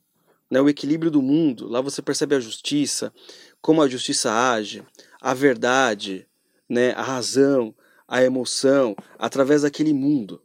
né, 0.50 0.62
o 0.62 0.70
equilíbrio 0.70 1.12
do 1.12 1.22
mundo. 1.22 1.68
Lá 1.68 1.82
você 1.82 2.02
percebe 2.02 2.36
a 2.36 2.40
justiça, 2.40 3.14
como 3.62 3.82
a 3.82 3.88
justiça 3.88 4.32
age, 4.32 4.84
a 5.22 5.34
verdade, 5.34 6.28
né, 6.70 6.92
a 6.92 7.02
razão, 7.02 7.76
a 8.08 8.24
emoção, 8.24 8.96
através 9.18 9.64
daquele 9.64 9.94
mundo. 9.94 10.42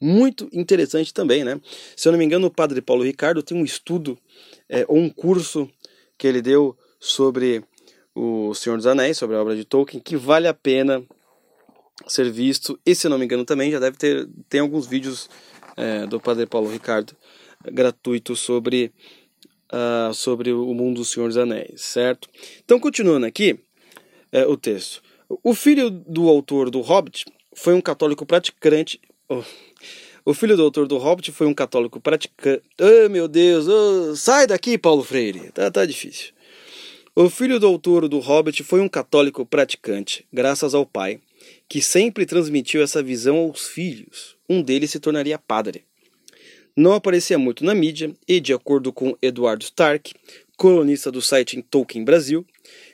Muito 0.00 0.48
interessante 0.52 1.12
também, 1.12 1.44
né? 1.44 1.60
Se 1.96 2.08
eu 2.08 2.12
não 2.12 2.18
me 2.18 2.24
engano, 2.24 2.46
o 2.46 2.50
padre 2.50 2.80
Paulo 2.80 3.02
Ricardo 3.02 3.42
tem 3.42 3.56
um 3.56 3.64
estudo 3.64 4.18
é, 4.68 4.84
ou 4.88 4.96
um 4.96 5.10
curso 5.10 5.68
que 6.16 6.26
ele 6.26 6.40
deu 6.40 6.76
sobre 7.00 7.64
o 8.14 8.54
Senhor 8.54 8.76
dos 8.76 8.86
Anéis, 8.86 9.18
sobre 9.18 9.36
a 9.36 9.40
obra 9.40 9.56
de 9.56 9.64
Tolkien, 9.64 10.02
que 10.02 10.16
vale 10.16 10.46
a 10.46 10.54
pena 10.54 11.04
ser 12.06 12.30
visto. 12.30 12.78
E 12.84 12.94
se 12.94 13.06
eu 13.06 13.10
não 13.10 13.18
me 13.18 13.24
engano 13.24 13.44
também, 13.44 13.70
já 13.70 13.78
deve 13.78 13.96
ter 13.96 14.28
tem 14.48 14.60
alguns 14.60 14.86
vídeos 14.86 15.28
é, 15.76 16.06
do 16.06 16.20
padre 16.20 16.46
Paulo 16.46 16.70
Ricardo 16.70 17.16
gratuitos 17.64 18.40
sobre 18.40 18.92
uh, 19.72 20.12
sobre 20.14 20.52
o 20.52 20.72
mundo 20.74 20.98
do 20.98 21.04
Senhor 21.04 21.28
dos 21.28 21.36
Anéis, 21.36 21.82
certo? 21.82 22.28
Então, 22.64 22.78
continuando 22.78 23.26
aqui 23.26 23.58
é, 24.32 24.46
o 24.46 24.56
texto. 24.56 25.02
O 25.42 25.54
filho 25.54 25.90
do 25.90 26.28
autor 26.28 26.70
do 26.70 26.80
Hobbit 26.80 27.26
foi 27.54 27.74
um 27.74 27.80
católico 27.80 28.24
praticante. 28.24 29.00
Oh. 29.28 29.42
O 30.28 30.34
filho 30.34 30.58
do 30.58 30.62
autor 30.62 30.86
do 30.86 30.98
Hobbit 30.98 31.32
foi 31.32 31.46
um 31.46 31.54
católico 31.54 31.98
praticante. 31.98 32.62
Oh, 32.78 33.08
meu 33.08 33.26
Deus! 33.26 33.66
Oh, 33.66 34.14
sai 34.14 34.46
daqui, 34.46 34.76
Paulo 34.76 35.02
Freire! 35.02 35.50
Tá, 35.52 35.70
tá 35.70 35.86
difícil. 35.86 36.34
O 37.16 37.30
filho 37.30 37.58
do 37.58 37.66
autor 37.66 38.06
do 38.06 38.18
Hobbit 38.18 38.62
foi 38.62 38.82
um 38.82 38.90
católico 38.90 39.46
praticante, 39.46 40.26
graças 40.30 40.74
ao 40.74 40.84
pai, 40.84 41.18
que 41.66 41.80
sempre 41.80 42.26
transmitiu 42.26 42.82
essa 42.82 43.02
visão 43.02 43.38
aos 43.38 43.68
filhos. 43.68 44.36
Um 44.46 44.60
deles 44.60 44.90
se 44.90 45.00
tornaria 45.00 45.38
padre 45.38 45.82
não 46.78 46.92
aparecia 46.92 47.36
muito 47.36 47.64
na 47.64 47.74
mídia 47.74 48.14
e, 48.26 48.38
de 48.38 48.52
acordo 48.52 48.92
com 48.92 49.16
Eduardo 49.20 49.64
Stark, 49.64 50.14
colunista 50.56 51.10
do 51.10 51.20
site 51.20 51.60
Tolkien 51.68 52.04
Brasil, 52.04 52.46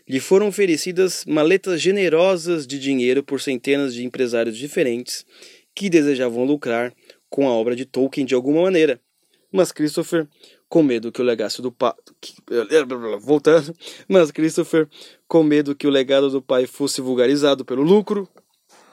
lhe 0.09 0.21
foram 0.21 0.49
oferecidas 0.49 1.23
maletas 1.27 1.83
generosas 1.83 2.67
de 2.67 2.79
dinheiro 2.79 3.23
por 3.23 3.43
centenas 3.43 3.95
de 3.95 4.03
empresários 4.03 4.57
diferentes 4.57 5.27
que 5.75 5.91
desejavam 5.91 6.45
lucrar 6.45 6.95
com 7.35 7.49
a 7.49 7.51
obra 7.53 7.75
de 7.75 7.85
Tolkien 7.85 8.25
de 8.25 8.33
alguma 8.33 8.63
maneira. 8.63 9.01
Mas 9.51 9.73
Christopher, 9.73 10.29
com 10.69 10.85
medo 10.85 11.11
que 11.11 11.21
o 11.21 11.25
legado 11.25 11.61
do 11.63 11.73
pai. 11.73 11.93
Voltando. 13.19 13.75
Mas 14.07 14.31
Christopher, 14.31 14.89
com 15.27 15.43
medo 15.43 15.75
que 15.75 15.85
o 15.89 15.91
legado 15.91 16.31
do 16.31 16.41
pai 16.41 16.65
fosse 16.65 17.01
vulgarizado 17.01 17.65
pelo 17.65 17.83
lucro, 17.83 18.29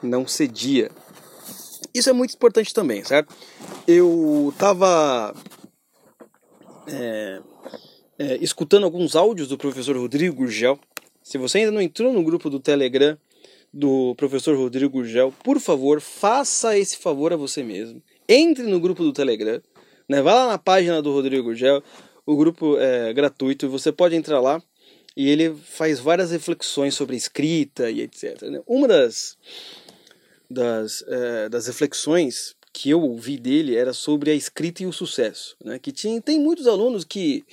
não 0.02 0.26
cedia. 0.26 0.90
Isso 1.94 2.10
é 2.10 2.12
muito 2.12 2.34
importante 2.34 2.74
também, 2.74 3.04
certo? 3.04 3.32
Eu 3.86 4.52
tava 4.58 5.32
é, 6.88 7.40
é, 8.18 8.38
escutando 8.40 8.82
alguns 8.82 9.14
áudios 9.14 9.46
do 9.46 9.56
professor 9.56 9.96
Rodrigo 9.96 10.34
Gurgel. 10.34 10.80
Se 11.22 11.38
você 11.38 11.58
ainda 11.58 11.70
não 11.70 11.80
entrou 11.80 12.12
no 12.12 12.24
grupo 12.24 12.50
do 12.50 12.58
Telegram 12.58 13.16
do 13.72 14.16
professor 14.16 14.56
Rodrigo 14.56 14.94
Gurgel, 14.94 15.32
por 15.44 15.60
favor, 15.60 16.00
faça 16.00 16.76
esse 16.76 16.96
favor 16.98 17.32
a 17.32 17.36
você 17.36 17.62
mesmo. 17.62 18.02
Entre 18.28 18.64
no 18.64 18.80
grupo 18.80 19.02
do 19.02 19.12
Telegram, 19.12 19.60
né? 20.08 20.22
Vá 20.22 20.34
lá 20.34 20.48
na 20.48 20.58
página 20.58 21.02
do 21.02 21.12
Rodrigo 21.12 21.44
Gurgel, 21.44 21.82
o 22.24 22.36
grupo 22.36 22.78
é 22.78 23.12
gratuito, 23.12 23.68
você 23.68 23.90
pode 23.90 24.14
entrar 24.14 24.40
lá 24.40 24.62
e 25.16 25.28
ele 25.28 25.54
faz 25.54 25.98
várias 25.98 26.30
reflexões 26.30 26.94
sobre 26.94 27.16
escrita 27.16 27.90
e 27.90 28.00
etc. 28.00 28.42
Né? 28.42 28.62
Uma 28.66 28.88
das 28.88 29.36
das, 30.48 31.02
é, 31.08 31.48
das 31.48 31.66
reflexões 31.66 32.54
que 32.72 32.90
eu 32.90 33.00
ouvi 33.00 33.38
dele 33.38 33.76
era 33.76 33.92
sobre 33.92 34.30
a 34.30 34.34
escrita 34.34 34.82
e 34.82 34.86
o 34.86 34.92
sucesso, 34.92 35.56
né? 35.62 35.78
Que 35.78 35.92
tinha, 35.92 36.20
tem 36.20 36.38
muitos 36.38 36.66
alunos 36.66 37.04
que 37.04 37.44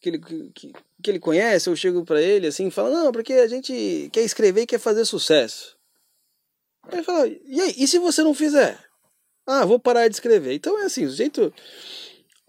que 0.00 0.10
ele, 0.10 0.18
que, 0.54 0.72
que 1.02 1.10
ele 1.10 1.18
conhece, 1.18 1.66
eu 1.68 1.74
chego 1.74 2.04
para 2.04 2.20
ele 2.20 2.46
assim, 2.46 2.66
e 2.66 2.70
falo, 2.70 2.90
não, 2.90 3.10
porque 3.10 3.32
a 3.32 3.48
gente 3.48 4.10
quer 4.12 4.22
escrever 4.22 4.62
e 4.62 4.66
quer 4.66 4.78
fazer 4.78 5.06
sucesso. 5.06 5.78
Ele 6.92 7.02
fala, 7.02 7.26
e 7.26 7.60
aí, 7.62 7.74
e 7.78 7.88
se 7.88 7.98
você 7.98 8.22
não 8.22 8.34
fizer? 8.34 8.78
Ah, 9.46 9.64
vou 9.64 9.78
parar 9.78 10.08
de 10.08 10.14
escrever. 10.14 10.54
Então 10.54 10.80
é 10.80 10.86
assim, 10.86 11.04
o 11.04 11.10
jeito 11.10 11.52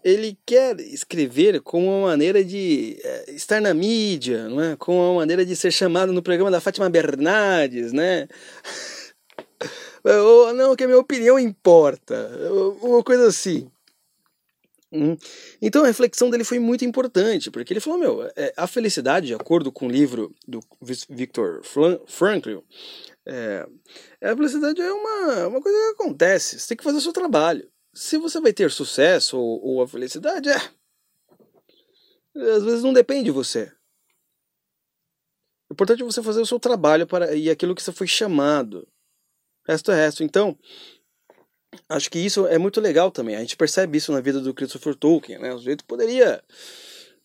ele 0.06 0.38
quer 0.46 0.78
escrever 0.78 1.60
com 1.60 1.88
uma 1.88 2.06
maneira 2.06 2.44
de 2.44 2.96
é, 3.02 3.32
estar 3.32 3.60
na 3.60 3.74
mídia, 3.74 4.48
não 4.48 4.62
é? 4.62 4.76
com 4.76 4.96
uma 4.96 5.14
maneira 5.16 5.44
de 5.44 5.56
ser 5.56 5.72
chamado 5.72 6.12
no 6.12 6.22
programa 6.22 6.50
da 6.50 6.60
Fátima 6.60 6.88
Bernardes, 6.88 7.92
né? 7.92 8.28
Ou, 10.04 10.54
não, 10.54 10.76
que 10.76 10.84
a 10.84 10.86
minha 10.86 11.00
opinião 11.00 11.36
importa. 11.36 12.30
Uma 12.80 13.02
coisa 13.02 13.26
assim. 13.26 13.68
Hum. 14.92 15.16
Então 15.60 15.82
a 15.82 15.88
reflexão 15.88 16.30
dele 16.30 16.44
foi 16.44 16.60
muito 16.60 16.84
importante, 16.84 17.50
porque 17.50 17.72
ele 17.72 17.80
falou: 17.80 17.98
meu, 17.98 18.30
é, 18.36 18.54
a 18.56 18.68
felicidade, 18.68 19.26
de 19.26 19.34
acordo 19.34 19.72
com 19.72 19.88
o 19.88 19.90
livro 19.90 20.32
do 20.46 20.60
Victor 21.10 21.62
Frankl, 22.06 22.58
é, 23.26 23.66
a 24.22 24.36
felicidade 24.36 24.80
é 24.80 24.92
uma, 24.92 25.48
uma 25.48 25.60
coisa 25.60 25.76
que 25.76 26.02
acontece, 26.02 26.58
você 26.58 26.68
tem 26.68 26.76
que 26.76 26.84
fazer 26.84 26.98
o 26.98 27.00
seu 27.00 27.12
trabalho. 27.12 27.68
Se 27.92 28.18
você 28.18 28.40
vai 28.40 28.52
ter 28.52 28.70
sucesso 28.70 29.38
ou, 29.38 29.64
ou 29.64 29.82
a 29.82 29.88
felicidade, 29.88 30.48
é. 30.48 30.56
Às 32.54 32.62
vezes 32.62 32.82
não 32.82 32.92
depende 32.92 33.24
de 33.24 33.30
você. 33.30 33.72
O 35.68 35.72
importante 35.72 36.02
é 36.02 36.04
você 36.04 36.22
fazer 36.22 36.40
o 36.40 36.46
seu 36.46 36.60
trabalho 36.60 37.06
para 37.06 37.34
e 37.34 37.50
aquilo 37.50 37.74
que 37.74 37.82
você 37.82 37.90
foi 37.90 38.06
chamado. 38.06 38.86
Resto 39.66 39.90
é 39.90 39.96
resto. 39.96 40.22
Então, 40.22 40.56
acho 41.88 42.10
que 42.10 42.18
isso 42.18 42.46
é 42.46 42.58
muito 42.58 42.80
legal 42.80 43.10
também. 43.10 43.34
A 43.34 43.40
gente 43.40 43.56
percebe 43.56 43.98
isso 43.98 44.12
na 44.12 44.20
vida 44.20 44.40
do 44.40 44.54
Christopher 44.54 44.94
Tolkien, 44.94 45.38
né? 45.40 45.52
O 45.52 45.58
jeito 45.58 45.84
poderia 45.84 46.42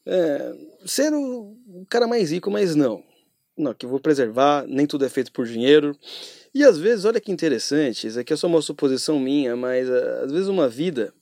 é, 0.06 0.54
ser 0.86 1.14
o 1.14 1.86
cara 1.88 2.08
mais 2.08 2.32
rico, 2.32 2.50
mas 2.50 2.74
não. 2.74 3.04
Não, 3.58 3.74
que 3.74 3.86
vou 3.86 4.00
preservar, 4.00 4.66
nem 4.68 4.88
tudo 4.88 5.06
é 5.06 5.10
feito 5.10 5.32
por 5.32 5.46
dinheiro. 5.46 5.98
E 6.54 6.64
às 6.64 6.78
vezes, 6.78 7.06
olha 7.06 7.20
que 7.20 7.32
interessante, 7.32 8.08
isso 8.08 8.20
aqui 8.20 8.34
é 8.34 8.36
só 8.36 8.48
uma 8.48 8.62
suposição 8.62 9.20
minha, 9.20 9.56
mas 9.56 9.90
às 9.90 10.32
vezes 10.32 10.48
uma 10.48 10.68
vida 10.68 11.14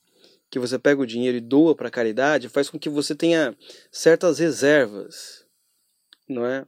que 0.49 0.59
você 0.59 0.79
pega 0.79 1.01
o 1.01 1.05
dinheiro 1.05 1.37
e 1.37 1.41
doa 1.41 1.75
para 1.75 1.91
caridade, 1.91 2.49
faz 2.49 2.69
com 2.69 2.79
que 2.79 2.89
você 2.89 3.13
tenha 3.13 3.55
certas 3.91 4.39
reservas, 4.39 5.45
não 6.27 6.45
é? 6.45 6.65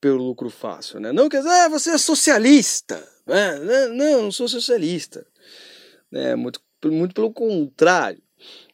Pelo 0.00 0.22
lucro 0.22 0.48
fácil, 0.48 1.00
né? 1.00 1.12
Não 1.12 1.28
quer 1.28 1.38
dizer, 1.38 1.50
ah, 1.50 1.68
você 1.68 1.90
é 1.90 1.98
socialista. 1.98 3.06
Né? 3.26 3.88
Não, 3.88 4.22
não 4.22 4.32
sou 4.32 4.48
socialista. 4.48 5.26
É, 6.12 6.34
muito, 6.34 6.60
muito 6.84 7.14
pelo 7.14 7.32
contrário. 7.32 8.22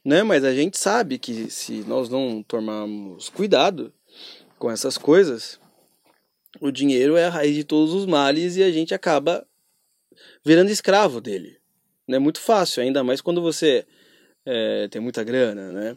Né? 0.04 0.22
Mas 0.22 0.44
a 0.44 0.52
gente 0.54 0.78
sabe 0.78 1.18
que 1.18 1.50
se 1.50 1.84
nós 1.84 2.08
não 2.08 2.42
tomarmos 2.42 3.28
cuidado 3.28 3.92
com 4.60 4.70
essas 4.70 4.98
coisas, 4.98 5.58
o 6.60 6.70
dinheiro 6.70 7.16
é 7.16 7.24
a 7.24 7.30
raiz 7.30 7.56
de 7.56 7.64
todos 7.64 7.94
os 7.94 8.04
males 8.04 8.56
e 8.56 8.62
a 8.62 8.70
gente 8.70 8.92
acaba 8.92 9.44
virando 10.44 10.70
escravo 10.70 11.18
dele. 11.18 11.56
Não 12.06 12.16
é 12.16 12.18
muito 12.18 12.40
fácil, 12.40 12.82
ainda 12.82 13.02
mais 13.02 13.22
quando 13.22 13.40
você 13.40 13.86
é, 14.44 14.86
tem 14.88 15.00
muita 15.00 15.24
grana, 15.24 15.72
né? 15.72 15.96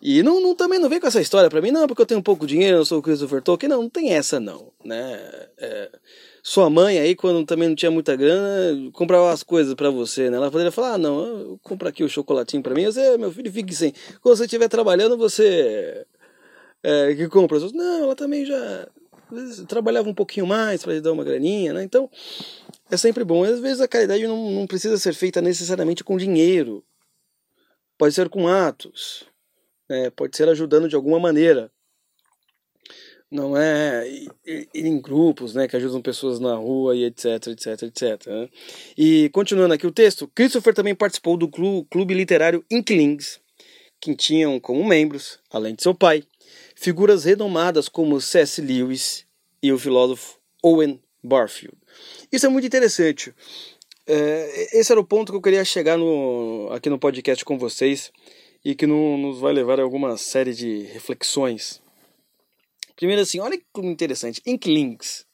E 0.00 0.22
não, 0.22 0.40
não, 0.40 0.54
também 0.54 0.78
não 0.78 0.88
vem 0.88 1.00
com 1.00 1.08
essa 1.08 1.20
história 1.20 1.50
para 1.50 1.60
mim, 1.60 1.72
não, 1.72 1.88
porque 1.88 2.00
eu 2.00 2.06
tenho 2.06 2.22
pouco 2.22 2.46
dinheiro, 2.46 2.76
eu 2.76 2.84
sou 2.84 3.00
o 3.00 3.02
Christopher 3.02 3.42
Tolkien. 3.42 3.68
Não, 3.68 3.82
não 3.82 3.90
tem 3.90 4.12
essa 4.12 4.38
não, 4.38 4.72
né? 4.84 5.20
É, 5.58 5.90
sua 6.40 6.70
mãe 6.70 7.00
aí, 7.00 7.16
quando 7.16 7.44
também 7.44 7.66
não 7.66 7.74
tinha 7.74 7.90
muita 7.90 8.14
grana, 8.14 8.92
comprava 8.92 9.32
as 9.32 9.42
coisas 9.42 9.74
para 9.74 9.90
você, 9.90 10.30
né? 10.30 10.36
Ela 10.36 10.52
poderia 10.52 10.70
falar, 10.70 10.94
ah, 10.94 10.98
não, 10.98 11.58
compra 11.64 11.88
aqui 11.88 12.04
o 12.04 12.08
chocolatinho 12.08 12.62
para 12.62 12.74
mim, 12.74 12.84
você, 12.84 13.18
meu 13.18 13.32
filho, 13.32 13.52
fique 13.52 13.74
sem. 13.74 13.92
Quando 14.20 14.36
você 14.36 14.44
estiver 14.44 14.68
trabalhando, 14.68 15.16
você 15.16 16.06
é, 16.82 17.14
que 17.14 17.28
compra. 17.28 17.58
Não, 17.72 18.04
ela 18.04 18.16
também 18.16 18.44
já 18.44 18.88
trabalhava 19.66 20.08
um 20.08 20.14
pouquinho 20.14 20.46
mais 20.46 20.82
para 20.82 21.00
dar 21.00 21.12
uma 21.12 21.24
graninha, 21.24 21.72
né? 21.72 21.82
Então, 21.82 22.10
é 22.90 22.96
sempre 22.96 23.24
bom. 23.24 23.44
Às 23.44 23.60
vezes 23.60 23.80
a 23.80 23.88
caridade 23.88 24.26
não, 24.26 24.50
não 24.50 24.66
precisa 24.66 24.96
ser 24.98 25.14
feita 25.14 25.40
necessariamente 25.40 26.02
com 26.02 26.16
dinheiro. 26.16 26.84
Pode 27.98 28.14
ser 28.14 28.28
com 28.28 28.48
atos. 28.48 29.24
Né? 29.88 30.10
Pode 30.10 30.36
ser 30.36 30.48
ajudando 30.48 30.88
de 30.88 30.96
alguma 30.96 31.18
maneira. 31.18 31.70
Não 33.30 33.54
é 33.54 34.08
ir 34.46 34.68
em 34.74 34.98
grupos 34.98 35.54
né, 35.54 35.68
que 35.68 35.76
ajudam 35.76 36.00
pessoas 36.00 36.40
na 36.40 36.54
rua 36.54 36.96
e 36.96 37.04
etc, 37.04 37.48
etc, 37.48 37.82
etc. 37.82 38.50
E 38.96 39.28
continuando 39.34 39.74
aqui 39.74 39.86
o 39.86 39.92
texto, 39.92 40.26
Christopher 40.34 40.72
também 40.72 40.94
participou 40.94 41.36
do 41.36 41.46
clube 41.46 42.14
literário 42.14 42.64
Inklings, 42.70 43.38
que 44.00 44.16
tinham 44.16 44.58
como 44.58 44.82
membros, 44.82 45.38
além 45.50 45.74
de 45.74 45.82
seu 45.82 45.94
pai, 45.94 46.24
figuras 46.78 47.24
renomadas 47.24 47.88
como 47.88 48.20
C.S. 48.20 48.60
Lewis 48.60 49.26
e 49.60 49.72
o 49.72 49.78
filósofo 49.78 50.38
Owen 50.62 51.02
Barfield. 51.22 51.76
Isso 52.30 52.46
é 52.46 52.48
muito 52.48 52.66
interessante. 52.68 53.34
É, 54.06 54.78
esse 54.78 54.92
era 54.92 55.00
o 55.00 55.04
ponto 55.04 55.32
que 55.32 55.36
eu 55.36 55.42
queria 55.42 55.64
chegar 55.64 55.98
no, 55.98 56.68
aqui 56.70 56.88
no 56.88 56.98
podcast 56.98 57.44
com 57.44 57.58
vocês 57.58 58.12
e 58.64 58.76
que 58.76 58.86
no, 58.86 59.18
nos 59.18 59.40
vai 59.40 59.52
levar 59.52 59.80
a 59.80 59.82
alguma 59.82 60.16
série 60.16 60.54
de 60.54 60.82
reflexões. 60.84 61.82
Primeiro 62.94 63.22
assim, 63.22 63.40
olha 63.40 63.58
que 63.58 63.64
interessante, 63.80 64.40
Inklings, 64.46 65.26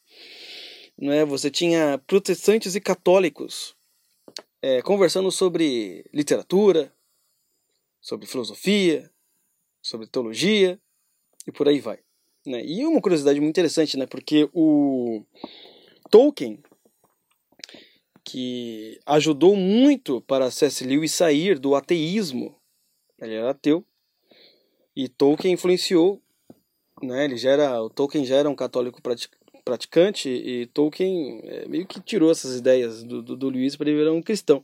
não 0.97 1.13
é? 1.13 1.23
Você 1.25 1.51
tinha 1.51 2.01
protestantes 2.07 2.73
e 2.73 2.81
católicos 2.81 3.75
é, 4.63 4.81
conversando 4.81 5.31
sobre 5.31 6.03
literatura, 6.11 6.91
sobre 8.01 8.25
filosofia, 8.25 9.11
sobre 9.79 10.07
teologia 10.07 10.79
e 11.47 11.51
por 11.51 11.67
aí 11.67 11.79
vai. 11.79 11.99
Né? 12.45 12.63
E 12.63 12.85
uma 12.85 13.01
curiosidade 13.01 13.39
muito 13.39 13.53
interessante, 13.53 13.97
né? 13.97 14.05
Porque 14.05 14.49
o 14.53 15.23
Tolkien, 16.09 16.61
que 18.23 18.99
ajudou 19.05 19.55
muito 19.55 20.21
para 20.21 20.51
C.S. 20.51 20.85
Lewis 20.85 21.11
sair 21.11 21.57
do 21.57 21.75
ateísmo, 21.75 22.55
ele 23.19 23.33
era 23.33 23.51
ateu, 23.51 23.83
e 24.95 25.09
Tolkien 25.09 25.53
influenciou, 25.53 26.21
né? 27.01 27.25
Ele 27.25 27.37
já 27.37 27.51
era, 27.51 27.81
o 27.81 27.89
Tolkien 27.89 28.25
já 28.25 28.35
era 28.35 28.49
um 28.49 28.55
católico 28.55 29.01
praticante 29.63 30.29
e 30.29 30.67
Tolkien 30.67 31.41
é, 31.43 31.67
meio 31.67 31.85
que 31.87 31.99
tirou 31.99 32.31
essas 32.31 32.57
ideias 32.57 33.03
do, 33.03 33.21
do, 33.21 33.35
do 33.35 33.49
Lewis 33.49 33.75
para 33.75 33.89
ele 33.89 33.99
virar 33.99 34.13
um 34.13 34.21
cristão. 34.21 34.63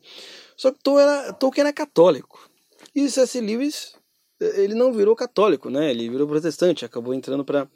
Só 0.55 0.71
que 0.71 0.79
Tolkien 0.79 1.33
Tolkien 1.39 1.61
era 1.61 1.73
católico. 1.73 2.49
E 2.95 3.09
C.S. 3.09 3.41
Lewis 3.41 3.95
ele 4.41 4.73
não 4.73 4.91
virou 4.91 5.15
católico, 5.15 5.69
né? 5.69 5.91
Ele 5.91 6.09
virou 6.09 6.27
protestante, 6.27 6.83
acabou 6.83 7.13
entrando 7.13 7.45
para 7.45 7.69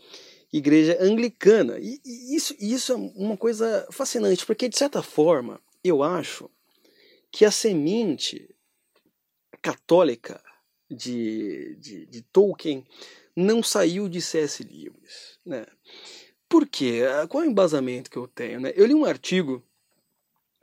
igreja 0.51 0.97
anglicana. 0.99 1.77
E, 1.79 1.99
e 2.03 2.35
isso, 2.35 2.55
isso 2.59 2.91
é 2.91 2.95
uma 2.95 3.37
coisa 3.37 3.87
fascinante, 3.91 4.45
porque 4.45 4.67
de 4.67 4.77
certa 4.77 5.01
forma, 5.03 5.61
eu 5.83 6.01
acho 6.01 6.49
que 7.31 7.45
a 7.45 7.51
semente 7.51 8.49
católica 9.61 10.41
de, 10.89 11.75
de, 11.75 12.05
de 12.05 12.21
Tolkien 12.21 12.85
não 13.35 13.61
saiu 13.61 14.07
de 14.07 14.21
C.S. 14.21 14.63
Lewis, 14.63 15.39
né? 15.45 15.65
Por 16.47 16.67
quê? 16.67 17.01
Qual 17.29 17.43
é 17.43 17.47
o 17.47 17.49
embasamento 17.49 18.09
que 18.09 18.17
eu 18.17 18.27
tenho? 18.27 18.61
Né? 18.61 18.71
Eu 18.75 18.85
li 18.85 18.93
um 18.93 19.03
artigo, 19.03 19.63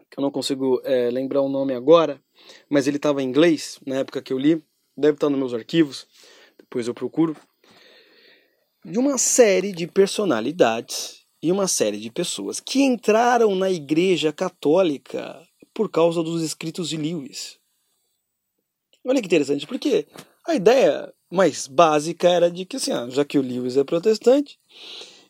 que 0.08 0.18
eu 0.18 0.22
não 0.22 0.30
consigo 0.30 0.80
é, 0.84 1.10
lembrar 1.10 1.42
o 1.42 1.48
nome 1.48 1.74
agora, 1.74 2.22
mas 2.68 2.86
ele 2.86 2.96
estava 2.96 3.22
em 3.22 3.26
inglês 3.26 3.78
na 3.84 3.96
época 3.96 4.22
que 4.22 4.32
eu 4.32 4.38
li, 4.38 4.62
deve 4.96 5.14
estar 5.14 5.28
nos 5.28 5.38
meus 5.38 5.54
arquivos, 5.54 6.06
depois 6.58 6.86
eu 6.86 6.94
procuro, 6.94 7.36
de 8.84 8.98
uma 8.98 9.18
série 9.18 9.72
de 9.72 9.86
personalidades 9.86 11.22
e 11.42 11.50
uma 11.52 11.68
série 11.68 11.98
de 11.98 12.10
pessoas 12.10 12.60
que 12.60 12.82
entraram 12.82 13.54
na 13.54 13.70
Igreja 13.70 14.32
Católica 14.32 15.40
por 15.74 15.90
causa 15.90 16.22
dos 16.22 16.42
escritos 16.42 16.88
de 16.88 16.96
Lewis. 16.96 17.58
Olha 19.04 19.20
que 19.20 19.26
interessante, 19.26 19.66
porque 19.66 20.06
a 20.46 20.54
ideia 20.54 21.12
mais 21.30 21.66
básica 21.66 22.28
era 22.28 22.50
de 22.50 22.64
que, 22.64 22.76
assim, 22.76 22.92
ah, 22.92 23.08
já 23.08 23.24
que 23.24 23.38
o 23.38 23.42
Lewis 23.42 23.76
é 23.76 23.82
protestante, 23.82 24.58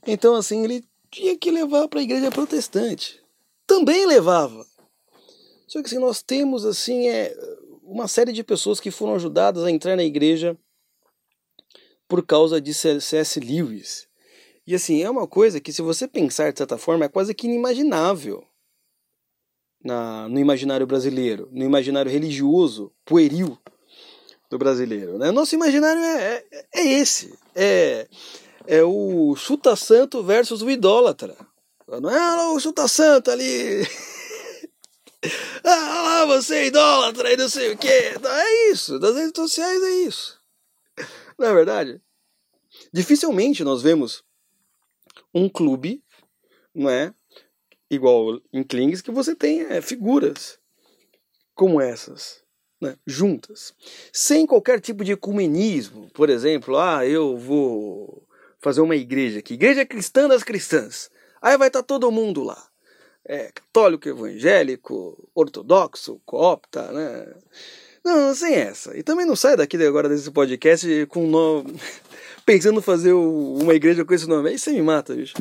então, 0.07 0.35
assim, 0.35 0.65
ele 0.65 0.85
tinha 1.11 1.37
que 1.39 1.51
levar 1.51 1.89
para 1.89 2.01
a 2.01 2.03
igreja 2.03 2.31
protestante. 2.31 3.23
Também 3.67 4.05
levava. 4.07 4.67
Só 5.67 5.81
que, 5.81 5.87
assim, 5.87 5.99
nós 5.99 6.23
temos, 6.23 6.67
assim, 6.67 7.09
é, 7.09 7.35
uma 7.93 8.09
série 8.09 8.33
de 8.33 8.43
pessoas 8.43 8.81
que 8.81 8.91
foram 8.91 9.15
ajudadas 9.15 9.63
a 9.65 9.71
entrar 9.71 9.97
na 9.97 10.03
igreja 10.03 10.57
por 12.09 12.25
causa 12.25 12.61
de 12.61 12.73
C.S. 12.73 13.39
Lewis. 13.39 14.09
E 14.67 14.75
assim, 14.75 15.03
é 15.03 15.11
uma 15.11 15.27
coisa 15.27 15.61
que, 15.61 15.73
se 15.73 15.83
você 15.83 16.09
pensar 16.09 16.53
de 16.53 16.59
certa 16.59 16.79
forma, 16.79 17.05
é 17.05 17.09
quase 17.09 17.35
que 17.35 17.47
inimaginável 17.47 18.45
na, 19.85 20.27
no 20.29 20.39
imaginário 20.39 20.87
brasileiro, 20.87 21.49
no 21.53 21.65
imaginário 21.65 22.11
religioso, 22.11 22.91
pueril 23.05 23.59
do 24.49 24.57
brasileiro. 24.57 25.19
Né? 25.19 25.31
Nosso 25.31 25.55
imaginário 25.55 26.01
é, 26.01 26.45
é, 26.51 26.67
é 26.77 26.87
esse: 26.95 27.39
é, 27.55 28.09
é 28.67 28.83
o 28.83 29.35
chuta-santo 29.37 30.23
versus 30.23 30.63
o 30.63 30.71
idólatra. 30.71 31.37
Não 32.01 32.11
é 32.11 32.19
ah, 32.19 32.53
o 32.55 32.61
chuta-santo 32.61 33.31
ali. 33.31 33.87
ah 35.65 36.03
lá, 36.03 36.27
você 36.27 36.57
é 36.57 36.67
idólatra 36.67 37.33
e 37.33 37.37
não 37.37 37.49
sei 37.49 37.73
o 37.73 37.79
que. 37.79 37.89
É 37.89 38.71
isso, 38.71 38.99
das 38.99 39.15
redes 39.15 39.33
sociais 39.37 39.83
é 39.83 39.91
isso. 40.07 40.41
Não 41.39 41.49
é 41.49 41.55
verdade? 41.55 42.01
Dificilmente 42.93 43.63
nós 43.63 43.83
vemos 43.83 44.25
um 45.33 45.49
clube, 45.49 46.03
não 46.75 46.91
é? 46.91 47.15
Igual 47.91 48.41
em 48.53 48.63
Klings, 48.63 49.03
que 49.03 49.11
você 49.11 49.35
tem 49.35 49.61
é, 49.63 49.81
figuras 49.81 50.59
como 51.55 51.81
essas, 51.81 52.43
né, 52.81 52.97
juntas, 53.07 53.75
sem 54.13 54.47
qualquer 54.47 54.81
tipo 54.81 55.05
de 55.05 55.13
ecumenismo. 55.13 56.11
Por 56.13 56.31
exemplo, 56.31 56.79
ah, 56.79 57.07
eu 57.07 57.37
vou 57.37 58.27
fazer 58.61 58.81
uma 58.81 58.97
igreja 58.97 59.39
aqui, 59.39 59.55
igreja 59.55 59.87
cristã 59.87 60.27
das 60.27 60.43
cristãs. 60.43 61.11
Aí 61.41 61.57
vai 61.59 61.69
estar 61.69 61.83
todo 61.83 62.11
mundo 62.11 62.43
lá 62.43 62.72
é, 63.25 63.53
católico, 63.53 64.09
evangélico, 64.09 65.29
ortodoxo, 65.35 66.21
coopta, 66.25 66.91
né? 66.93 67.35
Não, 68.05 68.35
sem 68.35 68.55
essa. 68.55 68.97
E 68.97 69.03
também 69.03 69.25
não 69.25 69.37
sai 69.37 69.57
daqui 69.57 69.77
agora 69.85 70.09
desse 70.09 70.31
podcast 70.31 71.07
com 71.07 71.27
no... 71.27 71.65
pensando 72.45 72.83
fazer 72.83 73.13
uma 73.13 73.75
igreja 73.75 74.05
com 74.05 74.13
esse 74.13 74.29
nome. 74.29 74.51
Aí 74.51 74.59
você 74.59 74.73
me 74.73 74.83
mata, 74.83 75.15
bicho. 75.15 75.35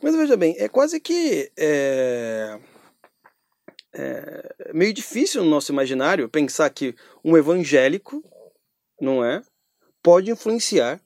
Mas 0.00 0.14
veja 0.14 0.36
bem, 0.36 0.54
é 0.58 0.68
quase 0.68 1.00
que 1.00 1.50
é... 1.56 2.58
é 3.92 4.72
meio 4.72 4.92
difícil 4.92 5.42
no 5.42 5.50
nosso 5.50 5.72
imaginário 5.72 6.28
pensar 6.28 6.70
que 6.70 6.94
um 7.24 7.36
evangélico, 7.36 8.22
não 9.00 9.24
é, 9.24 9.42
pode 10.02 10.30
influenciar 10.30 11.00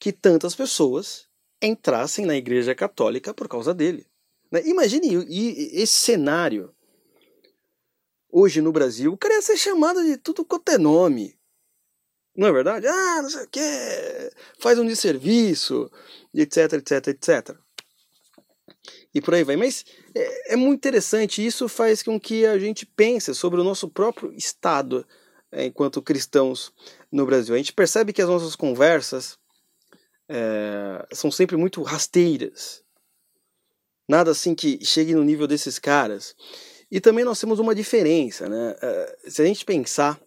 que 0.00 0.12
tantas 0.12 0.54
pessoas 0.54 1.26
entrassem 1.60 2.24
na 2.24 2.36
igreja 2.36 2.74
católica 2.74 3.34
por 3.34 3.48
causa 3.48 3.74
dele. 3.74 4.06
Né? 4.50 4.62
Imagine 4.66 5.26
esse 5.72 5.94
cenário. 5.94 6.74
Hoje 8.30 8.60
no 8.60 8.72
Brasil, 8.72 9.12
o 9.12 9.16
cara 9.16 9.34
ia 9.34 9.42
ser 9.42 9.56
chamado 9.56 10.04
de 10.04 10.16
tudo 10.18 10.44
quanto 10.44 10.68
é 10.70 10.78
nome. 10.78 11.38
Não 12.36 12.46
é 12.46 12.52
verdade? 12.52 12.86
Ah, 12.86 13.22
não 13.22 13.30
sei 13.30 13.42
o 13.42 13.48
que, 13.48 13.60
faz 14.60 14.78
um 14.78 14.86
desserviço, 14.86 15.90
etc, 16.32 16.74
etc, 16.74 17.08
etc. 17.08 17.56
E 19.14 19.20
por 19.20 19.34
aí 19.34 19.42
vai. 19.42 19.56
Mas 19.56 19.84
é, 20.14 20.52
é 20.52 20.56
muito 20.56 20.78
interessante, 20.78 21.44
isso 21.44 21.68
faz 21.68 22.02
com 22.02 22.20
que 22.20 22.46
a 22.46 22.58
gente 22.58 22.86
pense 22.86 23.34
sobre 23.34 23.60
o 23.60 23.64
nosso 23.64 23.88
próprio 23.88 24.32
estado 24.34 25.06
é, 25.50 25.64
enquanto 25.64 26.02
cristãos 26.02 26.72
no 27.10 27.26
Brasil. 27.26 27.54
A 27.54 27.58
gente 27.58 27.72
percebe 27.72 28.12
que 28.12 28.22
as 28.22 28.28
nossas 28.28 28.54
conversas 28.54 29.38
é, 30.28 31.06
são 31.12 31.30
sempre 31.30 31.56
muito 31.56 31.82
rasteiras. 31.82 32.84
Nada 34.08 34.30
assim 34.30 34.54
que 34.54 34.84
chegue 34.84 35.14
no 35.14 35.22
nível 35.22 35.46
desses 35.46 35.78
caras. 35.78 36.34
E 36.90 37.00
também 37.00 37.24
nós 37.24 37.38
temos 37.38 37.58
uma 37.58 37.74
diferença, 37.74 38.48
né? 38.48 38.74
É, 38.80 39.18
se 39.28 39.42
a 39.42 39.44
gente 39.44 39.64
pensar 39.64 40.18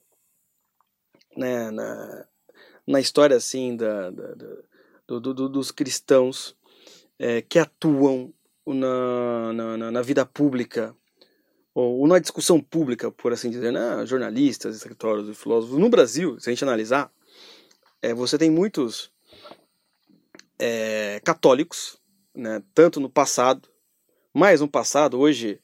né, 1.35 1.71
na, 1.71 2.27
na 2.85 2.99
história 2.99 3.35
assim 3.35 3.75
da, 3.75 4.11
da, 4.11 4.35
da 4.35 4.57
do, 5.07 5.33
do, 5.33 5.49
dos 5.49 5.71
cristãos 5.71 6.55
é, 7.19 7.41
que 7.41 7.59
atuam 7.59 8.33
na, 8.65 9.53
na, 9.53 9.91
na, 9.91 10.01
vida 10.01 10.25
pública 10.25 10.95
ou 11.73 12.07
na 12.07 12.19
discussão 12.19 12.59
pública, 12.59 13.11
por 13.11 13.33
assim 13.33 13.49
dizer, 13.49 13.71
né? 13.71 14.05
jornalistas, 14.05 14.75
escritores 14.75 15.27
e 15.27 15.33
filósofos 15.33 15.77
no 15.77 15.89
Brasil, 15.89 16.39
se 16.39 16.49
a 16.49 16.53
gente 16.53 16.63
analisar, 16.63 17.11
é, 18.01 18.13
você 18.13 18.37
tem 18.37 18.49
muitos 18.49 19.11
é, 20.59 21.19
católicos, 21.23 21.99
né? 22.35 22.61
tanto 22.73 22.99
no 22.99 23.09
passado, 23.09 23.70
mais 24.33 24.61
no 24.61 24.67
passado, 24.67 25.19
hoje 25.19 25.59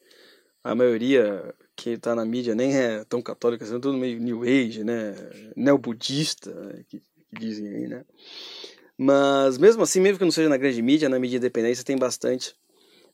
a 0.64 0.76
maioria 0.76 1.54
que 1.76 1.92
está 1.92 2.16
na 2.16 2.26
mídia 2.26 2.56
nem 2.56 2.76
é 2.76 3.04
tão 3.06 3.22
católica, 3.22 3.66
são 3.66 3.80
tudo 3.80 3.98
meio 3.98 4.20
New 4.20 4.44
Age, 4.44 4.84
né? 4.84 5.16
Neobudista, 5.56 6.52
que, 6.88 7.00
que 7.00 7.40
dizem 7.40 7.68
aí, 7.68 7.88
né? 7.88 8.04
Mas 8.98 9.58
mesmo 9.58 9.84
assim, 9.84 10.00
mesmo 10.00 10.18
que 10.18 10.26
não 10.26 10.32
seja 10.32 10.50
na 10.50 10.58
grande 10.58 10.82
mídia, 10.82 11.08
na 11.08 11.20
mídia 11.20 11.38
independente, 11.38 11.86
tem 11.86 11.98
bastante 11.98 12.56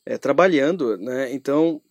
é, 0.05 0.17
trabalhando, 0.17 0.97
né? 0.97 1.33
Então 1.33 1.81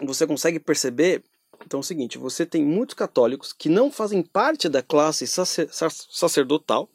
você 0.00 0.26
consegue 0.26 0.58
perceber. 0.58 1.22
Então 1.64 1.78
é 1.78 1.82
o 1.82 1.84
seguinte: 1.84 2.16
você 2.16 2.46
tem 2.46 2.64
muitos 2.64 2.94
católicos 2.94 3.52
que 3.52 3.68
não 3.68 3.90
fazem 3.90 4.22
parte 4.22 4.68
da 4.68 4.82
classe 4.82 5.26
sacer, 5.26 5.68
sacerdotal, 5.70 6.88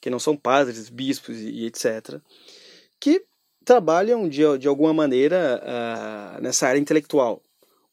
que 0.00 0.10
não 0.10 0.18
são 0.18 0.36
padres, 0.36 0.90
bispos 0.90 1.38
e, 1.38 1.48
e 1.48 1.66
etc., 1.66 2.20
que 3.00 3.24
trabalham 3.64 4.28
de, 4.28 4.42
de 4.58 4.68
alguma 4.68 4.92
maneira 4.92 5.60
uh, 5.62 6.42
nessa 6.42 6.66
área 6.66 6.78
intelectual, 6.78 7.42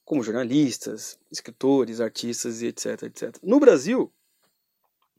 como 0.04 0.24
jornalistas, 0.24 1.18
escritores, 1.32 2.02
artistas 2.02 2.62
e 2.62 2.68
etc, 2.68 3.04
etc. 3.04 3.38
No 3.44 3.60
Brasil, 3.60 4.12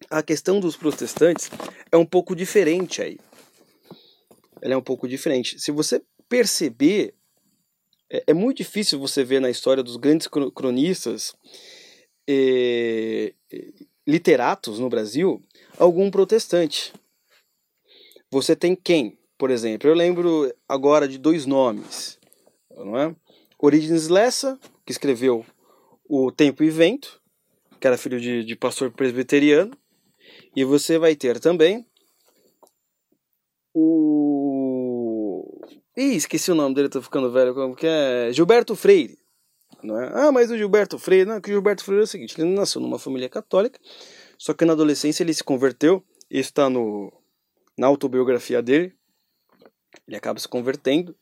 a 0.09 0.23
questão 0.23 0.61
dos 0.61 0.77
protestantes 0.77 1.51
é 1.91 1.97
um 1.97 2.07
pouco 2.07 2.35
diferente 2.35 3.03
aí. 3.03 3.19
Ela 4.63 4.75
é 4.75 4.77
um 4.77 4.83
pouco 4.83 5.09
diferente. 5.09 5.59
Se 5.59 5.71
você 5.71 6.03
perceber, 6.29 7.15
é, 8.11 8.25
é 8.29 8.35
muito 8.35 8.59
difícil 8.59 8.99
você 8.99 9.25
ver 9.25 9.41
na 9.41 9.51
história 9.51 9.83
dos 9.83 9.97
grandes 9.97 10.27
cronistas 10.27 11.35
eh, 12.29 13.35
literatos 14.07 14.79
no 14.79 14.89
Brasil 14.89 15.43
algum 15.79 16.11
protestante. 16.11 16.93
Você 18.31 18.55
tem 18.55 18.77
quem? 18.77 19.19
Por 19.41 19.51
exemplo, 19.51 19.89
eu 19.89 19.95
lembro 19.95 20.55
agora 20.69 21.09
de 21.09 21.17
dois 21.17 21.47
nomes, 21.47 22.19
não 22.77 22.95
é? 22.99 23.17
Origens 23.59 24.09
Lessa, 24.09 24.61
que 24.85 24.93
escreveu 24.93 25.47
O 26.07 26.31
Tempo 26.31 26.63
e 26.63 26.69
Vento, 26.69 27.19
que 27.81 27.87
era 27.87 27.97
filho 27.97 28.21
de, 28.21 28.45
de 28.45 28.55
pastor 28.55 28.91
presbiteriano, 28.91 29.75
e 30.55 30.63
você 30.63 30.99
vai 30.99 31.17
ter 31.17 31.41
também 31.41 31.87
o. 33.73 35.59
Ih, 35.97 36.17
esqueci 36.17 36.53
o 36.53 36.55
nome 36.55 36.75
dele, 36.75 36.91
tô 36.91 37.01
ficando 37.01 37.33
velho. 37.33 37.55
Como 37.55 37.75
que 37.75 37.87
é? 37.87 38.31
Gilberto 38.35 38.77
Freire. 38.77 39.17
Não 39.83 39.99
é? 39.99 40.11
Ah, 40.13 40.31
mas 40.31 40.51
o 40.51 40.59
Gilberto 40.59 40.99
Freire. 40.99 41.25
Não, 41.25 41.41
que 41.41 41.49
o 41.49 41.55
Gilberto 41.55 41.83
Freire 41.83 42.03
é 42.03 42.05
o 42.05 42.07
seguinte: 42.07 42.39
ele 42.39 42.51
nasceu 42.51 42.79
numa 42.79 42.99
família 42.99 43.31
católica, 43.31 43.81
só 44.37 44.53
que 44.53 44.67
na 44.67 44.75
adolescência 44.75 45.23
ele 45.23 45.33
se 45.33 45.43
converteu. 45.43 46.05
Isso 46.31 46.51
está 46.51 46.69
no, 46.69 47.11
na 47.79 47.87
autobiografia 47.87 48.61
dele. 48.61 49.00
Ele 50.07 50.17
acaba 50.17 50.39
se 50.39 50.49
convertendo. 50.49 51.15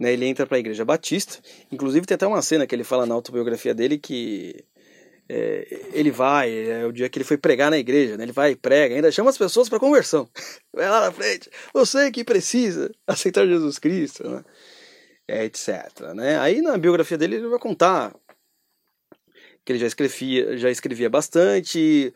Né, 0.00 0.12
ele 0.12 0.26
entra 0.26 0.46
para 0.46 0.56
a 0.56 0.60
igreja 0.60 0.84
batista. 0.84 1.38
Inclusive, 1.70 2.06
tem 2.06 2.14
até 2.14 2.26
uma 2.26 2.42
cena 2.42 2.66
que 2.66 2.74
ele 2.74 2.82
fala 2.82 3.06
na 3.06 3.14
autobiografia 3.14 3.74
dele 3.74 3.98
que 3.98 4.64
é, 5.28 5.66
ele 5.92 6.10
vai, 6.10 6.52
é 6.52 6.84
o 6.84 6.92
dia 6.92 7.08
que 7.08 7.18
ele 7.18 7.24
foi 7.24 7.38
pregar 7.38 7.70
na 7.70 7.78
igreja, 7.78 8.16
né? 8.16 8.24
ele 8.24 8.32
vai 8.32 8.50
e 8.50 8.56
prega, 8.56 8.94
ainda 8.94 9.10
chama 9.10 9.30
as 9.30 9.38
pessoas 9.38 9.68
para 9.68 9.78
conversão. 9.78 10.28
Vai 10.74 10.88
lá 10.88 11.00
na 11.00 11.12
frente, 11.12 11.48
você 11.72 12.10
que 12.10 12.24
precisa 12.24 12.90
aceitar 13.06 13.46
Jesus 13.46 13.78
Cristo, 13.78 14.28
né? 14.28 14.44
É, 15.28 15.44
etc. 15.44 16.12
Né? 16.14 16.38
Aí 16.38 16.60
na 16.60 16.76
biografia 16.76 17.16
dele 17.16 17.36
ele 17.36 17.46
vai 17.46 17.58
contar 17.58 18.14
que 19.64 19.72
ele 19.72 19.78
já 19.78 19.86
escrevia, 19.86 20.58
já 20.58 20.70
escrevia 20.70 21.08
bastante. 21.08 22.12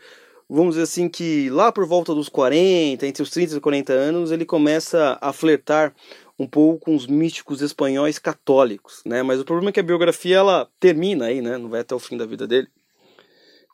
Vamos 0.48 0.74
dizer 0.74 0.84
assim 0.84 1.08
que 1.08 1.50
lá 1.50 1.72
por 1.72 1.86
volta 1.86 2.14
dos 2.14 2.28
40, 2.28 3.06
entre 3.06 3.22
os 3.22 3.30
30 3.30 3.56
e 3.56 3.60
40 3.60 3.92
anos, 3.92 4.30
ele 4.30 4.44
começa 4.44 5.18
a 5.20 5.32
flertar 5.32 5.94
um 6.38 6.46
pouco 6.46 6.86
com 6.86 6.94
os 6.94 7.06
místicos 7.06 7.62
espanhóis 7.62 8.18
católicos, 8.18 9.02
né? 9.04 9.22
Mas 9.22 9.40
o 9.40 9.44
problema 9.44 9.70
é 9.70 9.72
que 9.72 9.80
a 9.80 9.82
biografia 9.82 10.36
ela 10.36 10.68
termina 10.78 11.26
aí, 11.26 11.40
né? 11.40 11.58
Não 11.58 11.68
vai 11.68 11.80
até 11.80 11.94
o 11.94 11.98
fim 11.98 12.16
da 12.16 12.26
vida 12.26 12.46
dele 12.46 12.68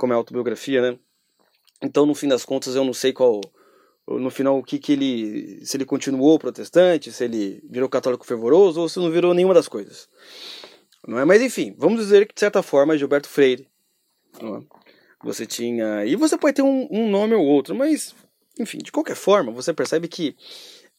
como 0.02 0.12
é 0.12 0.16
autobiografia, 0.16 0.82
né? 0.82 0.98
Então, 1.80 2.04
no 2.04 2.12
fim 2.12 2.26
das 2.26 2.44
contas, 2.44 2.74
eu 2.74 2.84
não 2.84 2.92
sei 2.92 3.12
qual. 3.12 3.40
No 4.08 4.30
final, 4.30 4.58
o 4.58 4.62
que, 4.62 4.80
que 4.80 4.92
ele. 4.92 5.64
Se 5.64 5.76
ele 5.76 5.84
continuou 5.84 6.40
protestante, 6.40 7.12
se 7.12 7.22
ele 7.22 7.62
virou 7.70 7.88
católico 7.88 8.26
fervoroso 8.26 8.80
ou 8.80 8.88
se 8.88 8.98
não 8.98 9.12
virou 9.12 9.32
nenhuma 9.32 9.54
das 9.54 9.68
coisas. 9.68 10.08
Não 11.06 11.20
é? 11.20 11.24
Mas 11.24 11.40
enfim, 11.40 11.72
vamos 11.78 12.00
dizer 12.00 12.26
que 12.26 12.34
de 12.34 12.40
certa 12.40 12.64
forma 12.64 12.98
Gilberto 12.98 13.28
Freire. 13.28 13.68
Não 14.40 14.56
é? 14.56 14.81
Você 15.22 15.46
tinha. 15.46 16.04
E 16.04 16.16
você 16.16 16.36
pode 16.36 16.56
ter 16.56 16.62
um, 16.62 16.88
um 16.90 17.08
nome 17.08 17.34
ou 17.34 17.44
outro, 17.44 17.74
mas. 17.74 18.14
Enfim, 18.58 18.78
de 18.78 18.92
qualquer 18.92 19.16
forma, 19.16 19.50
você 19.50 19.72
percebe 19.72 20.06
que 20.08 20.36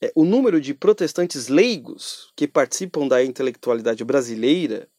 é, 0.02 0.12
o 0.16 0.26
número 0.26 0.60
de 0.60 0.74
protestantes 0.74 1.48
leigos 1.48 2.32
que 2.36 2.48
participam 2.48 3.08
da 3.08 3.24
intelectualidade 3.24 4.04
brasileira 4.04 4.90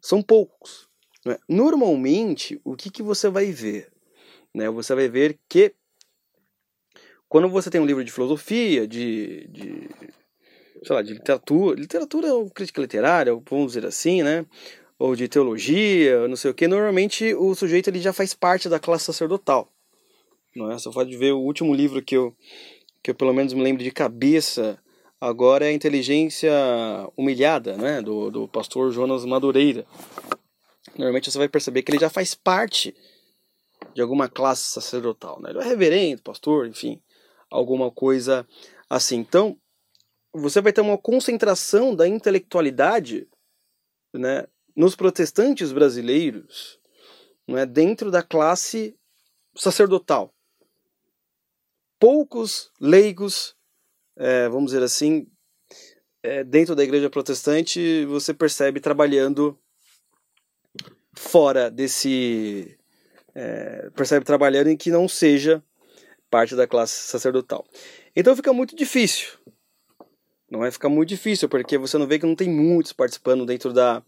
são 0.00 0.22
poucos. 0.22 0.88
Né? 1.24 1.36
Normalmente, 1.48 2.60
o 2.64 2.74
que, 2.74 2.90
que 2.90 3.02
você 3.02 3.28
vai 3.28 3.52
ver? 3.52 3.92
Né? 4.54 4.70
Você 4.70 4.94
vai 4.94 5.08
ver 5.08 5.38
que 5.48 5.74
quando 7.28 7.48
você 7.48 7.68
tem 7.68 7.80
um 7.80 7.86
livro 7.86 8.02
de 8.02 8.10
filosofia, 8.10 8.88
de, 8.88 9.46
de 9.48 9.88
sei 10.82 10.96
lá, 10.96 11.02
de 11.02 11.12
literatura, 11.12 11.78
literatura 11.78 12.34
ou 12.34 12.50
crítica 12.50 12.80
literária, 12.80 13.34
vamos 13.48 13.74
dizer 13.74 13.86
assim, 13.86 14.22
né? 14.22 14.46
Ou 14.98 15.14
de 15.14 15.28
teologia, 15.28 16.26
não 16.26 16.36
sei 16.36 16.50
o 16.50 16.54
que, 16.54 16.66
normalmente 16.66 17.34
o 17.34 17.54
sujeito 17.54 17.88
ele 17.88 18.00
já 18.00 18.12
faz 18.12 18.34
parte 18.34 18.68
da 18.68 18.80
classe 18.80 19.04
sacerdotal. 19.04 19.70
Não 20.56 20.70
é? 20.70 20.78
Você 20.78 20.90
pode 20.90 21.16
ver 21.16 21.32
o 21.32 21.40
último 21.40 21.72
livro 21.72 22.02
que 22.02 22.16
eu, 22.16 22.34
que 23.02 23.10
eu 23.10 23.14
pelo 23.14 23.32
menos 23.32 23.52
me 23.52 23.62
lembro 23.62 23.84
de 23.84 23.92
cabeça 23.92 24.78
agora 25.20 25.66
é 25.66 25.68
a 25.68 25.72
Inteligência 25.72 26.52
Humilhada, 27.16 27.76
né? 27.76 28.02
Do, 28.02 28.30
do 28.30 28.48
pastor 28.48 28.90
Jonas 28.90 29.24
Madureira 29.24 29.86
normalmente 30.98 31.30
você 31.30 31.38
vai 31.38 31.48
perceber 31.48 31.82
que 31.82 31.92
ele 31.92 32.00
já 32.00 32.10
faz 32.10 32.34
parte 32.34 32.94
de 33.94 34.02
alguma 34.02 34.28
classe 34.28 34.64
sacerdotal. 34.64 35.40
Né? 35.40 35.50
Ele 35.50 35.60
é 35.60 35.64
reverendo, 35.64 36.22
pastor, 36.22 36.66
enfim, 36.66 37.00
alguma 37.50 37.90
coisa 37.90 38.46
assim. 38.90 39.16
Então, 39.16 39.56
você 40.32 40.60
vai 40.60 40.72
ter 40.72 40.80
uma 40.80 40.98
concentração 40.98 41.94
da 41.94 42.06
intelectualidade 42.06 43.28
né, 44.12 44.46
nos 44.78 44.94
protestantes 44.94 45.72
brasileiros 45.72 46.78
né, 47.48 47.66
dentro 47.66 48.12
da 48.12 48.22
classe 48.22 48.96
sacerdotal. 49.56 50.32
Poucos 51.98 52.70
leigos, 52.80 53.56
é, 54.16 54.48
vamos 54.48 54.70
dizer 54.70 54.84
assim, 54.84 55.26
é, 56.22 56.44
dentro 56.44 56.76
da 56.76 56.84
igreja 56.84 57.10
protestante, 57.10 58.04
você 58.04 58.32
percebe 58.32 58.78
trabalhando 58.78 59.58
fora 61.12 61.68
desse. 61.68 62.78
É, 63.34 63.90
percebe 63.96 64.24
trabalhando 64.24 64.68
em 64.68 64.76
que 64.76 64.92
não 64.92 65.08
seja 65.08 65.60
parte 66.30 66.54
da 66.54 66.68
classe 66.68 67.08
sacerdotal. 67.08 67.66
Então 68.14 68.36
fica 68.36 68.52
muito 68.52 68.76
difícil. 68.76 69.38
Não 70.48 70.60
vai 70.60 70.70
ficar 70.70 70.88
muito 70.88 71.08
difícil, 71.08 71.48
porque 71.48 71.76
você 71.76 71.98
não 71.98 72.06
vê 72.06 72.16
que 72.16 72.26
não 72.26 72.36
tem 72.36 72.48
muitos 72.48 72.92
participando 72.92 73.44
dentro 73.44 73.72
da, 73.72 74.02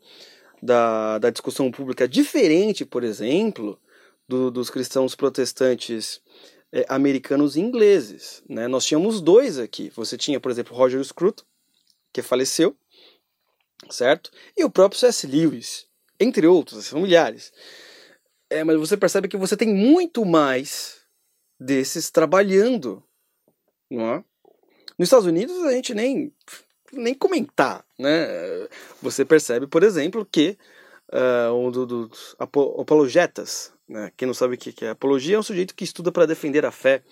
da, 0.62 1.18
da 1.18 1.30
discussão 1.30 1.70
pública. 1.70 2.08
Diferente, 2.08 2.84
por 2.84 3.02
exemplo, 3.02 3.78
do, 4.28 4.50
dos 4.50 4.70
cristãos 4.70 5.14
protestantes 5.14 6.20
é, 6.72 6.84
americanos 6.88 7.56
e 7.56 7.61
ingleses. 7.61 8.42
Né? 8.48 8.68
Nós 8.68 8.84
tínhamos 8.84 9.20
dois 9.20 9.58
aqui. 9.58 9.90
Você 9.96 10.16
tinha, 10.16 10.38
por 10.40 10.50
exemplo, 10.50 10.76
Roger 10.76 11.02
Scruton, 11.02 11.44
que 12.12 12.22
faleceu, 12.22 12.76
certo? 13.90 14.30
E 14.56 14.64
o 14.64 14.70
próprio 14.70 15.00
C.S. 15.00 15.26
Lewis, 15.26 15.86
entre 16.18 16.46
outros, 16.46 16.86
são 16.86 17.00
milhares. 17.00 17.52
É, 18.48 18.64
mas 18.64 18.76
você 18.76 18.96
percebe 18.96 19.28
que 19.28 19.36
você 19.36 19.56
tem 19.56 19.68
muito 19.68 20.24
mais 20.24 21.00
desses 21.58 22.11
trabalhando, 22.11 23.02
não 23.90 24.14
é? 24.14 24.24
Nos 24.98 25.06
Estados 25.06 25.26
Unidos 25.26 25.56
a 25.64 25.72
gente 25.72 25.94
nem 25.94 26.32
nem 26.93 27.14
comentar, 27.14 27.84
né? 27.99 28.26
Você 29.03 29.24
percebe, 29.24 29.66
por 29.66 29.82
exemplo, 29.82 30.26
que 30.30 30.57
uh, 31.12 31.55
um 31.55 31.70
dos 31.70 32.36
apologetas 32.38 33.72
Né? 33.88 34.12
Quem 34.16 34.26
não 34.26 34.34
sabe 34.34 34.55
o 34.55 34.59
que 34.59 34.84
é 34.84 34.91
apologia 34.91 35.36
é 35.36 35.38
um 35.38 35.43
sujeito 35.43 35.74
que 35.74 35.84
estuda 35.84 36.12
para 36.12 36.26
defender 36.26 36.64
a 36.64 36.70
fé 36.70 37.03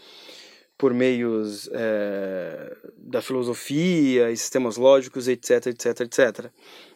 por 0.79 0.95
meios 0.95 1.69
é, 1.73 2.77
da 2.97 3.21
filosofia 3.21 4.31
e 4.31 4.37
sistemas 4.37 4.77
lógicos, 4.77 5.27
etc, 5.27 5.67
etc, 5.67 6.01
etc. 6.03 6.53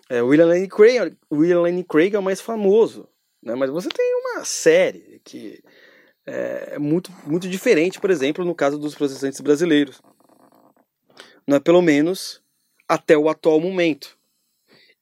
É, 0.09 0.23
William 0.23 0.47
Lane 0.47 0.69
Craig, 0.69 1.17
William 1.33 1.63
Lane 1.63 1.83
Craig 1.83 2.15
é 2.15 2.19
o 2.19 2.23
mais 2.23 2.41
famoso, 2.41 3.09
né? 3.43 3.57
mas 3.57 3.71
você 3.71 3.89
tem 3.89 4.15
uma 4.15 4.45
série 4.45 5.21
que 5.25 5.61
é, 6.25 6.75
é 6.75 6.79
muito, 6.79 7.11
muito 7.27 7.49
diferente, 7.49 8.01
por 8.01 8.11
exemplo, 8.11 8.45
no 8.45 8.55
caso 8.55 8.79
dos 8.79 8.95
protestantes 8.95 9.41
brasileiros. 9.41 10.01
Não 11.45 11.57
é 11.57 11.61
pelo 11.61 11.83
menos 11.83 12.42
até 12.93 13.17
o 13.17 13.31
atual 13.31 13.59
momento. 13.59 14.19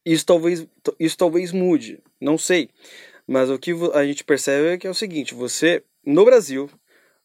Isso 0.07 0.25
talvez, 0.25 0.65
isso 0.99 1.17
talvez 1.17 1.51
mude, 1.51 2.01
não 2.21 2.39
sei. 2.39 2.71
Mas 3.27 3.51
o 3.51 3.59
que 3.59 3.73
a 3.93 4.05
gente 4.05 4.23
percebe 4.23 4.69
é 4.69 4.79
que 4.79 4.87
é 4.87 4.91
o 4.91 4.95
seguinte: 4.95 5.35
você, 5.35 5.83
no 6.07 6.25
Brasil, 6.25 6.71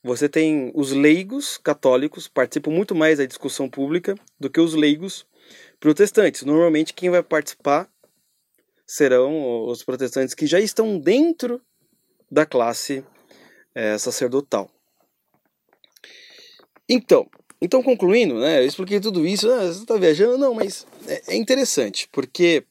você 0.03 0.27
tem 0.27 0.71
os 0.73 0.91
leigos 0.91 1.57
católicos 1.57 2.27
participam 2.27 2.71
muito 2.71 2.95
mais 2.95 3.19
da 3.19 3.25
discussão 3.25 3.69
pública 3.69 4.15
do 4.39 4.49
que 4.49 4.59
os 4.59 4.73
leigos 4.73 5.27
protestantes. 5.79 6.41
Normalmente, 6.41 6.95
quem 6.95 7.11
vai 7.11 7.21
participar 7.21 7.87
serão 8.87 9.67
os 9.67 9.83
protestantes 9.83 10.33
que 10.33 10.47
já 10.47 10.59
estão 10.59 10.97
dentro 10.97 11.61
da 12.29 12.45
classe 12.45 13.05
é, 13.75 13.97
sacerdotal. 13.99 14.69
Então, 16.89 17.29
então 17.65 17.81
concluindo, 17.81 18.39
né, 18.39 18.61
eu 18.61 18.65
expliquei 18.65 18.99
tudo 18.99 19.25
isso, 19.25 19.49
ah, 19.51 19.65
você 19.65 19.81
está 19.81 19.97
viajando? 19.97 20.37
Não, 20.37 20.53
mas 20.53 20.85
é, 21.07 21.33
é 21.33 21.35
interessante, 21.35 22.07
porque 22.11 22.63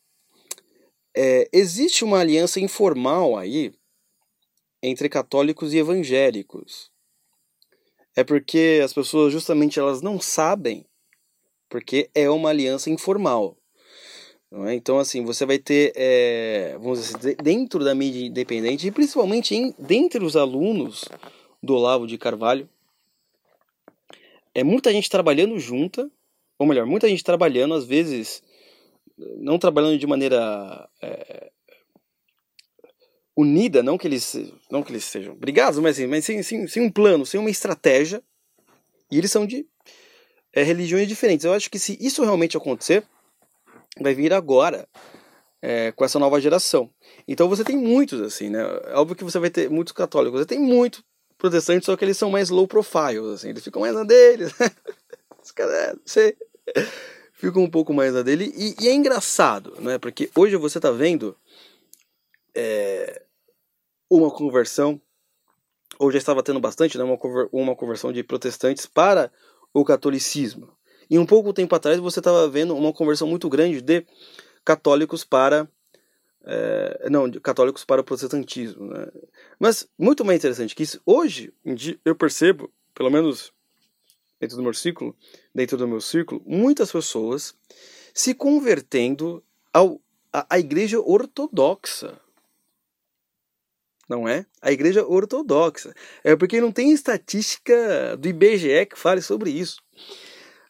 é, 1.16 1.48
existe 1.52 2.04
uma 2.04 2.20
aliança 2.20 2.60
informal 2.60 3.36
aí 3.36 3.72
entre 4.82 5.08
católicos 5.08 5.72
e 5.72 5.78
evangélicos. 5.78 6.92
É 8.16 8.22
porque 8.22 8.80
as 8.84 8.92
pessoas 8.92 9.32
justamente 9.32 9.80
elas 9.80 10.00
não 10.00 10.20
sabem, 10.20 10.86
porque 11.68 12.08
é 12.14 12.30
uma 12.30 12.50
aliança 12.50 12.88
informal. 12.88 13.56
É? 14.66 14.74
Então, 14.74 14.98
assim, 14.98 15.24
você 15.24 15.44
vai 15.44 15.58
ter, 15.58 15.92
é, 15.96 16.76
vamos 16.78 17.00
dizer 17.00 17.16
assim, 17.16 17.36
dentro 17.42 17.82
da 17.82 17.94
mídia 17.94 18.26
independente, 18.26 18.86
e 18.86 18.92
principalmente 18.92 19.56
em, 19.56 19.74
dentre 19.76 20.24
os 20.24 20.36
alunos 20.36 21.04
do 21.60 21.74
Olavo 21.74 22.06
de 22.06 22.16
Carvalho, 22.16 22.68
é 24.54 24.62
muita 24.62 24.92
gente 24.92 25.10
trabalhando 25.10 25.58
junta, 25.58 26.10
ou 26.58 26.66
melhor, 26.66 26.86
muita 26.86 27.08
gente 27.08 27.24
trabalhando, 27.24 27.74
às 27.74 27.84
vezes, 27.84 28.42
não 29.38 29.58
trabalhando 29.58 29.98
de 29.98 30.06
maneira 30.06 30.88
é, 31.02 31.50
unida, 33.36 33.82
não 33.82 33.98
que 33.98 34.06
eles, 34.06 34.36
não 34.70 34.82
que 34.82 34.92
eles 34.92 35.04
sejam 35.04 35.34
brigados, 35.34 35.78
mas, 35.80 35.98
mas 36.00 36.24
sem, 36.24 36.42
sem, 36.42 36.66
sem 36.68 36.82
um 36.82 36.90
plano, 36.90 37.26
sem 37.26 37.40
uma 37.40 37.50
estratégia, 37.50 38.22
e 39.10 39.18
eles 39.18 39.30
são 39.30 39.44
de 39.44 39.66
é, 40.52 40.62
religiões 40.62 41.08
diferentes. 41.08 41.44
Eu 41.44 41.52
acho 41.52 41.70
que 41.70 41.78
se 41.78 41.98
isso 42.00 42.22
realmente 42.22 42.56
acontecer, 42.56 43.04
vai 44.00 44.14
vir 44.14 44.32
agora 44.32 44.88
é, 45.60 45.92
com 45.92 46.04
essa 46.04 46.18
nova 46.18 46.40
geração. 46.40 46.90
Então 47.26 47.48
você 47.48 47.64
tem 47.64 47.76
muitos 47.76 48.20
assim, 48.20 48.50
né? 48.50 48.60
É 48.84 48.94
óbvio 48.94 49.16
que 49.16 49.24
você 49.24 49.38
vai 49.38 49.50
ter 49.50 49.68
muitos 49.68 49.92
católicos, 49.92 50.40
você 50.40 50.46
tem 50.46 50.58
muito 50.58 51.04
protestantes, 51.44 51.84
só 51.84 51.94
que 51.94 52.02
eles 52.02 52.16
são 52.16 52.30
mais 52.30 52.48
low 52.48 52.66
profile, 52.66 53.34
assim, 53.34 53.50
eles 53.50 53.62
ficam 53.62 53.82
mais 53.82 53.94
na 53.94 54.02
deles. 54.02 54.50
Os 55.44 55.50
caras, 55.50 55.98
você 56.02 56.34
ficam 57.34 57.62
um 57.62 57.70
pouco 57.70 57.92
mais 57.92 58.14
na 58.14 58.22
dele 58.22 58.50
e, 58.56 58.74
e, 58.82 58.88
é 58.88 58.94
engraçado, 58.94 59.76
né? 59.78 59.98
Porque 59.98 60.30
hoje 60.34 60.56
você 60.56 60.80
tá 60.80 60.90
vendo 60.90 61.36
é, 62.54 63.22
uma 64.08 64.30
conversão, 64.30 64.98
ou 65.98 66.10
já 66.10 66.16
estava 66.16 66.42
tendo 66.42 66.60
bastante, 66.60 66.96
né? 66.96 67.04
Uma, 67.04 67.18
uma 67.52 67.76
conversão 67.76 68.10
de 68.10 68.22
protestantes 68.22 68.86
para 68.86 69.30
o 69.74 69.84
catolicismo. 69.84 70.74
E 71.10 71.18
um 71.18 71.26
pouco 71.26 71.52
tempo 71.52 71.74
atrás 71.74 72.00
você 72.00 72.20
estava 72.20 72.48
vendo 72.48 72.74
uma 72.74 72.92
conversão 72.94 73.28
muito 73.28 73.50
grande 73.50 73.82
de 73.82 74.06
católicos 74.64 75.24
para 75.24 75.68
é, 76.46 77.08
não, 77.10 77.30
católicos 77.32 77.84
para 77.84 78.00
o 78.00 78.04
protestantismo. 78.04 78.86
Né? 78.86 79.06
Mas 79.58 79.88
muito 79.98 80.24
mais 80.24 80.38
interessante 80.38 80.74
que 80.74 80.82
isso, 80.82 81.00
hoje 81.04 81.52
eu 82.04 82.14
percebo, 82.14 82.70
pelo 82.94 83.10
menos 83.10 83.52
dentro 84.38 84.56
do 84.56 84.62
meu 84.62 84.74
círculo, 84.74 85.16
dentro 85.54 85.76
do 85.76 85.88
meu 85.88 86.00
círculo, 86.00 86.42
muitas 86.44 86.92
pessoas 86.92 87.54
se 88.12 88.34
convertendo 88.34 89.42
ao, 89.72 90.00
à, 90.32 90.46
à 90.50 90.58
igreja 90.58 91.00
ortodoxa. 91.00 92.20
Não 94.06 94.28
é? 94.28 94.44
A 94.60 94.70
igreja 94.70 95.06
ortodoxa. 95.06 95.94
É 96.22 96.36
porque 96.36 96.60
não 96.60 96.70
tem 96.70 96.92
estatística 96.92 98.16
do 98.18 98.28
IBGE 98.28 98.86
que 98.86 98.98
fale 98.98 99.22
sobre 99.22 99.50
isso. 99.50 99.82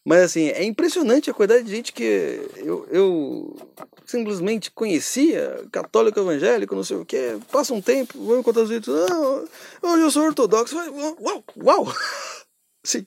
Mas 0.04 0.22
assim, 0.24 0.48
é 0.48 0.62
impressionante 0.62 1.30
a 1.30 1.34
quantidade 1.34 1.64
de 1.64 1.70
gente 1.74 1.92
que 1.92 2.02
eu, 2.56 2.86
eu 2.90 3.56
simplesmente 4.04 4.70
conhecia, 4.70 5.66
católico 5.72 6.20
evangélico, 6.20 6.74
não 6.74 6.84
sei 6.84 6.98
o 6.98 7.06
que, 7.06 7.38
passa 7.50 7.72
um 7.72 7.80
tempo, 7.80 8.18
vou 8.18 8.38
encontrar 8.38 8.64
os 8.64 8.70
outros, 8.70 8.94
ah, 9.10 9.44
hoje 9.82 10.02
eu 10.02 10.10
sou 10.10 10.24
ortodoxo, 10.24 10.76
uau, 10.76 11.44
uau! 11.56 11.86
Sim. 12.84 13.06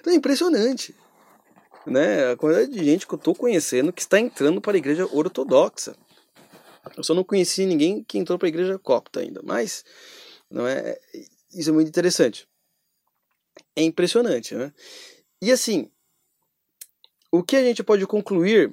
Então 0.00 0.12
é 0.12 0.16
impressionante. 0.16 0.94
Né? 1.86 2.32
A 2.32 2.36
quantidade 2.36 2.70
de 2.70 2.84
gente 2.84 3.06
que 3.06 3.14
eu 3.14 3.18
estou 3.18 3.34
conhecendo 3.34 3.92
que 3.92 4.02
está 4.02 4.20
entrando 4.20 4.60
para 4.60 4.76
a 4.76 4.78
igreja 4.78 5.08
ortodoxa. 5.10 5.96
Eu 6.96 7.02
só 7.02 7.14
não 7.14 7.24
conheci 7.24 7.64
ninguém 7.64 8.04
que 8.04 8.18
entrou 8.18 8.38
para 8.38 8.46
a 8.46 8.50
igreja 8.50 8.78
copta 8.78 9.20
ainda, 9.20 9.40
mas 9.42 9.82
não 10.50 10.66
é, 10.66 10.98
isso 11.54 11.70
é 11.70 11.72
muito 11.72 11.88
interessante. 11.88 12.46
É 13.74 13.82
impressionante, 13.82 14.54
né? 14.54 14.70
E 15.40 15.52
assim, 15.52 15.90
o 17.30 17.42
que 17.42 17.56
a 17.56 17.62
gente 17.62 17.82
pode 17.82 18.06
concluir 18.06 18.72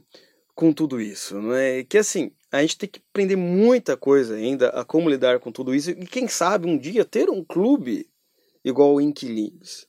com 0.53 0.72
tudo 0.72 1.01
isso? 1.01 1.39
Não 1.39 1.53
é 1.53 1.84
que 1.84 1.97
assim, 1.97 2.32
a 2.51 2.62
gente 2.62 2.78
tem 2.78 2.89
que 2.89 3.01
aprender 3.09 3.36
muita 3.36 3.95
coisa 3.95 4.36
ainda 4.36 4.70
a 4.70 4.84
como 4.84 5.09
lidar 5.09 5.39
com 5.39 5.51
tudo 5.51 5.74
isso 5.74 5.91
e 5.91 6.05
quem 6.05 6.28
sabe 6.28 6.68
um 6.68 6.78
dia 6.78 7.05
ter 7.05 7.30
um 7.30 7.43
clube 7.43 8.09
igual 8.64 8.93
o 8.93 9.01
Inquilinos. 9.01 9.88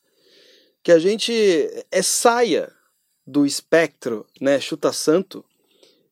Que 0.82 0.92
a 0.92 0.98
gente 0.98 1.32
é, 1.90 2.02
saia 2.02 2.72
do 3.26 3.46
espectro, 3.46 4.26
né, 4.40 4.58
chuta 4.60 4.92
santo 4.92 5.44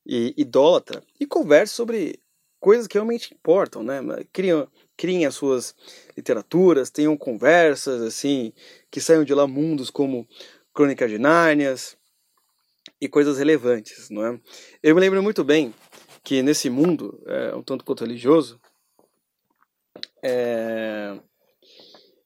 e 0.07 0.35
idólatra 0.37 1.03
e 1.19 1.27
converse 1.27 1.75
sobre 1.75 2.21
coisas 2.61 2.87
que 2.87 2.95
realmente 2.95 3.33
importam, 3.33 3.83
né? 3.83 4.01
Criem, 4.33 4.67
criem 5.01 5.25
as 5.25 5.35
suas 5.35 5.75
literaturas, 6.15 6.91
tenham 6.91 7.17
conversas 7.17 8.03
assim, 8.03 8.53
que 8.91 9.01
saiam 9.01 9.25
de 9.25 9.33
lá 9.33 9.47
mundos 9.47 9.89
como 9.89 10.29
Crônica 10.75 11.09
de 11.09 11.19
Nárnias, 11.19 11.97
e 13.01 13.09
coisas 13.09 13.39
relevantes, 13.39 14.11
não 14.11 14.27
é? 14.27 14.39
Eu 14.83 14.95
me 14.95 15.01
lembro 15.01 15.23
muito 15.23 15.43
bem 15.43 15.73
que 16.23 16.43
nesse 16.43 16.69
mundo, 16.69 17.19
é, 17.27 17.55
um 17.55 17.63
tanto 17.63 17.83
quanto 17.83 18.05
religioso, 18.05 18.61
é, 20.23 21.19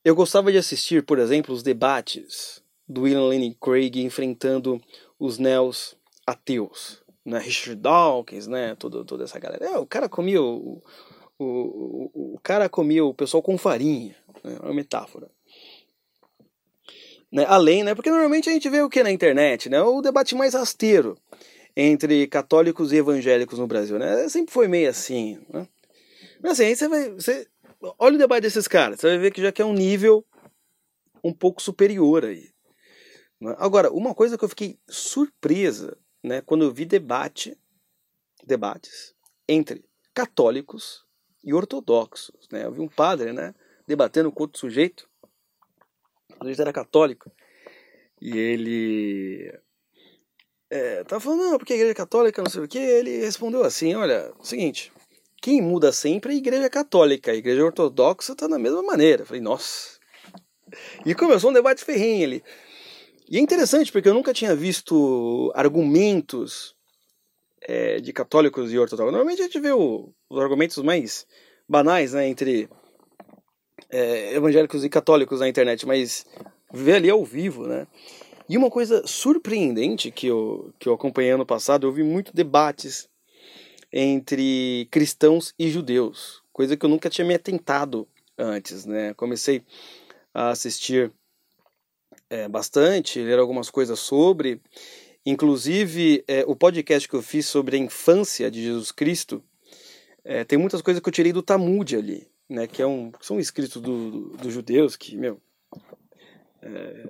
eu 0.05 0.17
gostava 0.17 0.51
de 0.51 0.59
assistir, 0.59 1.05
por 1.05 1.21
exemplo, 1.21 1.55
os 1.55 1.63
debates 1.63 2.61
do 2.89 3.03
William 3.03 3.23
Lane 3.23 3.57
Craig 3.61 4.03
enfrentando 4.03 4.83
os 5.17 5.39
neos 5.39 5.97
ateus, 6.27 7.05
né? 7.25 7.39
Richard 7.39 7.81
Dawkins, 7.81 8.49
né? 8.49 8.75
Toda, 8.75 9.05
toda 9.05 9.23
essa 9.23 9.39
galera. 9.39 9.65
É, 9.65 9.79
o 9.79 9.87
cara 9.87 10.09
comia 10.09 10.43
o, 10.43 10.83
o, 11.39 12.11
o, 12.13 12.35
o 12.35 12.41
cara 12.43 12.69
comia 12.69 13.05
o 13.05 13.15
pessoal 13.15 13.43
com 13.43 13.59
farinha, 13.59 14.15
né? 14.43 14.57
é 14.57 14.65
uma 14.65 14.75
metáfora. 14.75 15.31
Né? 17.31 17.45
Além, 17.49 17.83
né? 17.83 17.95
Porque 17.95 18.11
normalmente 18.11 18.49
a 18.49 18.53
gente 18.53 18.69
vê 18.69 18.81
o 18.81 18.89
que 18.89 19.03
na 19.03 19.11
internet, 19.11 19.69
né? 19.69 19.83
O 19.83 20.01
debate 20.01 20.35
mais 20.35 20.55
rasteiro 20.55 21.19
entre 21.77 22.27
católicos 22.29 22.93
e 22.93 22.97
evangélicos 22.97 23.59
no 23.59 23.67
Brasil, 23.67 23.99
né? 23.99 24.29
Sempre 24.29 24.53
foi 24.53 24.69
meio 24.69 24.89
assim, 24.89 25.41
né? 25.49 25.67
Mas 26.41 26.53
assim, 26.53 26.65
aí 26.65 26.77
você 26.77 26.89
vai, 26.89 27.11
você 27.11 27.49
olha 27.99 28.15
o 28.15 28.19
debate 28.19 28.43
desses 28.43 28.69
caras, 28.69 29.01
você 29.01 29.09
vai 29.09 29.19
ver 29.19 29.33
que 29.33 29.43
já 29.43 29.51
que 29.51 29.63
é 29.63 29.65
um 29.65 29.73
nível 29.73 30.25
um 31.25 31.33
pouco 31.33 31.61
superior 31.61 32.25
aí. 32.25 32.51
Né? 33.41 33.55
Agora, 33.59 33.91
uma 33.91 34.15
coisa 34.15 34.39
que 34.39 34.45
eu 34.45 34.49
fiquei 34.49 34.79
surpresa, 34.89 35.97
né, 36.23 36.41
quando 36.43 36.65
eu 36.65 36.73
vi 36.73 36.85
debate, 36.85 37.59
debates 38.45 39.15
entre 39.49 39.85
católicos 40.13 41.04
e 41.45 41.53
ortodoxos, 41.53 42.49
né? 42.51 42.65
Eu 42.65 42.73
vi 42.73 42.81
um 42.81 42.89
padre, 42.89 43.33
né, 43.33 43.55
debatendo 43.87 44.33
com 44.33 44.45
outro 44.45 44.59
sujeito 44.59 45.09
a 46.41 46.47
gente 46.47 46.61
era 46.61 46.73
católico. 46.73 47.31
E 48.21 48.37
ele 48.37 49.53
é, 50.71 51.05
tava 51.05 51.21
falando, 51.21 51.51
não, 51.51 51.59
porque 51.59 51.73
a 51.73 51.77
igreja 51.77 51.93
é 51.93 51.95
católica, 51.95 52.43
não 52.43 52.51
sei 52.51 52.63
o 52.63 52.69
que. 52.69 52.79
Ele 52.79 53.21
respondeu 53.21 53.63
assim: 53.63 53.95
olha, 53.95 54.33
seguinte, 54.43 54.93
quem 55.43 55.61
muda 55.61 55.93
sempre 55.93 56.33
é 56.33 56.35
a 56.35 56.39
igreja 56.39 56.71
católica, 56.71 57.33
a 57.33 57.37
igreja 57.37 57.65
ortodoxa 57.65 58.35
tá 58.35 58.47
da 58.47 58.59
mesma 58.59 58.83
maneira. 58.83 59.23
Eu 59.23 59.27
falei, 59.27 59.43
nossa. 59.43 59.99
E 61.05 61.15
começou 61.15 61.51
um 61.51 61.55
debate 61.55 61.85
ferrenho 61.85 62.25
ali. 62.25 62.45
E 63.29 63.39
é 63.39 63.41
interessante, 63.41 63.93
porque 63.93 64.09
eu 64.09 64.15
nunca 64.15 64.35
tinha 64.35 64.55
visto 64.55 65.53
argumentos 65.55 66.74
é, 67.67 68.01
de 68.01 68.13
católicos 68.13 68.73
e 68.73 68.79
ortodoxos. 68.79 69.13
Normalmente 69.13 69.41
a 69.41 69.45
gente 69.45 69.61
vê 69.61 69.73
o, 69.73 70.13
os 70.29 70.39
argumentos 70.39 70.79
mais 70.79 71.27
banais, 71.69 72.13
né, 72.13 72.29
entre 72.29 72.69
é, 73.91 74.35
evangélicos 74.35 74.85
e 74.85 74.89
católicos 74.89 75.41
na 75.41 75.49
internet, 75.49 75.87
mas 75.87 76.27
ver 76.73 76.95
ali 76.97 77.11
ao 77.11 77.25
vivo, 77.25 77.67
né? 77.67 77.87
E 78.49 78.59
uma 78.59 78.71
coisa 78.71 79.07
surpreendente 79.07 80.11
que 80.11 80.27
eu, 80.27 80.73
que 80.79 80.89
eu 80.89 80.93
acompanhei 80.93 81.31
ano 81.31 81.47
passado, 81.47 81.87
eu 81.87 81.93
vi 81.93 82.03
muitos 82.03 82.33
debates 82.33 83.09
entre 83.91 84.87
cristãos 84.91 85.55
e 85.59 85.71
judeus, 85.71 86.43
coisa 86.53 86.77
que 86.77 86.85
eu 86.85 86.91
nunca 86.91 87.09
tinha 87.09 87.27
me 87.27 87.35
atentado 87.35 88.07
antes, 88.37 88.85
né? 88.85 89.15
Comecei 89.15 89.63
a 90.35 90.51
assistir 90.51 91.11
é, 92.29 92.49
bastante, 92.49 93.21
ler 93.21 93.39
algumas 93.39 93.71
coisas 93.71 93.99
sobre, 94.01 94.61
inclusive 95.25 96.25
é, 96.29 96.45
o 96.47 96.55
podcast 96.55 97.09
que 97.09 97.15
eu 97.15 97.23
fiz 97.23 97.47
sobre 97.47 97.77
a 97.77 97.81
infância 97.81 98.51
de 98.51 98.63
Jesus 98.63 98.93
Cristo, 98.93 99.43
é, 100.25 100.45
tem 100.45 100.59
muitas 100.59 100.83
coisas 100.83 101.03
que 101.03 101.09
eu 101.09 101.13
tirei 101.13 101.33
do 101.33 101.43
Talmud 101.43 101.97
ali, 101.97 102.27
né? 102.49 102.67
Que 102.67 102.83
é 102.83 102.87
um, 102.87 103.13
são 103.21 103.39
escritos 103.39 103.81
dos 103.81 104.13
do, 104.13 104.37
do 104.37 104.51
judeus 104.51 104.97
que, 104.97 105.17
meu, 105.17 105.41
é, 106.63 107.07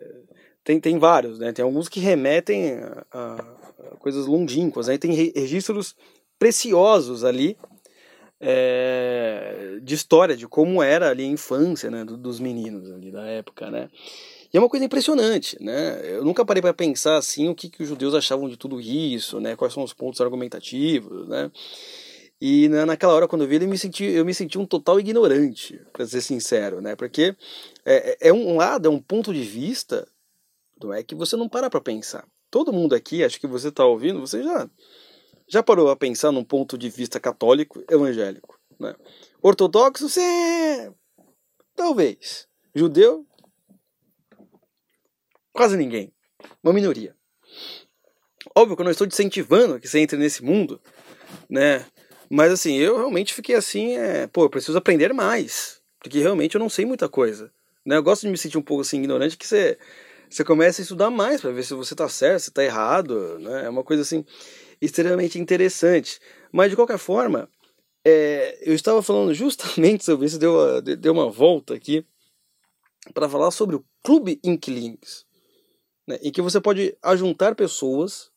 tem, 0.64 0.80
tem 0.80 0.98
vários, 0.98 1.38
né? 1.38 1.52
Tem 1.52 1.62
alguns 1.62 1.88
que 1.88 2.00
remetem 2.00 2.74
a, 2.80 3.06
a 3.12 3.96
coisas 3.98 4.26
longínquas, 4.26 4.88
né? 4.88 4.98
Tem 4.98 5.12
registros 5.12 5.94
preciosos 6.38 7.24
ali 7.24 7.56
é, 8.40 9.78
de 9.82 9.94
história, 9.94 10.36
de 10.36 10.46
como 10.46 10.82
era 10.82 11.10
ali 11.10 11.24
a 11.24 11.28
infância 11.28 11.90
né, 11.90 12.04
dos 12.04 12.40
meninos 12.40 12.90
ali 12.90 13.10
da 13.10 13.24
época, 13.24 13.70
né? 13.70 13.88
E 14.54 14.56
é 14.56 14.60
uma 14.60 14.68
coisa 14.68 14.86
impressionante, 14.86 15.60
né? 15.60 16.00
Eu 16.04 16.24
nunca 16.24 16.44
parei 16.44 16.62
para 16.62 16.72
pensar 16.72 17.16
assim 17.16 17.48
o 17.48 17.56
que, 17.56 17.68
que 17.68 17.82
os 17.82 17.88
judeus 17.88 18.14
achavam 18.14 18.48
de 18.48 18.56
tudo 18.56 18.80
isso, 18.80 19.40
né? 19.40 19.56
Quais 19.56 19.74
são 19.74 19.82
os 19.82 19.92
pontos 19.92 20.20
argumentativos, 20.20 21.26
né? 21.26 21.50
E 22.40 22.68
naquela 22.68 23.14
hora, 23.14 23.26
quando 23.26 23.42
eu 23.42 23.48
vi 23.48 23.56
ele, 23.56 23.66
me 23.66 23.76
senti, 23.76 24.04
eu 24.04 24.24
me 24.24 24.32
senti 24.32 24.56
um 24.56 24.64
total 24.64 25.00
ignorante, 25.00 25.80
para 25.92 26.06
ser 26.06 26.20
sincero, 26.20 26.80
né? 26.80 26.94
Porque 26.94 27.34
é, 27.84 28.28
é 28.28 28.32
um 28.32 28.56
lado, 28.56 28.86
é 28.86 28.90
um 28.90 29.00
ponto 29.00 29.34
de 29.34 29.42
vista 29.42 30.06
não 30.80 30.92
é 30.92 31.02
que 31.02 31.16
você 31.16 31.34
não 31.34 31.48
para 31.48 31.68
para 31.68 31.80
pensar. 31.80 32.24
Todo 32.48 32.72
mundo 32.72 32.94
aqui, 32.94 33.24
acho 33.24 33.40
que 33.40 33.48
você 33.48 33.68
está 33.68 33.84
ouvindo, 33.84 34.20
você 34.20 34.40
já 34.40 34.70
já 35.48 35.64
parou 35.64 35.90
a 35.90 35.96
pensar 35.96 36.30
num 36.30 36.44
ponto 36.44 36.78
de 36.78 36.88
vista 36.88 37.18
católico 37.18 37.82
evangélico, 37.90 38.56
né? 38.78 38.94
Ortodoxo, 39.42 40.08
você 40.08 40.92
talvez. 41.74 42.46
Judeu, 42.72 43.26
quase 45.54 45.76
ninguém. 45.76 46.12
Uma 46.62 46.74
minoria. 46.74 47.16
Óbvio 48.54 48.76
que 48.76 48.82
eu 48.82 48.84
não 48.84 48.92
estou 48.92 49.06
incentivando 49.06 49.80
que 49.80 49.88
você 49.88 50.00
entre 50.00 50.18
nesse 50.18 50.44
mundo, 50.44 50.78
né? 51.48 51.86
Mas 52.28 52.52
assim, 52.52 52.76
eu 52.76 52.98
realmente 52.98 53.32
fiquei 53.32 53.54
assim, 53.54 53.96
é, 53.96 54.26
pô, 54.26 54.44
eu 54.44 54.50
preciso 54.50 54.76
aprender 54.76 55.14
mais, 55.14 55.80
porque 55.98 56.18
realmente 56.18 56.54
eu 56.54 56.58
não 56.58 56.68
sei 56.68 56.84
muita 56.84 57.08
coisa. 57.08 57.50
Né? 57.86 57.96
Eu 57.96 58.02
gosto 58.02 58.22
de 58.22 58.28
me 58.28 58.36
sentir 58.36 58.58
um 58.58 58.62
pouco 58.62 58.82
assim 58.82 58.98
ignorante, 58.98 59.36
que 59.36 59.46
você 59.46 59.78
você 60.28 60.42
começa 60.42 60.80
a 60.80 60.82
estudar 60.82 61.10
mais 61.10 61.40
para 61.40 61.52
ver 61.52 61.62
se 61.62 61.74
você 61.74 61.94
está 61.94 62.08
certo, 62.08 62.40
se 62.40 62.48
está 62.48 62.64
errado, 62.64 63.38
né? 63.38 63.66
É 63.66 63.68
uma 63.68 63.84
coisa 63.84 64.02
assim 64.02 64.24
extremamente 64.80 65.38
interessante. 65.38 66.18
Mas 66.50 66.70
de 66.70 66.76
qualquer 66.76 66.98
forma, 66.98 67.48
é, 68.04 68.58
eu 68.62 68.74
estava 68.74 69.00
falando 69.02 69.32
justamente 69.34 70.04
sobre 70.04 70.26
isso, 70.26 70.38
deu, 70.38 70.54
uma, 70.54 70.82
deu 70.82 71.12
uma 71.12 71.30
volta 71.30 71.74
aqui 71.74 72.04
para 73.12 73.28
falar 73.28 73.50
sobre 73.50 73.76
o 73.76 73.84
Clube 74.02 74.40
Inquilins, 74.42 75.23
né? 76.06 76.18
em 76.22 76.30
que 76.30 76.42
você 76.42 76.60
pode 76.60 76.96
ajuntar 77.02 77.54
pessoas 77.54 78.30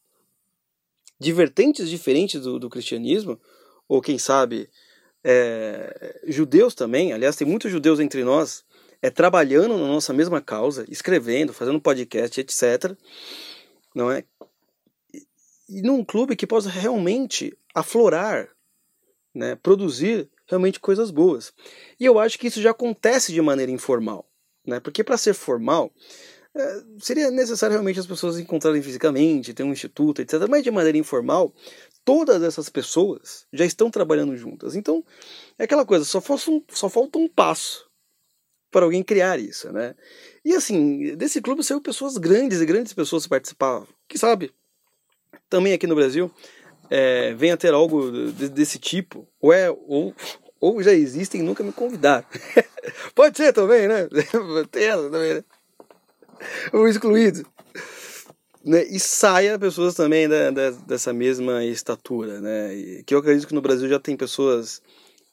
de 1.20 1.34
vertentes 1.34 1.90
diferentes 1.90 2.42
do, 2.42 2.60
do 2.60 2.70
cristianismo, 2.70 3.40
ou 3.88 4.02
quem 4.02 4.18
sabe 4.18 4.70
é, 5.24 6.22
judeus 6.28 6.76
também. 6.76 7.14
Aliás, 7.14 7.36
tem 7.36 7.48
muitos 7.48 7.72
judeus 7.72 8.00
entre 8.00 8.24
nós 8.24 8.66
é 9.02 9.10
trabalhando 9.10 9.78
na 9.78 9.88
nossa 9.88 10.14
mesma 10.14 10.42
causa, 10.42 10.86
escrevendo, 10.90 11.54
fazendo 11.54 11.82
podcast, 11.82 12.40
etc. 12.40 12.96
Não 13.94 14.12
é? 14.12 14.24
E 15.70 15.82
num 15.82 16.04
clube 16.04 16.36
que 16.36 16.48
possa 16.48 16.70
realmente 16.70 17.56
aflorar, 17.76 18.50
né, 19.34 19.56
produzir 19.56 20.30
realmente 20.48 20.80
coisas 20.80 21.12
boas. 21.12 21.54
E 22.00 22.06
eu 22.06 22.18
acho 22.18 22.40
que 22.40 22.48
isso 22.48 22.62
já 22.62 22.72
acontece 22.72 23.34
de 23.34 23.42
maneira 23.42 23.72
informal, 23.72 24.28
né? 24.66 24.80
Porque 24.80 25.04
para 25.04 25.18
ser 25.18 25.34
formal, 25.34 25.92
é, 26.56 26.82
seria 27.00 27.30
necessário 27.32 27.74
realmente 27.74 28.00
as 28.00 28.08
pessoas 28.08 28.40
encontrarem 28.40 28.82
fisicamente, 28.82 29.54
ter 29.54 29.64
um 29.64 29.72
instituto, 29.72 30.22
etc. 30.22 30.48
Mas 30.50 30.64
de 30.64 30.72
maneira 30.72 30.98
informal, 30.98 31.54
todas 32.04 32.42
essas 32.42 32.70
pessoas 32.70 33.46
já 33.52 33.66
estão 33.66 33.92
trabalhando 33.92 34.36
juntas. 34.36 34.76
Então, 34.76 35.04
é 35.58 35.66
aquela 35.66 35.86
coisa, 35.86 36.06
só, 36.06 36.20
um, 36.20 36.64
só 36.70 36.90
falta 36.90 37.18
um 37.18 37.28
passo 37.28 37.88
para 38.72 38.86
alguém 38.86 39.04
criar 39.04 39.40
isso, 39.40 39.72
né? 39.72 39.96
E 40.44 40.54
assim, 40.54 41.16
desse 41.16 41.42
clube 41.42 41.64
saiu 41.64 41.82
pessoas 41.82 42.18
grandes 42.18 42.62
e 42.62 42.66
grandes 42.66 42.94
pessoas 42.94 43.28
participavam. 43.28 43.88
Que 44.08 44.18
sabe, 44.18 44.54
também 45.50 45.74
aqui 45.74 45.88
no 45.88 45.96
Brasil, 45.96 46.32
é, 46.90 47.34
venha 47.34 47.58
ter 47.58 47.74
algo 47.74 48.12
desse 48.32 48.80
tipo, 48.80 49.28
ou, 49.40 49.54
é, 49.54 49.70
ou, 49.70 50.16
ou 50.60 50.82
já 50.82 50.94
existem 50.94 51.42
e 51.42 51.44
nunca 51.44 51.64
me 51.64 51.72
convidaram. 51.72 52.26
Pode 53.14 53.38
ser 53.38 53.54
também, 53.54 53.88
né? 53.88 54.08
Tem 54.72 54.84
essa 54.84 55.10
também, 55.10 55.36
né? 55.36 55.44
O 56.74 56.88
excluído. 56.88 57.46
Né? 58.64 58.86
E 58.86 59.00
saia 59.00 59.58
pessoas 59.58 59.96
também 59.96 60.28
da, 60.28 60.52
da, 60.52 60.72
dessa 60.72 61.14
mesma 61.14 61.64
estatura, 61.64 62.42
né? 62.42 62.76
E, 62.76 63.04
que 63.04 63.14
eu 63.14 63.20
acredito 63.20 63.48
que 63.48 63.54
no 63.56 63.62
Brasil 63.62 63.88
já 63.88 64.00
tem 64.00 64.18
pessoas 64.18 64.82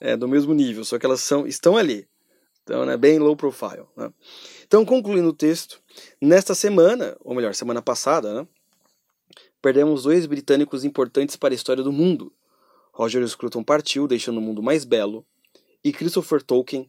é, 0.01 0.17
do 0.17 0.29
mesmo 0.29 0.55
nível, 0.55 0.85
só 0.85 0.99
que 0.99 1.07
elas 1.07 1.21
são, 1.21 1.47
estão 1.47 1.77
ali. 1.77 2.07
Então, 2.63 2.87
né, 2.87 2.97
bem 2.97 3.19
low 3.19 3.37
profile. 3.37 3.85
Né? 3.97 4.11
Então, 4.67 4.85
concluindo 4.85 5.29
o 5.29 5.35
texto, 5.35 5.83
nesta 6.21 6.55
semana, 6.55 7.17
ou 7.21 7.35
melhor, 7.35 7.55
semana 7.55 7.83
passada, 7.83 8.33
né, 8.35 8.49
perdemos 9.61 10.05
dois 10.05 10.27
britânicos 10.27 10.85
importantes 10.85 11.37
para 11.37 11.53
a 11.53 11.57
história 11.57 11.83
do 11.83 11.93
mundo. 11.93 12.33
Roger 12.93 13.27
Scruton 13.27 13.63
partiu, 13.63 14.07
deixando 14.07 14.39
o 14.39 14.41
mundo 14.41 14.63
mais 14.63 14.85
belo, 14.85 15.27
e 15.83 15.93
Christopher 15.93 16.43
Tolkien, 16.43 16.89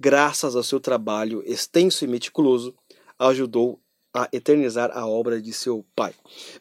graças 0.00 0.56
ao 0.56 0.62
seu 0.64 0.80
trabalho 0.80 1.42
extenso 1.46 2.04
e 2.04 2.08
meticuloso, 2.08 2.74
ajudou 3.28 3.80
a 4.14 4.28
eternizar 4.30 4.90
a 4.92 5.06
obra 5.06 5.40
de 5.40 5.52
seu 5.52 5.84
pai. 5.96 6.12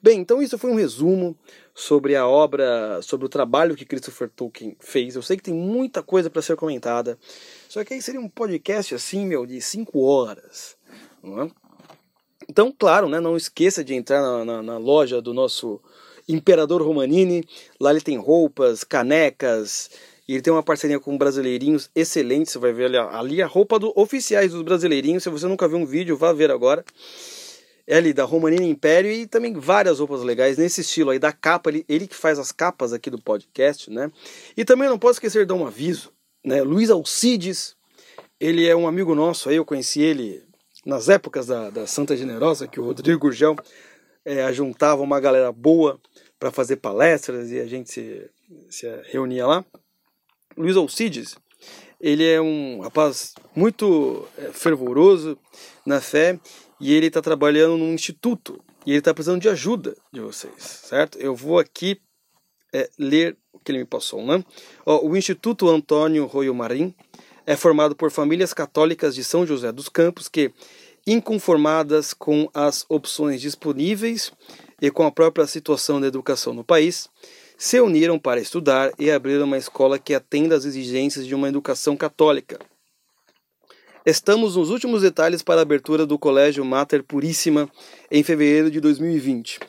Bem, 0.02 0.20
então 0.20 0.42
isso 0.42 0.58
foi 0.58 0.72
um 0.72 0.76
resumo 0.76 1.38
sobre 1.76 2.16
a 2.16 2.26
obra, 2.26 3.02
sobre 3.02 3.26
o 3.26 3.30
trabalho 3.30 3.76
que 3.76 3.86
Christopher 3.86 4.30
Tolkien 4.30 4.76
fez. 4.80 5.16
Eu 5.16 5.22
sei 5.22 5.36
que 5.36 5.44
tem 5.44 5.54
muita 5.54 6.02
coisa 6.02 6.30
para 6.30 6.42
ser 6.42 6.56
comentada, 6.56 7.18
só 7.68 7.84
que 7.84 7.94
aí 7.94 8.02
seria 8.02 8.22
um 8.22 8.30
podcast 8.30 8.96
assim, 8.96 9.26
meu, 9.26 9.46
de 9.46 9.60
cinco 9.60 10.02
horas. 10.02 10.78
É? 11.24 11.52
Então, 12.50 12.74
claro, 12.78 13.10
né, 13.10 13.20
não 13.20 13.36
esqueça 13.36 13.84
de 13.84 13.94
entrar 13.94 14.22
na, 14.22 14.46
na, 14.46 14.64
na 14.64 14.78
loja 14.78 15.22
do 15.22 15.34
nosso 15.34 15.82
Imperador 16.28 16.82
Romanini. 16.82 17.46
Lá 17.80 17.92
ele 17.92 18.02
tem 18.02 18.18
roupas, 18.18 18.84
canecas, 18.84 19.90
e 20.32 20.36
ele 20.36 20.42
tem 20.42 20.54
uma 20.54 20.64
parceria 20.64 20.98
com 20.98 21.18
brasileirinhos 21.18 21.90
excelente. 21.94 22.50
Você 22.50 22.58
vai 22.58 22.72
ver 22.72 22.86
ali, 22.86 22.98
ali 22.98 23.42
a 23.42 23.48
roupa 23.48 23.78
do, 23.78 23.92
oficiais 23.98 24.54
dos 24.54 24.62
brasileirinhos. 24.62 25.24
Se 25.24 25.30
você 25.30 25.46
nunca 25.46 25.68
viu 25.68 25.78
um 25.78 25.86
vídeo, 25.86 26.16
vá 26.16 26.32
ver 26.32 26.50
agora 26.50 26.86
é 27.86 27.98
ali 27.98 28.14
da 28.14 28.24
Romanina 28.24 28.64
Império 28.64 29.12
e 29.12 29.28
também 29.28 29.54
várias 29.54 30.00
roupas 30.00 30.22
legais 30.22 30.58
nesse 30.58 30.80
estilo 30.80 31.10
aí 31.10 31.20
da 31.20 31.34
capa, 31.34 31.70
ele, 31.70 31.84
ele 31.90 32.08
que 32.08 32.16
faz 32.16 32.40
as 32.40 32.50
capas 32.50 32.94
aqui 32.94 33.10
do 33.10 33.22
podcast, 33.22 33.90
né? 33.90 34.10
E 34.56 34.64
também 34.64 34.88
não 34.88 34.98
posso 34.98 35.14
esquecer 35.14 35.40
de 35.40 35.48
dar 35.48 35.56
um 35.56 35.68
aviso, 35.68 36.14
né? 36.46 36.62
Luiz 36.62 36.90
Alcides, 36.90 37.76
ele 38.40 38.66
é 38.66 38.74
um 38.74 38.88
amigo 38.88 39.14
nosso 39.14 39.50
aí, 39.50 39.58
eu 39.58 39.66
conheci 39.66 40.02
ele 40.02 40.42
nas 40.86 41.10
épocas 41.10 41.48
da, 41.48 41.70
da 41.70 41.86
Santa 41.86 42.16
Generosa, 42.16 42.68
que 42.68 42.80
o 42.80 42.86
Rodrigo 42.86 43.20
Gurgel 43.20 43.58
é, 44.24 44.44
ajuntava 44.44 45.02
uma 45.02 45.20
galera 45.20 45.52
boa 45.52 46.00
para 46.40 46.52
fazer 46.52 46.78
palestras 46.78 47.52
e 47.52 47.60
a 47.60 47.66
gente 47.66 47.92
se, 47.92 48.30
se 48.70 48.88
reunia 49.12 49.46
lá. 49.46 49.66
Luiz 50.58 50.76
Alcides, 50.76 51.36
ele 52.00 52.28
é 52.28 52.42
um 52.42 52.82
rapaz 52.82 53.34
muito 53.56 54.28
é, 54.38 54.52
fervoroso 54.52 55.38
na 55.86 56.02
fé 56.02 56.40
e 56.80 56.94
ele 56.94 57.08
está 57.08 57.22
trabalhando 57.22 57.78
num 57.78 57.94
instituto 57.94 58.60
e 58.86 58.92
ele 58.92 59.00
está 59.00 59.14
precisando 59.14 59.42
de 59.42 59.50
ajuda 59.50 59.96
de 60.12 60.20
vocês, 60.20 60.54
certo? 60.58 61.18
Eu 61.20 61.36
vou 61.36 61.60
aqui 61.60 62.02
é, 62.74 62.90
ler 62.98 63.38
o 63.54 63.60
que 63.60 63.72
ele 63.72 63.80
me 63.80 63.86
passou, 63.86 64.26
né? 64.26 64.44
Ó, 64.86 65.06
o 65.06 65.16
Instituto 65.16 65.70
Antônio 65.70 66.26
Royo 66.26 66.56
Marim 66.56 66.94
é 67.46 67.56
formado 67.56 67.96
por 67.96 68.12
famílias 68.12 68.54
católicas 68.54 69.14
de 69.14 69.24
São 69.24 69.46
José 69.46 69.72
dos 69.72 69.90
Campos 69.90 70.28
que, 70.28 70.52
inconformadas 71.06 72.14
com 72.14 72.50
as 72.54 72.86
opções 72.90 73.42
disponíveis 73.42 74.32
e 74.82 74.90
com 74.90 75.04
a 75.04 75.12
própria 75.12 75.46
situação 75.46 76.02
da 76.02 76.08
educação 76.08 76.54
no 76.54 76.64
país, 76.64 77.10
se 77.62 77.80
uniram 77.80 78.18
para 78.18 78.42
estudar 78.42 78.92
e 78.98 79.12
abrir 79.12 79.40
uma 79.40 79.56
escola 79.56 80.00
que 80.00 80.16
atenda 80.16 80.56
às 80.56 80.66
exigências 80.66 81.28
de 81.28 81.36
uma 81.36 81.48
educação 81.48 81.96
católica 81.96 82.58
Estamos 84.04 84.56
nos 84.56 84.72
últimos 84.72 85.04
detalhes 85.04 85.44
para 85.44 85.60
a 85.60 85.62
abertura 85.62 86.08
do 86.08 86.18
Colégio 86.18 86.66
Mater 86.66 87.04
Puríssima 87.04 87.70
em 88.10 88.24
fevereiro 88.24 88.72
de 88.72 88.80
2020. 88.80 89.60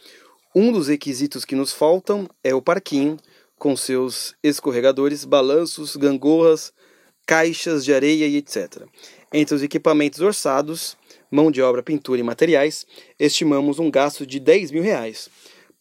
Um 0.56 0.72
dos 0.72 0.88
requisitos 0.88 1.44
que 1.44 1.54
nos 1.54 1.70
faltam 1.70 2.26
é 2.42 2.54
o 2.54 2.62
parquinho, 2.62 3.18
com 3.58 3.76
seus 3.76 4.34
escorregadores, 4.42 5.26
balanços, 5.26 5.96
gangorras, 5.96 6.72
caixas 7.26 7.84
de 7.84 7.92
areia 7.92 8.26
e 8.26 8.36
etc. 8.38 8.84
Entre 9.30 9.54
os 9.54 9.62
equipamentos 9.62 10.20
orçados, 10.20 10.96
mão 11.30 11.50
de 11.50 11.60
obra, 11.60 11.82
pintura 11.82 12.20
e 12.20 12.24
materiais, 12.24 12.86
estimamos 13.18 13.78
um 13.78 13.90
gasto 13.90 14.26
de 14.26 14.40
10 14.40 14.70
mil 14.70 14.82
reais. 14.82 15.28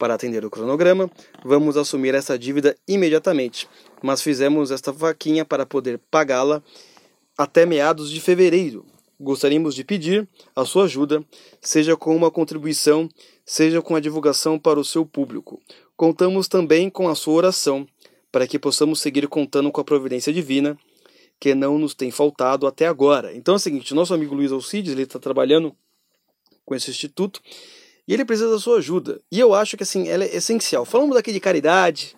Para 0.01 0.15
atender 0.15 0.43
o 0.43 0.49
cronograma, 0.49 1.11
vamos 1.45 1.77
assumir 1.77 2.15
essa 2.15 2.35
dívida 2.35 2.75
imediatamente, 2.87 3.69
mas 4.01 4.19
fizemos 4.19 4.71
esta 4.71 4.91
vaquinha 4.91 5.45
para 5.45 5.63
poder 5.63 5.99
pagá-la 6.09 6.63
até 7.37 7.67
meados 7.67 8.09
de 8.09 8.19
fevereiro. 8.19 8.83
Gostaríamos 9.19 9.75
de 9.75 9.83
pedir 9.83 10.27
a 10.55 10.65
sua 10.65 10.85
ajuda, 10.85 11.23
seja 11.61 11.95
com 11.95 12.15
uma 12.15 12.31
contribuição, 12.31 13.07
seja 13.45 13.79
com 13.79 13.95
a 13.95 13.99
divulgação 13.99 14.57
para 14.57 14.79
o 14.79 14.83
seu 14.83 15.05
público. 15.05 15.61
Contamos 15.95 16.47
também 16.47 16.89
com 16.89 17.07
a 17.07 17.13
sua 17.13 17.35
oração, 17.35 17.87
para 18.31 18.47
que 18.47 18.57
possamos 18.57 18.99
seguir 19.01 19.27
contando 19.27 19.71
com 19.71 19.81
a 19.81 19.85
providência 19.85 20.33
divina 20.33 20.75
que 21.39 21.53
não 21.53 21.77
nos 21.77 21.93
tem 21.93 22.09
faltado 22.09 22.65
até 22.65 22.87
agora. 22.87 23.35
Então 23.35 23.53
é 23.53 23.57
o 23.57 23.59
seguinte, 23.59 23.93
nosso 23.93 24.15
amigo 24.15 24.33
Luiz 24.33 24.51
Alcides, 24.51 24.93
ele 24.93 25.03
está 25.03 25.19
trabalhando 25.19 25.75
com 26.65 26.73
esse 26.73 26.89
instituto 26.89 27.39
e 28.07 28.13
ele 28.13 28.25
precisa 28.25 28.49
da 28.49 28.59
sua 28.59 28.77
ajuda. 28.77 29.21
E 29.31 29.39
eu 29.39 29.53
acho 29.53 29.77
que 29.77 29.83
assim, 29.83 30.07
ela 30.07 30.23
é 30.23 30.35
essencial. 30.35 30.85
Falamos 30.85 31.15
aqui 31.15 31.31
de 31.31 31.39
caridade, 31.39 32.15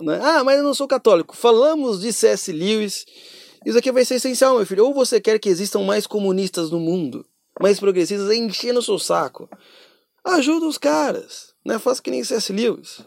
né? 0.00 0.18
ah, 0.22 0.44
mas 0.44 0.58
eu 0.58 0.64
não 0.64 0.74
sou 0.74 0.86
católico. 0.86 1.36
Falamos 1.36 2.00
de 2.00 2.12
C.S. 2.12 2.52
Lewis. 2.52 3.06
Isso 3.64 3.78
aqui 3.78 3.90
vai 3.90 4.04
ser 4.04 4.16
essencial, 4.16 4.56
meu 4.56 4.66
filho. 4.66 4.84
Ou 4.84 4.94
você 4.94 5.20
quer 5.20 5.38
que 5.38 5.48
existam 5.48 5.80
mais 5.80 6.06
comunistas 6.06 6.70
no 6.70 6.78
mundo, 6.78 7.26
mais 7.60 7.80
progressistas, 7.80 8.30
enchendo 8.30 8.78
o 8.78 8.82
seu 8.82 8.98
saco. 8.98 9.48
Ajuda 10.24 10.66
os 10.66 10.78
caras, 10.78 11.54
né? 11.64 11.78
Faça 11.78 12.02
que 12.02 12.10
nem 12.10 12.22
C.S. 12.22 12.52
Lewis. 12.52 13.00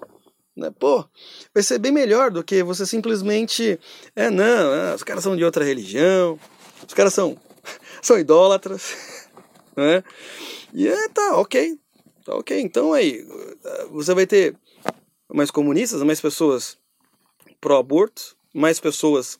Né? 0.59 0.71
Pô, 0.77 1.05
vai 1.53 1.63
ser 1.63 1.79
bem 1.79 1.91
melhor 1.91 2.31
do 2.31 2.43
que 2.43 2.61
você 2.63 2.85
simplesmente. 2.85 3.79
É, 4.15 4.29
não, 4.29 4.73
é, 4.73 4.93
os 4.93 5.03
caras 5.03 5.23
são 5.23 5.35
de 5.35 5.43
outra 5.43 5.63
religião, 5.63 6.37
os 6.85 6.93
caras 6.93 7.13
são, 7.13 7.37
são 8.01 8.19
idólatras, 8.19 8.93
né? 9.75 10.03
E 10.73 10.87
é, 10.87 11.09
tá, 11.09 11.37
ok. 11.37 11.79
Tá 12.29 12.35
ok. 12.35 12.61
Então 12.61 12.93
aí, 12.93 13.25
você 13.89 14.13
vai 14.13 14.27
ter 14.27 14.55
mais 15.33 15.49
comunistas, 15.49 16.03
mais 16.03 16.21
pessoas 16.21 16.77
pró-aborto, 17.59 18.37
mais 18.53 18.79
pessoas 18.79 19.39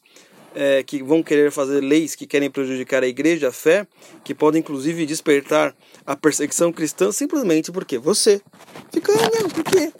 é, 0.56 0.82
que 0.82 1.04
vão 1.04 1.22
querer 1.22 1.52
fazer 1.52 1.82
leis 1.82 2.16
que 2.16 2.26
querem 2.26 2.50
prejudicar 2.50 3.04
a 3.04 3.08
igreja, 3.08 3.50
a 3.50 3.52
fé, 3.52 3.86
que 4.24 4.34
podem 4.34 4.60
inclusive 4.62 5.06
despertar 5.06 5.76
a 6.04 6.16
perseguição 6.16 6.74
cristã 6.74 7.12
simplesmente 7.12 7.72
porque 7.72 8.00
você 8.00 8.42
fica, 8.92 9.12
ah, 9.14 9.40
não, 9.40 9.50
porque 9.50 9.94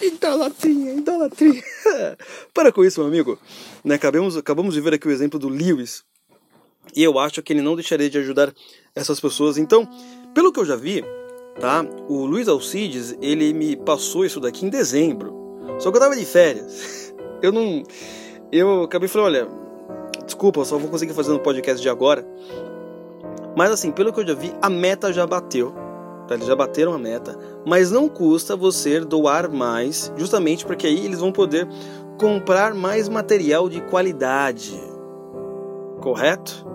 Idolatria, 0.00 0.94
idolatria. 0.94 1.62
Para 2.54 2.70
com 2.70 2.84
isso, 2.84 3.00
meu 3.00 3.08
amigo. 3.08 3.36
Né, 3.82 3.96
acabamos, 3.96 4.36
acabamos 4.36 4.74
de 4.74 4.80
ver 4.80 4.94
aqui 4.94 5.08
o 5.08 5.10
exemplo 5.10 5.40
do 5.40 5.48
Lewis. 5.48 6.04
E 6.94 7.02
eu 7.02 7.18
acho 7.18 7.42
que 7.42 7.52
ele 7.52 7.62
não 7.62 7.74
deixaria 7.74 8.08
de 8.08 8.18
ajudar 8.18 8.54
essas 8.94 9.18
pessoas. 9.18 9.58
Então, 9.58 9.88
pelo 10.34 10.52
que 10.52 10.60
eu 10.60 10.64
já 10.64 10.76
vi, 10.76 11.02
tá? 11.58 11.84
O 12.08 12.24
Luiz 12.24 12.48
Alcides, 12.48 13.16
ele 13.20 13.52
me 13.52 13.76
passou 13.76 14.24
isso 14.24 14.40
daqui 14.40 14.66
em 14.66 14.68
dezembro. 14.68 15.34
Só 15.78 15.90
que 15.90 15.96
eu 15.96 16.00
tava 16.00 16.16
de 16.16 16.24
férias. 16.24 17.14
Eu 17.42 17.52
não. 17.52 17.82
Eu 18.50 18.84
acabei 18.84 19.06
falando, 19.06 19.26
olha, 19.26 19.48
desculpa, 20.24 20.64
só 20.64 20.78
vou 20.78 20.88
conseguir 20.88 21.12
fazer 21.12 21.30
no 21.30 21.40
podcast 21.40 21.82
de 21.82 21.88
agora. 21.90 22.26
Mas 23.56 23.70
assim, 23.70 23.90
pelo 23.90 24.12
que 24.12 24.20
eu 24.20 24.26
já 24.26 24.34
vi, 24.34 24.52
a 24.62 24.70
meta 24.70 25.12
já 25.12 25.26
bateu. 25.26 25.74
Tá? 26.26 26.34
Eles 26.34 26.46
já 26.46 26.56
bateram 26.56 26.94
a 26.94 26.98
meta, 26.98 27.38
mas 27.66 27.90
não 27.90 28.08
custa 28.08 28.56
você 28.56 29.00
doar 29.00 29.50
mais, 29.50 30.10
justamente 30.16 30.64
porque 30.64 30.86
aí 30.86 31.04
eles 31.04 31.20
vão 31.20 31.30
poder 31.30 31.68
comprar 32.18 32.74
mais 32.74 33.08
material 33.08 33.68
de 33.68 33.80
qualidade. 33.82 34.80
Correto? 36.00 36.66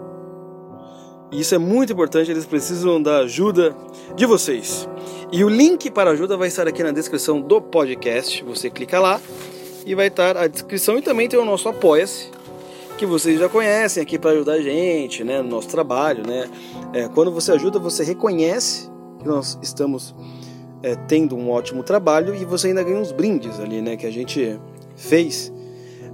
Isso 1.32 1.54
é 1.54 1.58
muito 1.58 1.94
importante, 1.94 2.32
eles 2.32 2.46
precisam 2.46 3.02
da 3.02 3.20
ajuda 3.20 3.76
de 4.16 4.26
vocês. 4.26 4.88
E 5.32 5.44
o 5.44 5.50
link 5.50 5.92
para 5.92 6.12
ajuda 6.12 6.36
vai 6.36 6.48
estar 6.48 6.68
aqui 6.68 6.82
na 6.82 6.92
descrição 6.92 7.40
do 7.40 7.62
podcast. 7.62 8.44
Você 8.44 8.70
clica 8.70 9.00
lá 9.00 9.22
e 9.86 9.94
vai 9.94 10.08
estar 10.08 10.36
a 10.36 10.48
descrição 10.48 10.98
e 10.98 11.02
também 11.04 11.30
tem 11.30 11.40
o 11.40 11.46
nosso 11.46 11.70
Apoia-se, 11.70 12.32
que 12.98 13.06
vocês 13.06 13.40
já 13.40 13.48
conhecem 13.48 14.02
aqui 14.02 14.18
para 14.18 14.32
ajudar 14.32 14.54
a 14.54 14.62
gente, 14.62 15.24
né, 15.24 15.42
no 15.42 15.50
nosso 15.50 15.68
trabalho, 15.68 16.26
né? 16.28 16.50
É, 16.94 17.08
quando 17.08 17.32
você 17.32 17.52
ajuda, 17.52 17.78
você 17.78 18.04
reconhece 18.04 18.90
que 19.20 19.28
nós 19.28 19.58
estamos 19.62 20.16
é, 20.82 20.96
tendo 20.96 21.36
um 21.36 21.52
ótimo 21.52 21.84
trabalho 21.84 22.34
e 22.34 22.44
você 22.44 22.70
ainda 22.70 22.84
ganha 22.84 23.00
uns 23.00 23.12
brindes 23.12 23.60
ali, 23.60 23.82
né? 23.82 23.96
Que 23.96 24.08
a 24.08 24.12
gente 24.12 24.60
fez, 24.96 25.54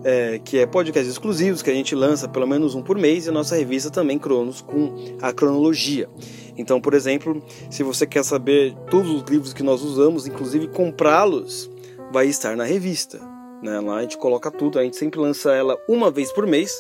é, 0.06 0.38
que 0.38 0.60
é 0.60 0.68
podcasts 0.68 1.12
exclusivos 1.12 1.64
que 1.64 1.72
a 1.72 1.74
gente 1.74 1.96
lança 1.96 2.28
pelo 2.30 2.46
menos 2.46 2.76
um 2.76 2.84
por 2.84 2.96
mês 2.96 3.26
e 3.26 3.30
a 3.30 3.32
nossa 3.32 3.56
revista 3.56 3.90
também 3.90 4.20
Cronos 4.20 4.62
com 4.62 4.94
a 5.20 5.34
cronologia. 5.34 6.08
Então, 6.56 6.80
por 6.80 6.94
exemplo, 6.94 7.44
se 7.72 7.82
você 7.82 8.06
quer 8.06 8.24
saber 8.24 8.76
todos 8.92 9.10
os 9.10 9.24
livros 9.24 9.52
que 9.52 9.64
nós 9.64 9.82
usamos, 9.82 10.28
inclusive 10.28 10.68
comprá-los, 10.68 11.72
vai 12.14 12.28
estar 12.28 12.56
na 12.56 12.64
revista. 12.64 13.20
Né? 13.64 13.80
Lá 13.80 13.98
a 13.98 14.02
gente 14.04 14.18
coloca 14.20 14.52
tudo, 14.52 14.78
a 14.78 14.84
gente 14.84 14.96
sempre 14.96 15.20
lança 15.20 15.52
ela 15.52 15.76
uma 15.90 16.12
vez 16.12 16.32
por 16.32 16.46
mês. 16.46 16.72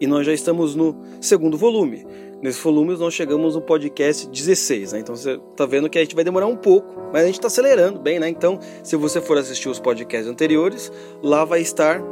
E 0.00 0.06
nós 0.06 0.24
já 0.24 0.32
estamos 0.32 0.74
no 0.74 0.98
segundo 1.20 1.58
volume. 1.58 2.06
Nesse 2.42 2.60
volume 2.62 2.96
nós 2.96 3.14
chegamos 3.14 3.54
no 3.54 3.62
podcast 3.62 4.28
16, 4.28 4.92
né? 4.92 5.00
Então 5.00 5.16
você 5.16 5.40
tá 5.56 5.64
vendo 5.64 5.88
que 5.88 5.98
a 5.98 6.02
gente 6.02 6.14
vai 6.14 6.22
demorar 6.22 6.46
um 6.46 6.56
pouco, 6.56 6.94
mas 7.12 7.22
a 7.22 7.26
gente 7.26 7.36
está 7.36 7.46
acelerando 7.46 7.98
bem, 7.98 8.20
né? 8.20 8.28
Então, 8.28 8.58
se 8.82 8.94
você 8.94 9.20
for 9.20 9.38
assistir 9.38 9.68
os 9.68 9.80
podcasts 9.80 10.30
anteriores, 10.30 10.92
lá 11.22 11.44
vai 11.44 11.60
estar 11.60 12.02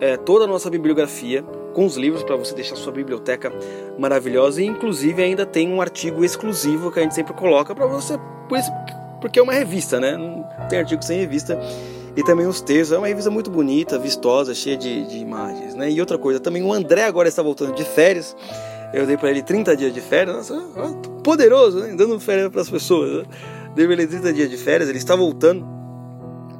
é, 0.00 0.16
toda 0.16 0.44
a 0.44 0.48
nossa 0.48 0.70
bibliografia 0.70 1.42
com 1.74 1.84
os 1.84 1.96
livros 1.96 2.22
para 2.22 2.36
você 2.36 2.54
deixar 2.54 2.76
sua 2.76 2.92
biblioteca 2.92 3.52
maravilhosa 3.98 4.62
e 4.62 4.66
inclusive 4.66 5.22
ainda 5.22 5.44
tem 5.44 5.68
um 5.68 5.80
artigo 5.80 6.24
exclusivo 6.24 6.92
que 6.92 7.00
a 7.00 7.02
gente 7.02 7.14
sempre 7.14 7.32
coloca 7.32 7.74
para 7.74 7.86
você, 7.86 8.18
porque 9.20 9.38
é 9.38 9.42
uma 9.42 9.52
revista, 9.52 9.98
né? 9.98 10.16
Não 10.16 10.44
tem 10.68 10.78
artigo 10.78 11.02
sem 11.02 11.18
revista. 11.18 11.58
E 12.14 12.22
também 12.22 12.46
os 12.46 12.60
textos, 12.60 12.92
é 12.92 12.98
uma 12.98 13.06
revista 13.06 13.30
muito 13.30 13.50
bonita, 13.50 13.98
vistosa, 13.98 14.54
cheia 14.54 14.76
de, 14.76 15.06
de 15.06 15.16
imagens, 15.16 15.74
né? 15.74 15.90
E 15.90 15.98
outra 15.98 16.18
coisa, 16.18 16.38
também 16.38 16.62
o 16.62 16.70
André 16.70 17.04
agora 17.04 17.26
está 17.26 17.42
voltando 17.42 17.72
de 17.74 17.84
férias. 17.84 18.36
Eu 18.92 19.06
dei 19.06 19.16
para 19.16 19.30
ele 19.30 19.42
30 19.42 19.76
dias 19.76 19.94
de 19.94 20.00
férias, 20.00 20.50
nossa, 20.50 20.92
poderoso, 21.22 21.80
né? 21.80 21.94
dando 21.96 22.18
férias 22.20 22.50
para 22.50 22.60
as 22.60 22.68
pessoas. 22.68 23.10
Né? 23.10 23.24
Dei 23.74 23.86
para 23.86 23.94
ele 23.94 24.06
30 24.06 24.32
dias 24.32 24.50
de 24.50 24.56
férias, 24.56 24.88
ele 24.88 24.98
está 24.98 25.16
voltando 25.16 25.64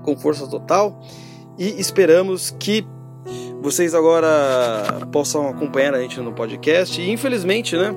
com 0.03 0.17
força 0.17 0.47
total 0.47 1.01
e 1.59 1.81
esperamos 1.81 2.55
que 2.59 2.87
vocês 3.61 3.95
agora 3.95 5.07
possam 5.13 5.49
acompanhar 5.49 5.95
a 5.95 6.01
gente 6.01 6.19
no 6.21 6.33
podcast. 6.33 7.01
E 7.01 7.11
infelizmente, 7.11 7.77
né, 7.77 7.95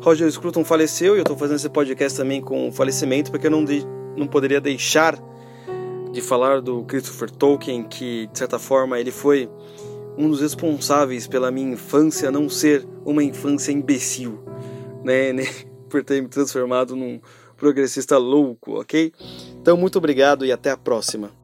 Roger 0.00 0.30
Scruton 0.30 0.64
faleceu 0.64 1.14
e 1.14 1.18
eu 1.18 1.22
estou 1.22 1.36
fazendo 1.36 1.56
esse 1.56 1.68
podcast 1.68 2.16
também 2.16 2.40
com 2.40 2.68
o 2.68 2.72
falecimento 2.72 3.30
porque 3.30 3.46
eu 3.46 3.50
não, 3.50 3.64
de, 3.64 3.84
não 4.16 4.26
poderia 4.26 4.60
deixar 4.60 5.18
de 6.12 6.20
falar 6.20 6.60
do 6.60 6.84
Christopher 6.84 7.30
Tolkien, 7.30 7.84
que 7.84 8.28
de 8.30 8.38
certa 8.38 8.58
forma 8.58 9.00
ele 9.00 9.10
foi 9.10 9.48
um 10.16 10.28
dos 10.28 10.40
responsáveis 10.40 11.26
pela 11.26 11.50
minha 11.50 11.72
infância 11.72 12.30
não 12.30 12.48
ser 12.48 12.86
uma 13.04 13.22
infância 13.22 13.72
imbecil, 13.72 14.42
né? 15.04 15.32
né? 15.34 15.44
Por 15.88 16.02
ter 16.02 16.22
me 16.22 16.28
transformado 16.28 16.96
num 16.96 17.20
progressista 17.56 18.16
louco, 18.16 18.80
ok? 18.80 19.12
Então, 19.60 19.76
muito 19.76 19.98
obrigado 19.98 20.44
e 20.44 20.50
até 20.50 20.70
a 20.70 20.76
próxima. 20.76 21.41